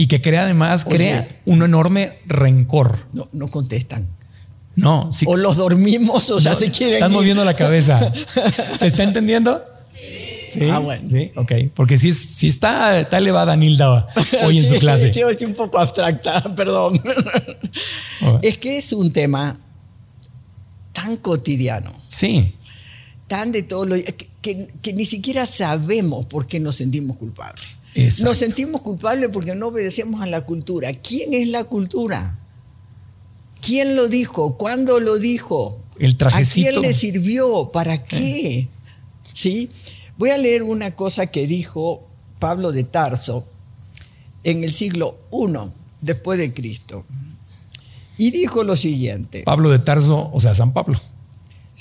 Y 0.00 0.06
que 0.06 0.22
crea 0.22 0.44
además, 0.44 0.86
Oye. 0.86 0.96
crea 0.96 1.28
un 1.44 1.62
enorme 1.62 2.14
rencor. 2.24 3.06
No, 3.12 3.28
no 3.32 3.48
contestan. 3.48 4.08
No. 4.74 5.10
O 5.26 5.36
los 5.36 5.58
dormimos 5.58 6.30
o 6.30 6.38
ya 6.38 6.54
se 6.54 6.70
quieren. 6.70 6.94
Estás 6.94 7.10
ir. 7.10 7.16
moviendo 7.16 7.44
la 7.44 7.52
cabeza. 7.52 8.10
¿Se 8.76 8.86
está 8.86 9.02
entendiendo? 9.02 9.62
Sí. 10.46 10.70
Ah, 10.70 10.78
bueno. 10.78 11.06
Sí, 11.10 11.32
ok. 11.36 11.52
Porque 11.74 11.98
sí, 11.98 12.12
sí 12.14 12.48
está, 12.48 12.98
está 12.98 13.18
elevada 13.18 13.54
Nilda 13.56 14.06
hoy 14.42 14.56
en 14.58 14.64
Sí, 14.68 14.72
su 14.74 14.80
clase. 14.80 15.12
Yo 15.12 15.28
estoy 15.28 15.48
un 15.48 15.54
poco 15.54 15.78
abstracta, 15.78 16.42
perdón. 16.56 16.98
Es 18.40 18.56
que 18.56 18.78
es 18.78 18.94
un 18.94 19.12
tema 19.12 19.60
tan 20.94 21.18
cotidiano, 21.18 21.92
Sí, 22.08 22.54
tan 23.28 23.52
de 23.52 23.62
todo 23.64 23.84
lo 23.84 23.96
que, 23.96 24.28
que- 24.40 24.68
que 24.80 24.92
ni 24.94 25.04
siquiera 25.04 25.44
sabemos 25.44 26.24
por 26.24 26.46
qué 26.46 26.58
nos 26.58 26.76
sentimos 26.76 27.18
culpables. 27.18 27.66
Exacto. 27.94 28.28
Nos 28.28 28.38
sentimos 28.38 28.82
culpables 28.82 29.30
porque 29.32 29.54
no 29.54 29.68
obedecemos 29.68 30.20
a 30.20 30.26
la 30.26 30.44
cultura. 30.44 30.92
¿Quién 30.94 31.34
es 31.34 31.48
la 31.48 31.64
cultura? 31.64 32.38
¿Quién 33.60 33.96
lo 33.96 34.08
dijo? 34.08 34.56
¿Cuándo 34.56 35.00
lo 35.00 35.18
dijo? 35.18 35.76
El 35.98 36.16
trajecito. 36.16 36.68
¿A 36.68 36.72
quién 36.72 36.82
le 36.82 36.92
sirvió? 36.92 37.70
¿Para 37.72 38.02
qué? 38.04 38.68
¿Sí? 39.32 39.70
Voy 40.16 40.30
a 40.30 40.38
leer 40.38 40.62
una 40.62 40.94
cosa 40.94 41.26
que 41.26 41.46
dijo 41.46 42.06
Pablo 42.38 42.72
de 42.72 42.84
Tarso 42.84 43.46
en 44.44 44.64
el 44.64 44.72
siglo 44.72 45.18
I 45.32 45.70
después 46.00 46.38
de 46.38 46.52
Cristo. 46.52 47.04
Y 48.16 48.30
dijo 48.30 48.64
lo 48.64 48.76
siguiente. 48.76 49.42
Pablo 49.44 49.70
de 49.70 49.78
Tarso, 49.78 50.30
o 50.32 50.40
sea, 50.40 50.54
San 50.54 50.72
Pablo. 50.72 50.98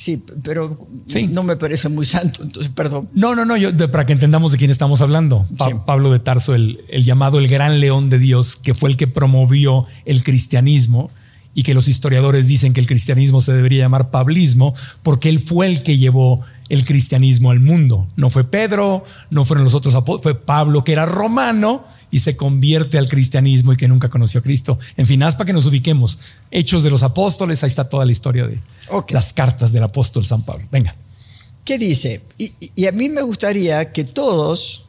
Sí, 0.02 0.24
pero 0.44 0.78
Sí. 1.08 1.28
no 1.28 1.44
me 1.44 1.58
parece 1.58 1.90
muy 1.90 2.06
santo, 2.06 2.42
entonces 2.42 2.72
perdón. 2.74 3.10
No, 3.14 3.36
no, 3.36 3.44
no, 3.44 3.58
yo, 3.58 3.74
de- 3.74 3.90
para 3.90 4.06
que 4.06 4.14
entendamos 4.14 4.54
de 4.54 4.58
quién 4.58 4.72
estamos 4.72 5.02
hablando. 5.02 5.46
Pa- 5.58 5.68
Sí. 5.68 5.74
Pablo 5.86 6.10
de 6.10 6.20
Tarso, 6.20 6.56
el, 6.56 6.86
el 6.88 7.04
llamado 7.04 7.38
el 7.38 7.50
gran 7.50 7.82
león 7.82 8.10
de 8.10 8.18
Dios, 8.18 8.56
que 8.56 8.74
fue 8.74 8.90
el 8.92 8.96
que 8.96 9.08
promovió 9.08 9.88
el 10.06 10.24
cristianismo 10.24 11.12
y 11.54 11.64
que 11.64 11.74
los 11.74 11.90
historiadores 11.90 12.48
dicen 12.48 12.72
que 12.74 12.80
el 12.80 12.88
cristianismo 12.88 13.42
se 13.42 13.52
debería 13.52 13.84
llamar 13.84 14.10
pablismo 14.10 14.74
porque 15.04 15.28
él 15.28 15.42
fue 15.42 15.68
el 15.68 15.84
que 15.84 15.98
llevó 15.98 16.40
el 16.70 16.86
cristianismo 16.86 17.52
al 17.52 17.60
mundo. 17.60 18.08
No 18.16 18.30
fue 18.30 18.46
Pedro, 18.46 19.04
no 19.32 19.44
fueron 19.44 19.66
los 19.66 19.74
otros 19.76 19.96
apóstoles, 19.96 20.24
fue 20.24 20.36
Pablo 20.46 20.82
que 20.82 20.94
era 20.94 21.06
romano 21.08 21.84
y 22.12 22.20
se 22.20 22.36
convierte 22.36 22.98
al 22.98 23.08
cristianismo 23.10 23.74
y 23.74 23.78
que 23.78 23.88
nunca 23.88 24.10
conoció 24.10 24.40
a 24.40 24.44
Cristo. 24.44 24.80
En 24.98 25.06
fin, 25.08 25.22
haz 25.24 25.36
para 25.36 25.46
que 25.46 25.54
nos 25.54 25.66
ubiquemos. 25.68 26.18
Hechos 26.52 26.84
de 26.84 26.90
los 26.90 27.04
apóstoles, 27.04 27.64
ahí 27.64 27.68
está 27.68 27.88
toda 27.90 28.06
la 28.06 28.12
historia 28.12 28.48
de 28.48 28.60
las 29.10 29.34
cartas 29.34 29.72
del 29.74 29.84
apóstol 29.84 30.26
San 30.26 30.44
Pablo. 30.44 30.68
Venga. 30.72 30.96
¿Qué 31.64 31.78
dice? 31.78 32.22
Y, 32.38 32.46
y- 32.60 32.72
y 32.76 32.88
a 32.88 32.92
mí 32.92 33.10
me 33.10 33.22
gustaría 33.22 33.92
que 33.92 34.04
todos 34.04 34.86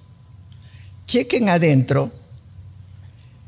chequen 1.06 1.48
adentro 1.50 2.10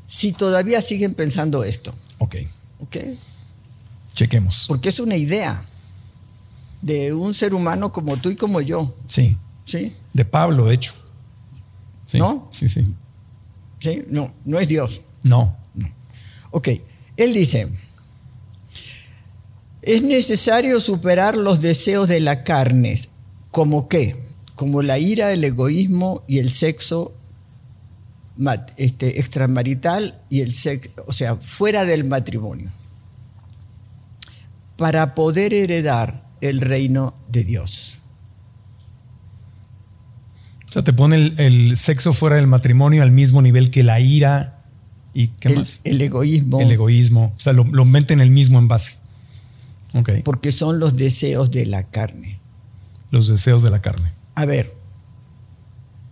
si 0.05 0.33
todavía 0.33 0.81
siguen 0.81 1.15
pensando 1.15 1.63
esto. 1.63 1.95
Ok, 2.19 2.35
¿ok? 2.79 2.97
chequemos. 4.13 4.65
Porque 4.67 4.89
es 4.89 4.99
una 4.99 5.15
idea 5.15 5.65
de 6.83 7.13
un 7.13 7.33
ser 7.33 7.55
humano 7.55 7.91
como 7.91 8.17
tú 8.17 8.29
y 8.29 8.35
como 8.35 8.61
yo. 8.61 8.95
Sí, 9.07 9.35
¿Sí? 9.65 9.95
de 10.13 10.25
Pablo, 10.25 10.67
de 10.67 10.75
hecho. 10.75 10.93
Sí, 12.05 12.19
¿No? 12.19 12.47
Sí, 12.51 12.69
sí. 12.69 12.85
¿Sí? 13.83 14.05
No, 14.09 14.33
no 14.45 14.61
es 14.61 14.69
Dios. 14.69 15.01
No. 15.23 15.57
Ok, 16.51 16.69
él 17.17 17.33
dice, 17.33 17.67
es 19.81 20.03
necesario 20.03 20.79
superar 20.79 21.35
los 21.35 21.61
deseos 21.61 22.07
de 22.07 22.21
la 22.21 22.43
carne, 22.43 22.97
como 23.51 23.89
qué? 23.89 24.15
Como 24.55 24.83
la 24.83 24.99
ira, 24.99 25.33
el 25.33 25.43
egoísmo 25.43 26.23
y 26.27 26.37
el 26.37 26.49
sexo 26.49 27.13
este, 28.77 29.19
extramarital 29.19 30.21
y 30.29 30.41
el 30.41 30.53
sexo, 30.53 30.91
o 31.05 31.11
sea, 31.11 31.35
fuera 31.35 31.83
del 31.83 32.05
matrimonio, 32.05 32.71
para 34.77 35.13
poder 35.13 35.53
heredar 35.53 36.29
el 36.39 36.61
reino 36.61 37.15
de 37.27 37.43
Dios. 37.43 37.99
O 40.73 40.77
sea, 40.77 40.83
te 40.83 40.91
pone 40.91 41.17
el, 41.17 41.35
el 41.37 41.77
sexo 41.77 42.13
fuera 42.13 42.37
del 42.37 42.47
matrimonio 42.47 43.03
al 43.03 43.11
mismo 43.11 43.43
nivel 43.43 43.69
que 43.69 43.83
la 43.83 43.99
ira 43.99 44.63
y 45.13 45.27
qué 45.27 45.49
el, 45.49 45.59
más. 45.59 45.81
el 45.83 46.01
egoísmo, 46.01 46.59
El 46.61 46.71
egoísmo. 46.71 47.31
O 47.37 47.39
sea, 47.39 47.53
lo, 47.53 47.63
lo 47.65 47.85
mete 47.85 48.15
en 48.15 48.21
el 48.21 48.31
mismo 48.31 48.57
envase. 48.57 48.97
Ok. 49.93 50.09
porque 50.25 50.51
son 50.51 50.79
los 50.79 50.95
deseos 50.95 51.51
de 51.51 51.67
la 51.67 51.83
carne. 51.83 52.39
Los 53.11 53.27
deseos 53.27 53.61
de 53.61 53.69
la 53.69 53.83
carne. 53.83 54.11
A 54.33 54.45
ver, 54.45 54.73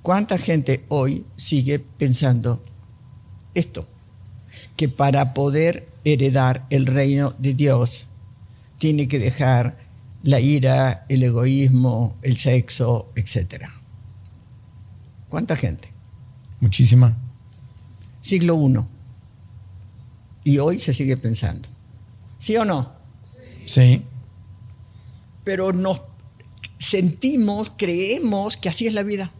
¿cuánta 0.03 0.37
gente 0.37 0.85
hoy 0.89 1.25
sigue 1.37 1.79
pensando 1.79 2.63
esto? 3.55 3.89
Que 4.75 4.89
para 4.89 5.33
poder 5.33 5.89
heredar 6.05 6.67
el 6.69 6.85
reino 6.85 7.33
de 7.39 7.55
Dios 7.55 8.09
tiene 8.77 9.07
que 9.07 9.17
dejar 9.17 9.79
la 10.21 10.39
ira, 10.39 11.07
el 11.09 11.23
egoísmo, 11.23 12.15
el 12.21 12.37
sexo, 12.37 13.11
etc. 13.15 13.80
¿Cuánta 15.31 15.55
gente? 15.55 15.89
Muchísima. 16.59 17.17
Siglo 18.19 18.57
I. 18.67 18.79
Y 20.43 20.57
hoy 20.59 20.77
se 20.77 20.91
sigue 20.91 21.15
pensando. 21.15 21.69
¿Sí 22.37 22.57
o 22.57 22.65
no? 22.65 22.91
Sí. 23.65 24.03
Pero 25.45 25.71
nos 25.71 26.01
sentimos, 26.75 27.71
creemos 27.77 28.57
que 28.57 28.67
así 28.67 28.87
es 28.87 28.93
la 28.93 29.03
vida. 29.03 29.31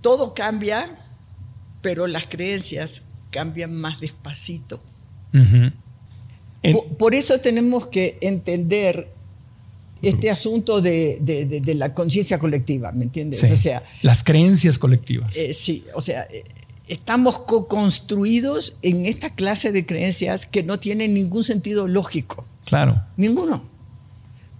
Todo 0.00 0.34
cambia, 0.34 0.98
pero 1.80 2.08
las 2.08 2.26
creencias 2.26 3.04
cambian 3.30 3.72
más 3.72 4.00
despacito. 4.00 4.82
Por 6.98 7.14
eso 7.14 7.38
tenemos 7.38 7.86
que 7.86 8.18
entender 8.20 9.11
este 10.02 10.30
asunto 10.30 10.80
de, 10.80 11.18
de- 11.20 11.46
de- 11.46 11.60
de 11.60 11.74
la 11.74 11.94
conciencia 11.94 12.38
colectiva, 12.38 12.92
¿me 12.92 13.04
entiendes? 13.04 13.40
sí. 13.40 13.52
O 13.52 13.56
sea, 13.56 13.82
Las 14.02 14.22
creencias 14.24 14.78
colectivas. 14.78 15.36
eh, 15.36 15.54
sí, 15.54 15.84
o 15.94 16.00
sea, 16.00 16.22
eh, 16.24 16.42
estamos 16.88 17.38
co-construidos 17.38 18.76
en 18.82 19.06
esta 19.06 19.30
clase 19.30 19.72
de 19.72 19.86
creencias 19.86 20.46
que 20.46 20.62
no 20.62 20.78
tienen 20.78 21.14
ningún 21.14 21.44
sentido 21.44 21.88
lógico, 21.88 22.44
claro. 22.64 23.02
ninguno. 23.16 23.70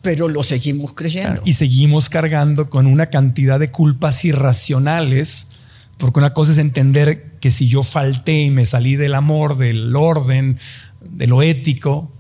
Pero 0.01 0.29
lo 0.29 0.43
seguimos 0.43 0.93
creyendo. 0.95 1.29
Claro, 1.31 1.43
Y 1.45 1.53
seguimos 1.53 2.09
cargando 2.09 2.69
con 2.69 2.87
una 2.87 3.07
cantidad 3.07 3.61
de 3.61 3.71
culpas 3.71 4.25
irracionales, 4.25 5.51
porque 5.97 6.19
una 6.19 6.35
cosa 6.35 6.53
es 6.53 6.59
entender 6.59 7.31
que 7.41 7.53
si 7.53 7.69
yo 7.69 7.83
falté 7.85 8.43
y 8.43 8.51
me 8.51 8.67
salí 8.67 8.97
del 8.97 9.15
amor, 9.15 9.57
del 9.59 9.95
orden, 9.95 10.59
de 11.01 11.27
lo 11.29 11.41
ético, 11.43 12.11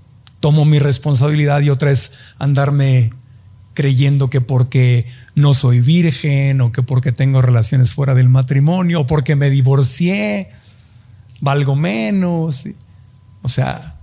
tomo 0.42 0.66
mi 0.66 0.78
responsabilidad 0.78 1.62
y 1.62 1.70
otra 1.70 1.90
es 1.90 2.12
andarme 2.38 3.12
creyendo 3.72 4.28
que 4.28 4.42
porque 4.42 5.06
no 5.34 5.54
soy 5.54 5.80
virgen 5.80 6.60
o 6.60 6.72
que 6.72 6.82
porque 6.82 7.12
tengo 7.12 7.40
relaciones 7.40 7.94
fuera 7.94 8.14
del 8.14 8.28
matrimonio 8.28 9.00
o 9.00 9.06
porque 9.06 9.34
me 9.36 9.48
divorcié, 9.48 10.50
valgo 11.40 11.74
menos. 11.76 12.66
O 13.40 13.48
sea, 13.48 13.98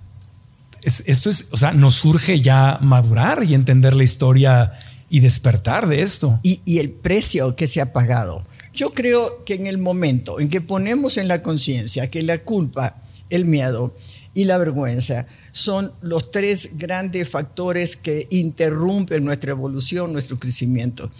es- 0.81 1.03
esto 1.05 1.29
es, 1.29 1.49
o 1.51 1.57
sea, 1.57 1.73
nos 1.73 1.93
surge 1.95 2.41
ya 2.41 2.79
madurar 2.81 3.43
y 3.43 3.53
entender 3.53 3.95
la 3.95 4.03
historia 4.03 4.71
y 5.09 5.19
despertar 5.19 5.87
de 5.87 6.01
esto. 6.01 6.39
y, 6.41 6.61
y 6.65 6.79
el 6.79 6.89
precio 6.89 7.55
que 7.55 7.67
se 7.67 7.81
ha 7.81 7.93
pagado. 7.93 8.43
Yo 8.73 8.93
creo 8.93 9.41
que 9.45 9.55
en 9.55 9.67
el 9.67 9.77
momento 9.77 10.39
en 10.39 10.49
que 10.49 10.61
ponemos 10.61 11.17
en 11.17 11.27
la 11.27 11.41
conciencia 11.41 12.09
que 12.09 12.23
la 12.23 12.37
culpa, 12.39 12.95
el 13.29 13.45
miedo 13.45 13.95
y 14.33 14.45
la 14.45 14.57
vergüenza 14.57 15.27
son 15.51 15.93
los 16.01 16.31
tres 16.31 16.77
grandes 16.77 17.29
factores 17.29 17.95
que 17.95 18.27
interrumpen 18.29 19.25
nuestra 19.25 19.51
evolución, 19.51 20.13
nuestro 20.13 20.39
crecimiento, 20.39 21.11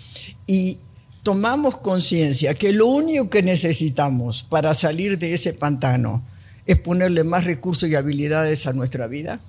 y 0.46 0.78
tomamos 1.24 1.78
conciencia 1.78 2.54
que 2.54 2.72
lo 2.72 2.88
único 2.88 3.30
que 3.30 3.44
necesitamos 3.44 4.44
para 4.44 4.74
salir 4.74 5.18
de 5.20 5.34
ese 5.34 5.54
pantano 5.54 6.24
es 6.66 6.80
ponerle 6.80 7.24
más 7.24 7.46
recursos 7.46 7.90
y 7.90 7.96
habilidades 7.96 8.68
a 8.68 8.74
nuestra 8.74 9.08
vida, 9.08 9.42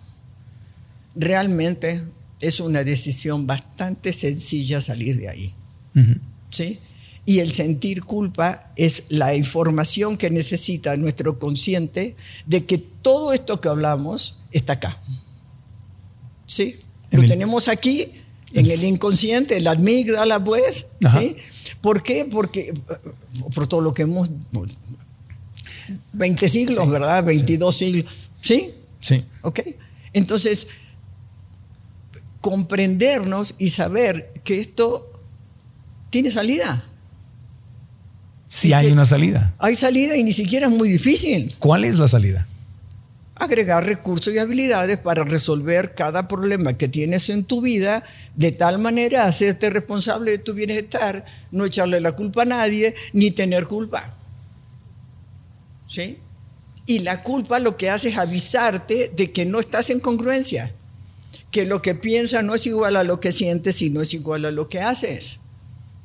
realmente 1.14 2.02
es 2.40 2.60
una 2.60 2.82
decisión 2.82 3.46
bastante 3.46 4.12
sencilla 4.12 4.80
salir 4.80 5.18
de 5.18 5.28
ahí. 5.28 5.54
¿sí? 6.50 6.78
Y 7.30 7.38
el 7.38 7.52
sentir 7.52 8.02
culpa 8.02 8.72
es 8.74 9.04
la 9.08 9.36
información 9.36 10.16
que 10.16 10.30
necesita 10.30 10.96
nuestro 10.96 11.38
consciente 11.38 12.16
de 12.46 12.64
que 12.66 12.78
todo 12.78 13.32
esto 13.32 13.60
que 13.60 13.68
hablamos 13.68 14.40
está 14.50 14.72
acá. 14.74 15.00
¿Sí? 16.46 16.76
En 17.12 17.18
Lo 17.18 17.22
el- 17.22 17.28
tenemos 17.30 17.68
aquí, 17.68 18.12
en 18.52 18.66
el 18.68 18.82
inconsciente, 18.82 19.56
en 19.58 19.62
la 19.64 19.72
amígdala, 19.72 20.42
pues. 20.42 20.86
Ajá. 21.04 21.20
¿sí? 21.20 21.36
¿Por 21.80 22.02
qué? 22.02 22.24
Porque 22.24 22.74
por 23.54 23.68
todo 23.68 23.80
lo 23.80 23.94
que 23.94 24.02
hemos... 24.02 24.28
20 26.12 26.48
siglos, 26.48 26.84
Sí, 26.84 26.90
¿verdad? 26.90 27.22
22 27.22 27.76
siglos. 27.76 28.12
¿Sí? 28.40 28.70
Sí. 28.98 29.24
¿Ok? 29.42 29.60
Entonces, 30.12 30.66
comprendernos 32.40 33.54
y 33.58 33.70
saber 33.70 34.32
que 34.42 34.58
esto 34.60 35.12
tiene 36.10 36.30
salida. 36.32 36.89
Si 38.50 38.72
hay 38.72 38.90
una 38.90 39.04
salida. 39.04 39.54
Hay 39.60 39.76
salida 39.76 40.16
y 40.16 40.24
ni 40.24 40.32
siquiera 40.32 40.66
es 40.66 40.72
muy 40.72 40.88
difícil. 40.88 41.54
¿Cuál 41.60 41.84
es 41.84 42.00
la 42.00 42.08
salida? 42.08 42.48
Agregar 43.36 43.86
recursos 43.86 44.34
y 44.34 44.38
habilidades 44.38 44.98
para 44.98 45.22
resolver 45.22 45.94
cada 45.94 46.26
problema 46.26 46.76
que 46.76 46.88
tienes 46.88 47.30
en 47.30 47.44
tu 47.44 47.60
vida, 47.60 48.02
de 48.34 48.50
tal 48.50 48.80
manera 48.80 49.26
hacerte 49.26 49.70
responsable 49.70 50.32
de 50.32 50.38
tu 50.38 50.54
bienestar, 50.54 51.24
no 51.52 51.64
echarle 51.64 52.00
la 52.00 52.16
culpa 52.16 52.42
a 52.42 52.46
nadie, 52.46 52.96
ni 53.12 53.30
tener 53.30 53.68
culpa. 53.68 54.16
¿Sí? 55.86 56.18
Y 56.86 56.98
la 56.98 57.22
culpa 57.22 57.60
lo 57.60 57.76
que 57.76 57.88
hace 57.88 58.08
es 58.08 58.18
avisarte 58.18 59.12
de 59.14 59.30
que 59.30 59.44
no 59.44 59.60
estás 59.60 59.90
en 59.90 60.00
congruencia, 60.00 60.72
que 61.52 61.66
lo 61.66 61.82
que 61.82 61.94
piensas 61.94 62.42
no 62.42 62.56
es 62.56 62.66
igual 62.66 62.96
a 62.96 63.04
lo 63.04 63.20
que 63.20 63.30
sientes 63.30 63.80
y 63.80 63.90
no 63.90 64.00
es 64.00 64.12
igual 64.12 64.44
a 64.44 64.50
lo 64.50 64.68
que 64.68 64.80
haces. 64.80 65.38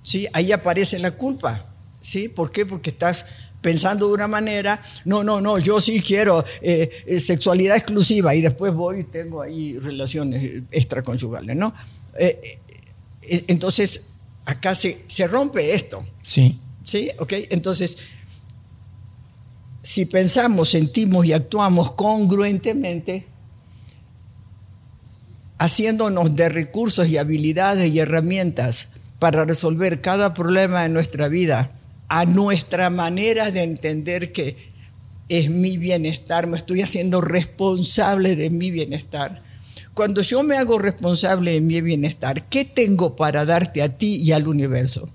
¿Sí? 0.03 0.27
Ahí 0.31 0.51
aparece 0.51 0.99
la 0.99 1.09
culpa. 1.09 1.71
¿Sí? 2.05 2.29
¿Por 2.29 2.51
qué? 2.51 2.67
Porque 2.67 2.91
estás 2.91 3.25
pensando 3.61 4.07
de 4.07 4.13
una 4.13 4.27
manera, 4.27 4.79
no, 5.05 5.23
no, 5.23 5.41
no, 5.41 5.57
yo 5.57 5.81
sí 5.81 5.99
quiero 6.01 6.45
eh, 6.61 6.87
eh, 7.07 7.19
sexualidad 7.19 7.77
exclusiva 7.77 8.35
y 8.35 8.41
después 8.41 8.71
voy 8.75 8.99
y 8.99 9.03
tengo 9.05 9.41
ahí 9.41 9.79
relaciones 9.79 10.43
eh, 10.43 10.63
extraconyugales, 10.69 11.55
¿no? 11.55 11.73
Eh, 12.15 12.39
eh, 12.43 12.59
eh, 13.23 13.45
entonces, 13.47 14.09
acá 14.45 14.75
se, 14.75 15.03
se 15.07 15.25
rompe 15.25 15.73
esto. 15.73 16.05
Sí. 16.21 16.59
¿Sí? 16.83 17.09
¿Ok? 17.17 17.33
Entonces, 17.49 17.97
si 19.81 20.05
pensamos, 20.05 20.69
sentimos 20.69 21.25
y 21.25 21.33
actuamos 21.33 21.91
congruentemente, 21.91 23.25
haciéndonos 25.57 26.35
de 26.35 26.49
recursos 26.49 27.07
y 27.07 27.17
habilidades 27.17 27.89
y 27.91 27.97
herramientas 27.97 28.89
para 29.17 29.43
resolver 29.43 30.01
cada 30.01 30.35
problema 30.35 30.83
de 30.83 30.89
nuestra 30.89 31.29
vida 31.29 31.71
a 32.07 32.25
nuestra 32.25 32.89
manera 32.89 33.51
de 33.51 33.63
entender 33.63 34.31
que 34.31 34.73
es 35.29 35.49
mi 35.49 35.77
bienestar, 35.77 36.47
me 36.47 36.57
estoy 36.57 36.81
haciendo 36.81 37.21
responsable 37.21 38.35
de 38.35 38.49
mi 38.49 38.71
bienestar. 38.71 39.41
Cuando 39.93 40.21
yo 40.21 40.43
me 40.43 40.57
hago 40.57 40.77
responsable 40.77 41.51
de 41.51 41.61
mi 41.61 41.81
bienestar, 41.81 42.43
¿qué 42.49 42.65
tengo 42.65 43.15
para 43.15 43.45
darte 43.45 43.81
a 43.81 43.97
ti 43.97 44.17
y 44.17 44.33
al 44.33 44.47
universo? 44.47 45.09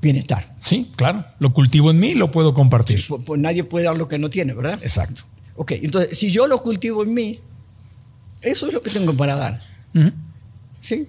Bienestar. 0.00 0.56
Sí, 0.60 0.90
claro. 0.96 1.24
Lo 1.38 1.52
cultivo 1.52 1.90
en 1.90 2.00
mí 2.00 2.08
y 2.08 2.14
lo 2.14 2.30
puedo 2.30 2.54
compartir. 2.54 3.00
Pues, 3.06 3.22
pues 3.24 3.40
nadie 3.40 3.64
puede 3.64 3.84
dar 3.84 3.96
lo 3.96 4.08
que 4.08 4.18
no 4.18 4.30
tiene, 4.30 4.54
¿verdad? 4.54 4.80
Exacto. 4.82 5.22
Ok, 5.54 5.72
entonces, 5.72 6.18
si 6.18 6.32
yo 6.32 6.46
lo 6.46 6.62
cultivo 6.62 7.02
en 7.02 7.14
mí, 7.14 7.38
eso 8.40 8.66
es 8.66 8.74
lo 8.74 8.82
que 8.82 8.90
tengo 8.90 9.14
para 9.14 9.36
dar. 9.36 9.60
¿Sí? 10.80 11.06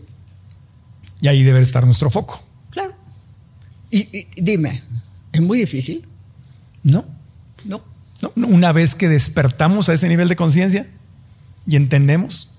Y 1.21 1.27
ahí 1.27 1.41
debe 1.41 1.61
estar 1.61 1.85
nuestro 1.85 2.09
foco. 2.09 2.39
Claro. 2.69 2.93
Y, 3.93 4.09
y 4.11 4.41
dime, 4.41 4.83
¿es 5.31 5.39
muy 5.39 5.59
difícil? 5.59 6.07
¿No? 6.81 7.05
No. 7.63 7.83
No, 8.23 8.31
no, 8.35 8.47
Una 8.47 8.71
vez 8.71 8.95
que 8.95 9.07
despertamos 9.07 9.87
a 9.87 9.93
ese 9.93 10.09
nivel 10.09 10.29
de 10.29 10.35
conciencia 10.35 10.87
y 11.67 11.75
entendemos. 11.75 12.57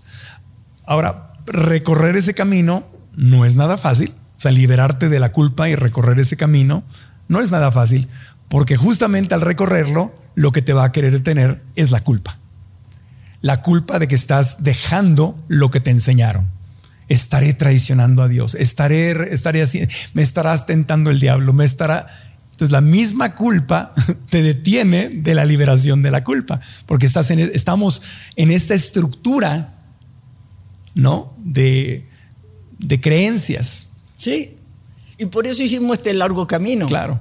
Ahora, 0.87 1.33
recorrer 1.47 2.15
ese 2.15 2.35
camino 2.35 2.87
no 3.17 3.45
es 3.45 3.57
nada 3.57 3.79
fácil. 3.79 4.13
O 4.37 4.41
sea, 4.41 4.53
liberarte 4.53 5.09
de 5.09 5.19
la 5.19 5.33
culpa 5.33 5.69
y 5.69 5.75
recorrer 5.75 6.21
ese 6.21 6.37
camino 6.37 6.85
no 7.27 7.41
es 7.41 7.51
nada 7.51 7.73
fácil, 7.73 8.07
porque 8.49 8.77
justamente 8.77 9.35
al 9.35 9.41
recorrerlo, 9.41 10.15
lo 10.37 10.53
que 10.53 10.63
te 10.63 10.73
va 10.73 10.85
a 10.85 10.93
querer 10.93 11.21
tener 11.25 11.65
es 11.75 11.91
la 11.91 12.01
culpa. 12.01 12.39
La 13.41 13.61
culpa 13.61 13.99
de 13.99 14.07
que 14.07 14.15
estás 14.15 14.63
dejando 14.63 15.43
lo 15.49 15.73
que 15.73 15.81
te 15.81 15.91
enseñaron. 15.91 16.49
Estaré 17.09 17.53
traicionando 17.53 18.23
a 18.23 18.29
Dios, 18.29 18.55
estaré, 18.55 19.33
estaré 19.33 19.61
así, 19.61 19.87
me 20.15 20.23
estarás 20.23 20.65
tentando 20.67 21.11
el 21.11 21.21
diablo, 21.21 21.53
me 21.53 21.65
estará. 21.65 22.07
Entonces 22.53 22.71
la 22.71 22.81
misma 22.81 23.35
culpa 23.35 23.93
te 24.31 24.43
detiene 24.43 25.11
de 25.11 25.35
la 25.35 25.45
liberación 25.45 26.03
de 26.03 26.11
la 26.11 26.25
culpa, 26.25 26.61
porque 26.87 27.05
estás 27.05 27.31
en, 27.31 27.41
estamos 27.41 28.03
en 28.37 28.51
esta 28.51 28.75
estructura, 28.75 29.75
¿no? 30.95 31.35
De, 31.39 32.09
de 32.79 33.01
creencias. 33.01 33.97
Sí. 34.17 34.57
Y 35.19 35.27
por 35.27 35.47
eso 35.47 35.63
hicimos 35.63 35.99
este 35.99 36.15
largo 36.15 36.47
camino. 36.47 36.87
Claro. 36.87 37.21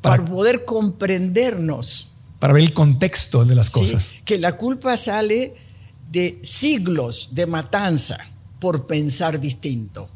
Para, 0.00 0.18
Para, 0.18 0.30
poder 0.30 0.64
comprendernos. 0.64 2.12
para 2.38 2.52
ver 2.52 2.62
el 2.62 2.72
contexto 2.72 3.44
de 3.44 3.54
las 3.54 3.68
¿sí? 3.68 3.72
cosas. 3.72 4.14
Que 4.24 4.38
la 4.38 4.56
culpa 4.56 4.96
sale 4.96 5.54
de 6.12 6.38
siglos 6.42 7.30
de 7.32 7.46
matanza 7.46 8.18
por 8.60 8.86
pensar 8.86 9.40
distinto. 9.40 10.08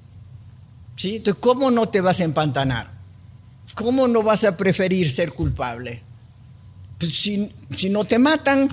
¿Sí? 0.96 1.16
Entonces, 1.16 1.40
¿cómo 1.40 1.70
no 1.70 1.88
te 1.88 2.00
vas 2.00 2.20
a 2.20 2.24
empantanar? 2.24 2.90
¿Cómo 3.74 4.08
no 4.08 4.22
vas 4.22 4.44
a 4.44 4.56
preferir 4.56 5.10
ser 5.10 5.32
culpable? 5.32 6.02
Pues 6.98 7.12
si, 7.12 7.52
si 7.76 7.88
no 7.90 8.04
te 8.04 8.18
matan. 8.18 8.68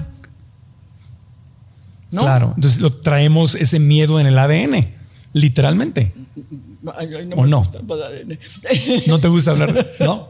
¿no? 2.11 2.22
Claro. 2.22 2.53
Entonces 2.55 2.80
lo 2.82 2.91
traemos 2.91 3.55
ese 3.55 3.80
miedo 3.80 4.20
en 4.20 4.28
el 4.28 4.38
ADN, 4.38 4.88
literalmente. 5.34 6.13
Ay, 6.97 7.09
ay, 7.16 7.30
¿O 7.36 7.45
no? 7.45 7.63
¿No 9.07 9.20
te 9.20 9.28
gusta 9.28 9.51
hablar? 9.51 9.86
¿No? 9.99 10.30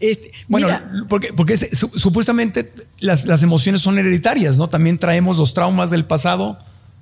Este, 0.00 0.32
Bueno, 0.48 0.66
mira, 0.66 0.92
porque, 1.08 1.32
porque 1.32 1.54
es- 1.54 1.70
su- 1.78 1.88
supuestamente 1.98 2.72
las, 3.00 3.26
las 3.26 3.42
emociones 3.42 3.80
son 3.80 3.98
hereditarias, 3.98 4.58
¿no? 4.58 4.68
También 4.68 4.98
traemos 4.98 5.36
los 5.38 5.54
traumas 5.54 5.90
del 5.90 6.04
pasado, 6.04 6.58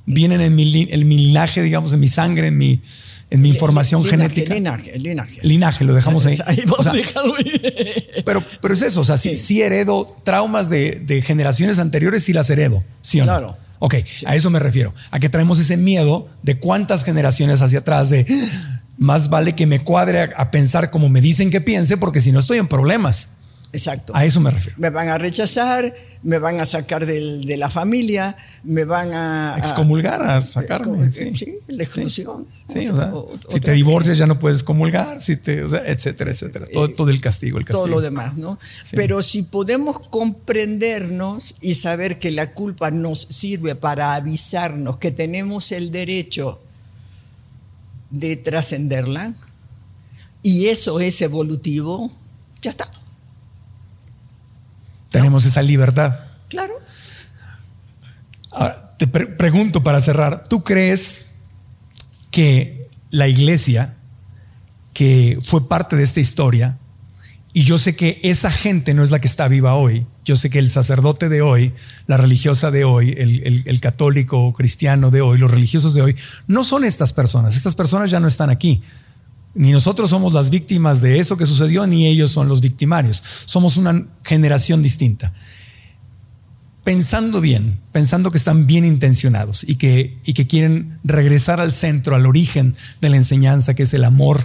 vienen 0.06 0.40
en 0.40 0.54
mi, 0.54 0.88
en 0.90 1.08
mi 1.08 1.18
linaje, 1.18 1.62
digamos, 1.62 1.92
en 1.92 2.00
mi 2.00 2.08
sangre, 2.08 2.48
en 2.48 2.58
mi, 2.58 2.80
en 3.30 3.40
mi 3.40 3.48
información 3.48 4.02
linaje, 4.02 4.18
genética. 4.18 4.54
Linaje, 4.54 4.98
linaje. 4.98 5.40
Linaje, 5.42 5.84
lo 5.84 5.94
dejamos 5.94 6.26
ahí. 6.26 6.36
Ahí 6.46 6.62
O 6.76 6.82
sea, 6.82 6.92
pero, 8.24 8.44
pero 8.60 8.74
es 8.74 8.82
eso, 8.82 9.00
o 9.00 9.04
sea, 9.04 9.18
sí, 9.18 9.30
Sí. 9.30 9.36
sí 9.36 9.62
heredo 9.62 10.06
traumas 10.24 10.68
de, 10.68 11.00
de 11.00 11.22
generaciones 11.22 11.78
anteriores, 11.78 12.24
sí 12.24 12.32
las 12.32 12.50
heredo, 12.50 12.84
¿sí 13.00 13.20
o 13.20 13.24
no? 13.26 13.32
Claro. 13.32 13.56
Ok, 13.78 13.96
a 14.26 14.36
eso 14.36 14.48
me 14.50 14.60
refiero, 14.60 14.94
a 15.10 15.18
que 15.18 15.28
traemos 15.28 15.58
ese 15.58 15.76
miedo 15.76 16.28
de 16.42 16.54
cuántas 16.56 17.04
generaciones 17.04 17.62
hacia 17.62 17.80
atrás 17.80 18.10
de 18.10 18.24
más 18.98 19.28
vale 19.28 19.54
que 19.54 19.66
me 19.66 19.80
cuadre 19.80 20.20
a, 20.20 20.24
a 20.36 20.50
pensar 20.52 20.90
como 20.92 21.08
me 21.08 21.20
dicen 21.20 21.50
que 21.50 21.60
piense, 21.60 21.96
porque 21.96 22.20
si 22.20 22.30
no 22.30 22.38
estoy 22.38 22.58
en 22.58 22.68
problemas. 22.68 23.38
Exacto. 23.74 24.12
A 24.14 24.24
eso 24.26 24.38
me 24.40 24.50
refiero. 24.50 24.76
Me 24.78 24.90
van 24.90 25.08
a 25.08 25.16
rechazar, 25.16 25.94
me 26.22 26.38
van 26.38 26.60
a 26.60 26.66
sacar 26.66 27.06
del- 27.06 27.44
de 27.46 27.56
la 27.56 27.70
familia, 27.70 28.36
me 28.64 28.84
van 28.84 29.14
a... 29.14 29.54
a- 29.54 29.58
Excomulgar, 29.58 30.20
a 30.22 30.42
sacarme. 30.42 31.06
Eh, 31.06 31.12
Sí, 31.12 31.32
sí, 31.34 31.54
la 31.68 31.82
exclusión. 31.82 32.46
Sí, 32.70 32.86
o 32.88 32.94
sea, 32.96 33.14
O- 33.14 33.30
o- 33.32 33.38
si 33.48 33.60
te 33.60 33.72
divorcias 33.72 34.18
ya 34.18 34.26
no 34.26 34.38
puedes 34.38 34.62
comulgar, 34.62 35.22
si 35.22 35.36
te, 35.38 35.64
o 35.64 35.68
sea, 35.70 35.82
etcétera, 35.86 36.30
etcétera. 36.32 36.66
Todo, 36.70 36.90
todo 36.90 37.08
el 37.10 37.22
castigo, 37.22 37.58
el 37.58 37.64
castigo. 37.64 37.86
todo 37.86 37.94
lo 37.94 38.00
demás, 38.02 38.36
¿no? 38.36 38.58
Sí. 38.84 38.94
Pero 38.94 39.22
si 39.22 39.42
podemos 39.42 39.98
comprendernos 40.08 41.54
y 41.62 41.72
saber 41.74 42.18
que 42.18 42.30
la 42.30 42.52
culpa 42.52 42.90
nos 42.90 43.22
sirve 43.22 43.74
para 43.74 44.14
avisarnos 44.14 44.98
que 44.98 45.10
tenemos 45.12 45.72
el 45.72 45.90
derecho 45.90 46.60
de 48.10 48.36
trascenderla 48.36 49.34
y 50.42 50.66
eso 50.68 51.00
es 51.00 51.22
evolutivo, 51.22 52.10
ya 52.60 52.70
está, 52.72 52.90
Tenemos 55.12 55.44
esa 55.44 55.62
libertad. 55.62 56.16
claro. 56.48 56.74
Ahora, 58.50 58.94
te 58.98 59.06
pre- 59.06 59.26
pregunto 59.26 59.82
para 59.82 60.00
cerrar, 60.00 60.44
¿tú 60.48 60.62
crees 60.62 61.36
que 62.30 62.88
la 63.10 63.28
iglesia 63.28 63.94
que 64.92 65.38
fue 65.44 65.68
parte 65.68 65.96
de 65.96 66.02
esta 66.02 66.20
historia, 66.20 66.78
y 67.54 67.64
yo 67.64 67.78
sé 67.78 67.96
que 67.96 68.20
esa 68.22 68.50
gente 68.50 68.92
no 68.94 69.02
es 69.02 69.10
la 69.10 69.20
que 69.20 69.26
está 69.28 69.48
viva 69.48 69.74
hoy, 69.74 70.06
yo 70.24 70.36
sé 70.36 70.50
que 70.50 70.58
el 70.58 70.68
sacerdote 70.70 71.28
de 71.30 71.40
hoy, 71.42 71.72
la 72.06 72.16
religiosa 72.18 72.70
de 72.70 72.84
hoy, 72.84 73.14
el, 73.18 73.42
el- 73.46 73.62
el 73.66 73.80
católico 73.80 74.52
cristiano 74.52 75.10
de 75.10 75.20
hoy, 75.22 75.38
los 75.38 75.50
religiosos 75.50 75.94
de 75.94 76.02
hoy, 76.02 76.16
no 76.46 76.62
son 76.62 76.84
estas 76.84 77.12
personas, 77.14 77.56
estas 77.56 77.74
personas 77.74 78.10
ya 78.10 78.20
no 78.20 78.28
están 78.28 78.50
aquí. 78.50 78.82
Ni 79.54 79.70
nosotros 79.70 80.10
somos 80.10 80.32
las 80.32 80.50
víctimas 80.50 81.00
de 81.00 81.18
eso 81.18 81.36
que 81.36 81.46
sucedió, 81.46 81.86
ni 81.86 82.06
ellos 82.06 82.30
son 82.30 82.48
los 82.48 82.60
victimarios. 82.60 83.22
Somos 83.44 83.76
una 83.76 84.06
generación 84.24 84.82
distinta 84.82 85.32
pensando 86.84 87.40
bien, 87.40 87.78
pensando 87.92 88.30
que 88.30 88.38
están 88.38 88.66
bien 88.66 88.84
intencionados 88.84 89.64
y 89.64 89.76
que, 89.76 90.18
y 90.24 90.34
que 90.34 90.46
quieren 90.46 90.98
regresar 91.04 91.60
al 91.60 91.72
centro, 91.72 92.16
al 92.16 92.26
origen 92.26 92.74
de 93.00 93.08
la 93.08 93.16
enseñanza, 93.16 93.74
que 93.74 93.84
es 93.84 93.94
el 93.94 94.04
amor 94.04 94.42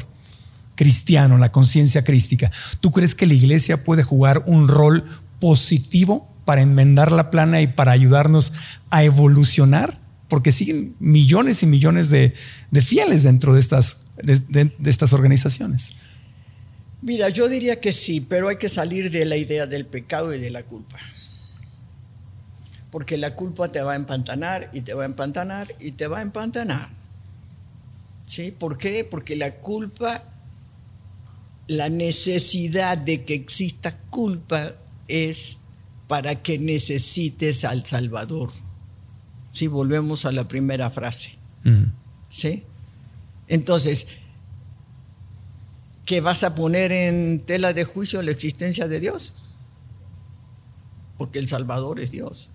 cristiano, 0.76 1.38
la 1.38 1.52
conciencia 1.52 2.04
crística, 2.04 2.52
¿tú 2.82 2.92
crees 2.92 3.16
que 3.16 3.26
la 3.26 3.34
iglesia 3.34 3.84
puede 3.84 4.04
jugar 4.04 4.44
un 4.46 4.68
rol 4.68 5.04
positivo 5.40 6.32
para 6.46 6.62
enmendar 6.62 7.12
la 7.12 7.32
plana 7.32 7.62
y 7.62 7.68
para 7.68 7.92
ayudarnos 7.92 8.54
a 8.92 9.04
evolucionar? 9.04 10.00
Porque 10.30 10.52
siguen 10.52 10.96
millones 11.00 11.64
y 11.64 11.66
millones 11.66 12.10
de, 12.10 12.36
de 12.70 12.82
fieles 12.84 13.24
dentro 13.24 13.56
de 13.56 13.60
estas, 13.60 14.07
de- 14.24 14.40
de- 14.50 14.76
de 14.78 14.90
estas 14.90 15.14
organizaciones. 15.14 15.98
Mira, 17.02 17.30
yo 17.30 17.48
diría 17.48 17.80
que 17.80 17.92
sí, 17.94 18.22
pero 18.22 18.50
hay 18.50 18.58
que 18.58 18.70
salir 18.70 19.12
de 19.12 19.26
la 19.26 19.38
idea 19.38 19.68
del 19.68 19.86
pecado 19.86 20.34
y 20.34 20.40
de 20.40 20.50
la 20.50 20.64
culpa. 20.64 20.98
Porque 22.92 23.18
la 23.18 23.36
culpa 23.36 23.68
te 23.70 23.82
va 23.82 23.94
a 23.94 23.96
empantanar 23.96 24.70
y 24.74 24.82
te 24.82 24.94
va 24.94 25.04
a 25.04 25.06
empantanar 25.06 25.68
y 25.80 25.92
te 25.92 26.08
va 26.08 26.20
a 26.20 26.22
empantanar. 26.22 26.90
¿Sí? 28.26 28.52
¿Por 28.52 28.78
qué? 28.78 29.04
Porque 29.04 29.36
la 29.36 29.56
culpa, 29.56 30.24
la 31.68 31.90
necesidad 31.90 32.98
de 32.98 33.24
que 33.26 33.36
exista 33.36 33.98
culpa 34.10 34.74
es 35.08 35.60
para 36.08 36.42
que 36.42 36.58
necesites 36.58 37.64
al 37.66 37.86
Salvador. 37.86 38.50
Si 39.52 39.68
volvemos 39.68 40.26
a 40.26 40.32
la 40.32 40.48
primera 40.48 40.90
frase. 40.90 41.38
Mm. 41.64 41.84
¿Sí? 42.30 42.64
Entonces, 43.48 44.08
¿que 46.06 46.22
vas 46.22 46.44
a 46.44 46.56
poner 46.56 46.92
en 46.92 47.42
tela 47.46 47.74
de 47.74 47.84
juicio 47.86 48.22
la 48.22 48.32
existencia 48.32 48.88
de 48.88 49.00
Dios? 49.00 49.36
Porque 51.18 51.40
el 51.40 51.48
Salvador 51.48 52.00
es 52.00 52.12
Dios. 52.12 52.50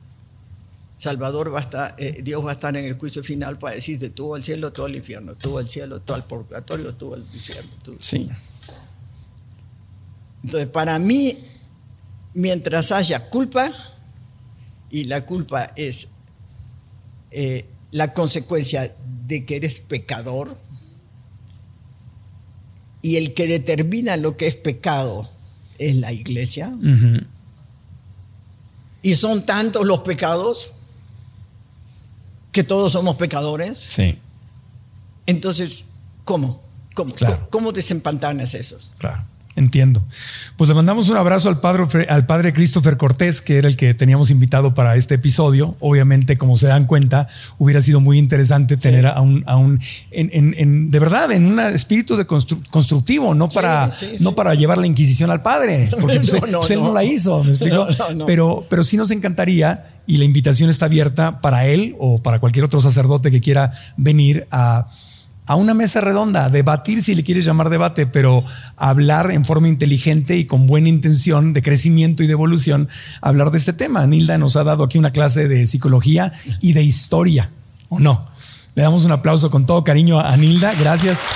Salvador 0.99 1.53
va 1.53 1.59
a 1.59 1.63
estar, 1.63 1.95
eh, 1.99 2.21
Dios 2.23 2.45
va 2.47 2.51
a 2.51 2.55
estar 2.55 2.77
en 2.77 2.85
el 2.85 2.97
juicio 2.97 3.25
final 3.25 3.59
para 3.59 3.75
decirte 3.75 4.11
tú 4.11 4.37
al 4.37 4.45
cielo, 4.45 4.73
tú 4.73 4.85
al 4.85 4.95
infierno, 4.95 5.35
tú 5.35 5.59
al 5.59 5.69
cielo, 5.69 6.01
tú 6.01 6.15
al 6.15 6.25
purgatorio, 6.25 6.95
tú 6.95 7.13
al 7.15 7.23
infierno. 7.23 7.71
tú- 7.83 7.97
Sí. 7.99 8.29
Entonces, 10.45 10.69
para 10.69 10.99
mí, 10.99 11.39
mientras 12.35 12.93
haya 12.93 13.29
culpa, 13.31 13.73
y 14.91 15.05
la 15.05 15.25
culpa 15.25 15.73
es 15.77 16.09
eh, 17.31 17.65
la 17.93 18.13
consecuencia 18.13 18.95
de 19.27 19.47
que 19.47 19.57
eres 19.57 19.81
pecador, 19.81 20.57
y 23.03 23.17
el 23.17 23.35
que 23.35 23.47
determina 23.49 24.17
lo 24.17 24.37
que 24.37 24.47
es 24.47 24.57
pecado 24.57 25.29
es 25.79 25.97
la 25.97 26.13
iglesia, 26.13 26.73
y 29.03 29.17
son 29.17 29.45
tantos 29.45 29.85
los 29.85 30.01
pecados 30.01 30.71
que 32.53 32.63
todos 32.63 32.93
somos 32.93 33.17
pecadores, 33.17 33.79
Sí, 33.79 34.19
entonces, 35.27 35.85
¿cómo? 36.25 36.63
¿Cómo, 36.95 37.15
Claro. 37.15 37.37
¿Cómo, 37.37 37.51
cómo 37.51 37.73
desempantanas 37.73 38.55
esos? 38.55 38.93
Claro, 38.99 39.25
entiendo. 39.57 40.03
Pues 40.57 40.69
le 40.69 40.75
mandamos 40.75 41.09
un 41.11 41.17
abrazo 41.17 41.49
al 41.49 41.61
padre, 41.61 42.07
al 42.09 42.27
padre 42.27 42.53
Christopher 42.53 42.97
Cortés, 42.97 43.43
que 43.43 43.59
era 43.59 43.69
el 43.69 43.77
que 43.77 43.95
teníamos 43.95 44.31
invitado 44.31 44.75
para 44.75 44.97
este 44.97 45.17
episodio. 45.17 45.77
Obviamente, 45.81 46.37
como 46.39 46.57
se 46.57 46.67
dan 46.69 46.87
cuenta, 46.87 47.29
hubiera 47.59 47.81
sido 47.81 48.01
muy 48.01 48.19
interesante 48.19 48.77
tener 48.77 49.07
a 49.07 49.21
un, 49.21 49.43
a 49.47 49.57
un 49.57 49.81
en, 50.11 50.31
en- 50.33 50.55
en- 50.59 50.91
de 50.91 50.99
verdad, 50.99 51.31
en 51.33 51.47
un 51.47 51.61
espíritu 51.61 52.17
de 52.17 52.27
constru- 52.27 52.67
constructivo, 52.71 53.35
no 53.35 53.49
para, 53.49 53.91
sí, 53.91 54.13
no 54.21 54.31
sí. 54.31 54.37
para 54.37 54.55
llevar 54.55 54.79
la 54.79 54.87
inquisición 54.87 55.31
al 55.31 55.43
padre, 55.43 55.89
porque 56.01 56.21
pues, 56.21 56.33
No, 56.33 56.47
no, 56.47 56.59
pues, 56.61 56.71
él 56.71 56.79
no 56.81 56.89
no. 56.89 56.95
la 56.95 57.05
hizo, 57.05 57.45
¿me 57.45 57.51
explico? 57.51 57.77
No, 57.87 57.91
no, 58.09 58.15
no. 58.15 58.27
Pero, 58.27 58.67
pero 58.71 58.85
sí 58.85 58.97
nos 58.97 59.11
encantaría 59.11 59.87
y 60.07 60.17
la 60.17 60.25
invitación 60.25 60.69
está 60.71 60.87
abierta 60.87 61.41
para 61.41 61.67
él 61.67 61.95
o 61.99 62.21
para 62.23 62.41
cualquier 62.41 62.65
otro 62.65 62.81
sacerdote 62.81 63.31
que 63.31 63.41
quiera 63.41 63.73
venir 63.97 64.47
a, 64.51 64.89
a 65.53 65.55
una 65.55 65.75
mesa 65.75 66.01
redonda, 66.01 66.49
debatir 66.49 67.03
si 67.03 67.15
le 67.15 67.25
quieres 67.25 67.45
llamar 67.45 67.69
debate, 67.69 68.07
pero 68.07 68.43
hablar 68.79 69.31
en 69.31 69.45
forma 69.45 69.69
inteligente 69.69 70.39
y 70.39 70.47
con 70.47 70.67
buena 70.67 70.89
intención 70.89 71.53
de 71.53 71.61
crecimiento 71.61 72.23
y 72.23 72.27
de 72.27 72.33
evolución, 72.33 72.89
hablar 73.21 73.51
de 73.51 73.59
este 73.59 73.75
tema. 73.75 74.07
Nilda 74.07 74.39
nos 74.39 74.57
ha 74.57 74.65
dado 74.65 74.83
aquí 74.83 74.97
una 74.97 75.11
clase 75.13 75.49
de 75.49 75.67
psicología 75.67 76.33
y 76.63 76.73
de 76.73 76.83
historia, 76.83 77.51
¿o 77.91 78.01
no? 78.01 78.27
Le 78.75 78.83
damos 78.83 79.05
un 79.05 79.13
aplauso 79.13 79.51
con 79.51 79.67
todo 79.67 79.85
cariño 79.85 80.21
a 80.21 80.35
Nilda. 80.39 80.73
Gracias, 80.81 81.27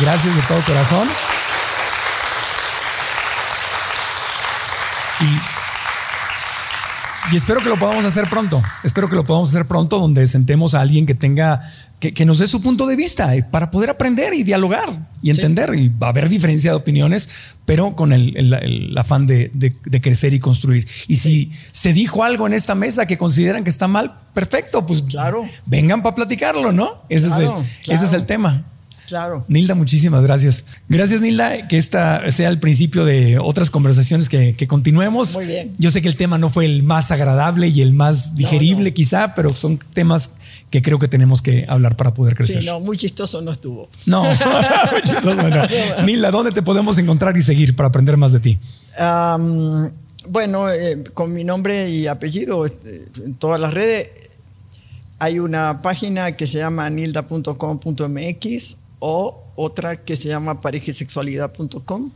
gracias 0.00 0.36
de 0.36 0.42
todo 0.42 0.60
corazón. 0.60 1.08
Y, 5.20 5.57
y 7.32 7.36
espero 7.36 7.60
que 7.62 7.68
lo 7.68 7.78
podamos 7.78 8.04
hacer 8.04 8.28
pronto. 8.28 8.62
Espero 8.84 9.08
que 9.08 9.16
lo 9.16 9.24
podamos 9.24 9.50
hacer 9.50 9.66
pronto 9.66 9.98
donde 9.98 10.26
sentemos 10.26 10.74
a 10.74 10.80
alguien 10.80 11.04
que 11.06 11.14
tenga, 11.14 11.60
que, 12.00 12.14
que 12.14 12.24
nos 12.24 12.38
dé 12.38 12.46
su 12.48 12.62
punto 12.62 12.86
de 12.86 12.96
vista 12.96 13.34
eh, 13.34 13.42
para 13.42 13.70
poder 13.70 13.90
aprender 13.90 14.32
y 14.34 14.42
dialogar 14.44 15.08
y 15.22 15.30
entender. 15.30 15.74
Y 15.74 15.88
va 15.88 16.08
a 16.08 16.10
haber 16.10 16.28
diferencia 16.28 16.70
de 16.70 16.76
opiniones, 16.76 17.28
pero 17.64 17.94
con 17.96 18.12
el, 18.12 18.36
el- 18.36 18.54
el 18.54 18.98
afán 18.98 19.26
de, 19.26 19.50
de- 19.54 19.74
de 19.84 20.00
crecer 20.00 20.32
y 20.32 20.38
construir. 20.40 20.88
Y 21.06 21.16
si 21.16 21.52
se 21.72 21.92
dijo 21.92 22.24
algo 22.24 22.46
en 22.46 22.52
esta 22.54 22.74
mesa 22.74 23.06
que 23.06 23.18
consideran 23.18 23.64
que 23.64 23.70
está 23.70 23.88
mal, 23.88 24.14
perfecto, 24.34 24.86
pues 24.86 25.02
Claro. 25.02 25.44
vengan 25.66 26.02
para 26.02 26.14
platicarlo, 26.14 26.72
¿no? 26.72 27.02
Ese, 27.08 27.28
Claro, 27.28 27.42
es 27.42 27.68
el, 27.68 27.84
claro. 27.84 27.96
ese 27.96 28.04
es 28.06 28.12
el 28.12 28.26
tema. 28.26 28.64
Claro. 29.08 29.42
Nilda, 29.48 29.74
muchísimas 29.74 30.22
gracias. 30.22 30.66
Gracias, 30.86 31.22
Nilda, 31.22 31.66
que 31.66 31.78
esta 31.78 32.30
sea 32.30 32.50
el 32.50 32.58
principio 32.58 33.06
de 33.06 33.38
otras 33.38 33.70
conversaciones 33.70 34.28
que, 34.28 34.54
que 34.54 34.68
continuemos. 34.68 35.32
Muy 35.34 35.46
bien. 35.46 35.72
Yo 35.78 35.90
sé 35.90 36.02
que 36.02 36.08
el 36.08 36.16
tema 36.16 36.36
no 36.36 36.50
fue 36.50 36.66
el 36.66 36.82
más 36.82 37.10
agradable 37.10 37.68
y 37.68 37.80
el 37.80 37.94
más 37.94 38.36
digerible, 38.36 38.90
no. 38.90 38.94
quizá, 38.94 39.34
pero 39.34 39.54
son 39.54 39.78
temas 39.94 40.36
que 40.68 40.82
creo 40.82 40.98
que 40.98 41.08
tenemos 41.08 41.40
que 41.40 41.64
hablar 41.70 41.96
para 41.96 42.12
poder 42.12 42.36
crecer. 42.36 42.60
Sí, 42.60 42.66
no, 42.66 42.80
muy 42.80 42.98
chistoso 42.98 43.40
no 43.40 43.50
estuvo. 43.50 43.88
No, 44.04 44.24
muy 44.92 45.02
chistoso, 45.02 45.48
no. 45.48 45.62
Nilda, 46.04 46.30
¿dónde 46.30 46.52
te 46.52 46.60
podemos 46.60 46.98
encontrar 46.98 47.34
y 47.38 47.40
seguir 47.40 47.74
para 47.74 47.88
aprender 47.88 48.18
más 48.18 48.32
de 48.32 48.40
ti? 48.40 48.58
Bueno, 50.28 50.70
eh, 50.70 51.02
con 51.14 51.32
mi 51.32 51.44
nombre 51.44 51.88
y 51.88 52.08
apellido 52.08 52.66
este, 52.66 53.06
en 53.24 53.36
todas 53.36 53.58
las 53.58 53.72
redes. 53.72 54.10
Hay 55.18 55.38
una 55.38 55.80
página 55.80 56.32
que 56.32 56.46
se 56.46 56.58
llama 56.58 56.90
nilda.com.mx 56.90 58.76
o 59.00 59.44
otra 59.56 59.96
que 59.96 60.16
se 60.16 60.28
llama 60.28 60.60
parejesexualidad.com 60.60 62.10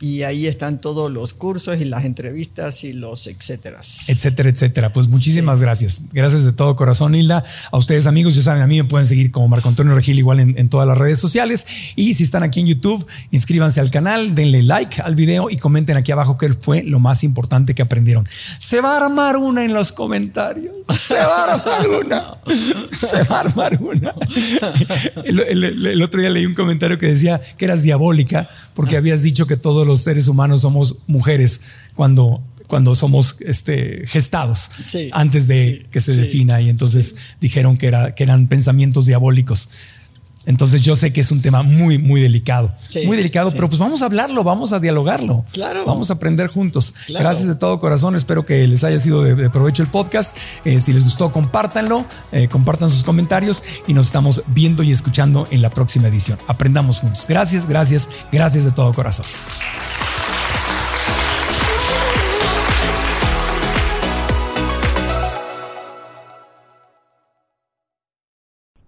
y 0.00 0.22
ahí 0.22 0.46
están 0.46 0.80
todos 0.80 1.10
los 1.12 1.34
cursos 1.34 1.78
y 1.78 1.84
las 1.84 2.06
entrevistas 2.06 2.84
y 2.84 2.94
los 2.94 3.26
etcétera. 3.26 3.80
etcétera, 4.08 4.48
etcétera. 4.48 4.92
Pues 4.92 5.08
muchísimas 5.08 5.60
gracias. 5.60 6.06
Gracias 6.12 6.44
de 6.44 6.52
todo 6.52 6.74
corazón, 6.74 7.14
Hilda. 7.14 7.44
A 7.70 7.76
ustedes, 7.76 8.06
amigos, 8.06 8.34
ya 8.34 8.42
saben, 8.42 8.62
a 8.62 8.66
mí 8.66 8.78
me 8.78 8.88
pueden 8.88 9.06
seguir 9.06 9.30
como 9.30 9.48
Marco 9.48 9.68
Antonio 9.68 9.94
Regil, 9.94 10.18
igual 10.18 10.40
en, 10.40 10.58
en, 10.58 10.70
todas 10.70 10.88
las 10.88 10.96
redes 10.96 11.18
sociales. 11.18 11.66
Y 11.96 12.14
si 12.14 12.22
están 12.22 12.42
aquí 12.42 12.60
en 12.60 12.66
YouTube, 12.66 13.06
inscríbanse 13.30 13.80
al 13.80 13.90
canal, 13.90 14.34
denle 14.34 14.62
like 14.62 15.02
al 15.02 15.14
video 15.14 15.50
y 15.50 15.58
comenten 15.58 15.98
aquí 15.98 16.12
abajo 16.12 16.38
qué 16.38 16.50
fue 16.54 16.82
lo 16.82 16.98
más 16.98 17.22
importante 17.22 17.74
que 17.74 17.82
aprendieron. 17.82 18.26
Se 18.58 18.80
va 18.80 18.96
a 18.96 19.04
armar 19.04 19.36
una 19.36 19.64
en 19.64 19.74
los 19.74 19.92
comentarios. 19.92 20.74
Se 21.06 21.14
va 21.14 21.44
a 21.44 21.54
armar 21.54 21.88
una. 21.88 22.34
Se 22.90 23.22
va 23.24 23.36
a 23.36 23.40
armar 23.40 23.78
una. 23.80 24.14
El, 25.24 25.40
el, 25.40 25.64
el, 25.64 25.86
el 25.86 26.02
otro 26.02 26.20
día 26.20 26.30
leí 26.30 26.46
un 26.46 26.54
comentario 26.54 26.98
que 26.98 27.06
decía 27.06 27.40
que 27.58 27.66
eras 27.66 27.82
diabólica 27.82 28.48
porque 28.74 28.96
habías 28.96 29.22
dicho 29.22 29.46
que 29.46 29.56
todos 29.56 29.86
los 29.90 30.02
seres 30.02 30.28
humanos 30.28 30.60
somos 30.62 30.98
mujeres 31.06 31.62
cuando 31.94 32.42
cuando 32.66 32.94
somos 32.94 33.34
este, 33.40 34.06
gestados 34.06 34.70
Sí, 34.80 35.08
antes 35.10 35.48
de 35.48 35.80
sí, 35.82 35.86
que 35.90 36.00
se 36.00 36.14
sí. 36.14 36.20
defina 36.20 36.60
y 36.60 36.68
entonces 36.68 37.16
dijeron 37.40 37.76
que, 37.76 37.88
era, 37.88 38.14
que 38.14 38.22
eran 38.22 38.46
pensamientos 38.46 39.06
diabólicos. 39.06 39.70
Entonces 40.50 40.82
yo 40.82 40.96
sé 40.96 41.12
que 41.12 41.20
es 41.20 41.30
un 41.30 41.40
tema 41.40 41.62
muy, 41.62 41.96
muy 41.96 42.20
delicado. 42.20 42.72
Sí, 42.88 43.06
muy 43.06 43.16
delicado, 43.16 43.50
sí. 43.50 43.56
pero 43.56 43.68
pues 43.68 43.78
vamos 43.78 44.02
a 44.02 44.06
hablarlo, 44.06 44.42
vamos 44.42 44.72
a 44.72 44.80
dialogarlo. 44.80 45.44
Claro. 45.52 45.84
Vamos 45.86 46.10
a 46.10 46.14
aprender 46.14 46.48
juntos. 46.48 46.92
Claro. 47.06 47.24
Gracias 47.24 47.48
de 47.48 47.54
todo 47.54 47.78
corazón. 47.78 48.16
Espero 48.16 48.44
que 48.44 48.66
les 48.66 48.82
haya 48.82 48.98
sido 48.98 49.22
de, 49.22 49.36
de 49.36 49.48
provecho 49.48 49.82
el 49.82 49.88
podcast. 49.88 50.36
Eh, 50.64 50.80
si 50.80 50.92
les 50.92 51.04
gustó, 51.04 51.30
compártanlo, 51.30 52.04
eh, 52.32 52.48
compartan 52.48 52.90
sus 52.90 53.04
comentarios 53.04 53.62
y 53.86 53.94
nos 53.94 54.06
estamos 54.06 54.42
viendo 54.48 54.82
y 54.82 54.90
escuchando 54.90 55.46
en 55.52 55.62
la 55.62 55.70
próxima 55.70 56.08
edición. 56.08 56.38
Aprendamos 56.48 57.00
juntos. 57.00 57.26
Gracias, 57.28 57.68
gracias, 57.68 58.08
gracias 58.32 58.64
de 58.64 58.72
todo 58.72 58.92
corazón. 58.92 59.26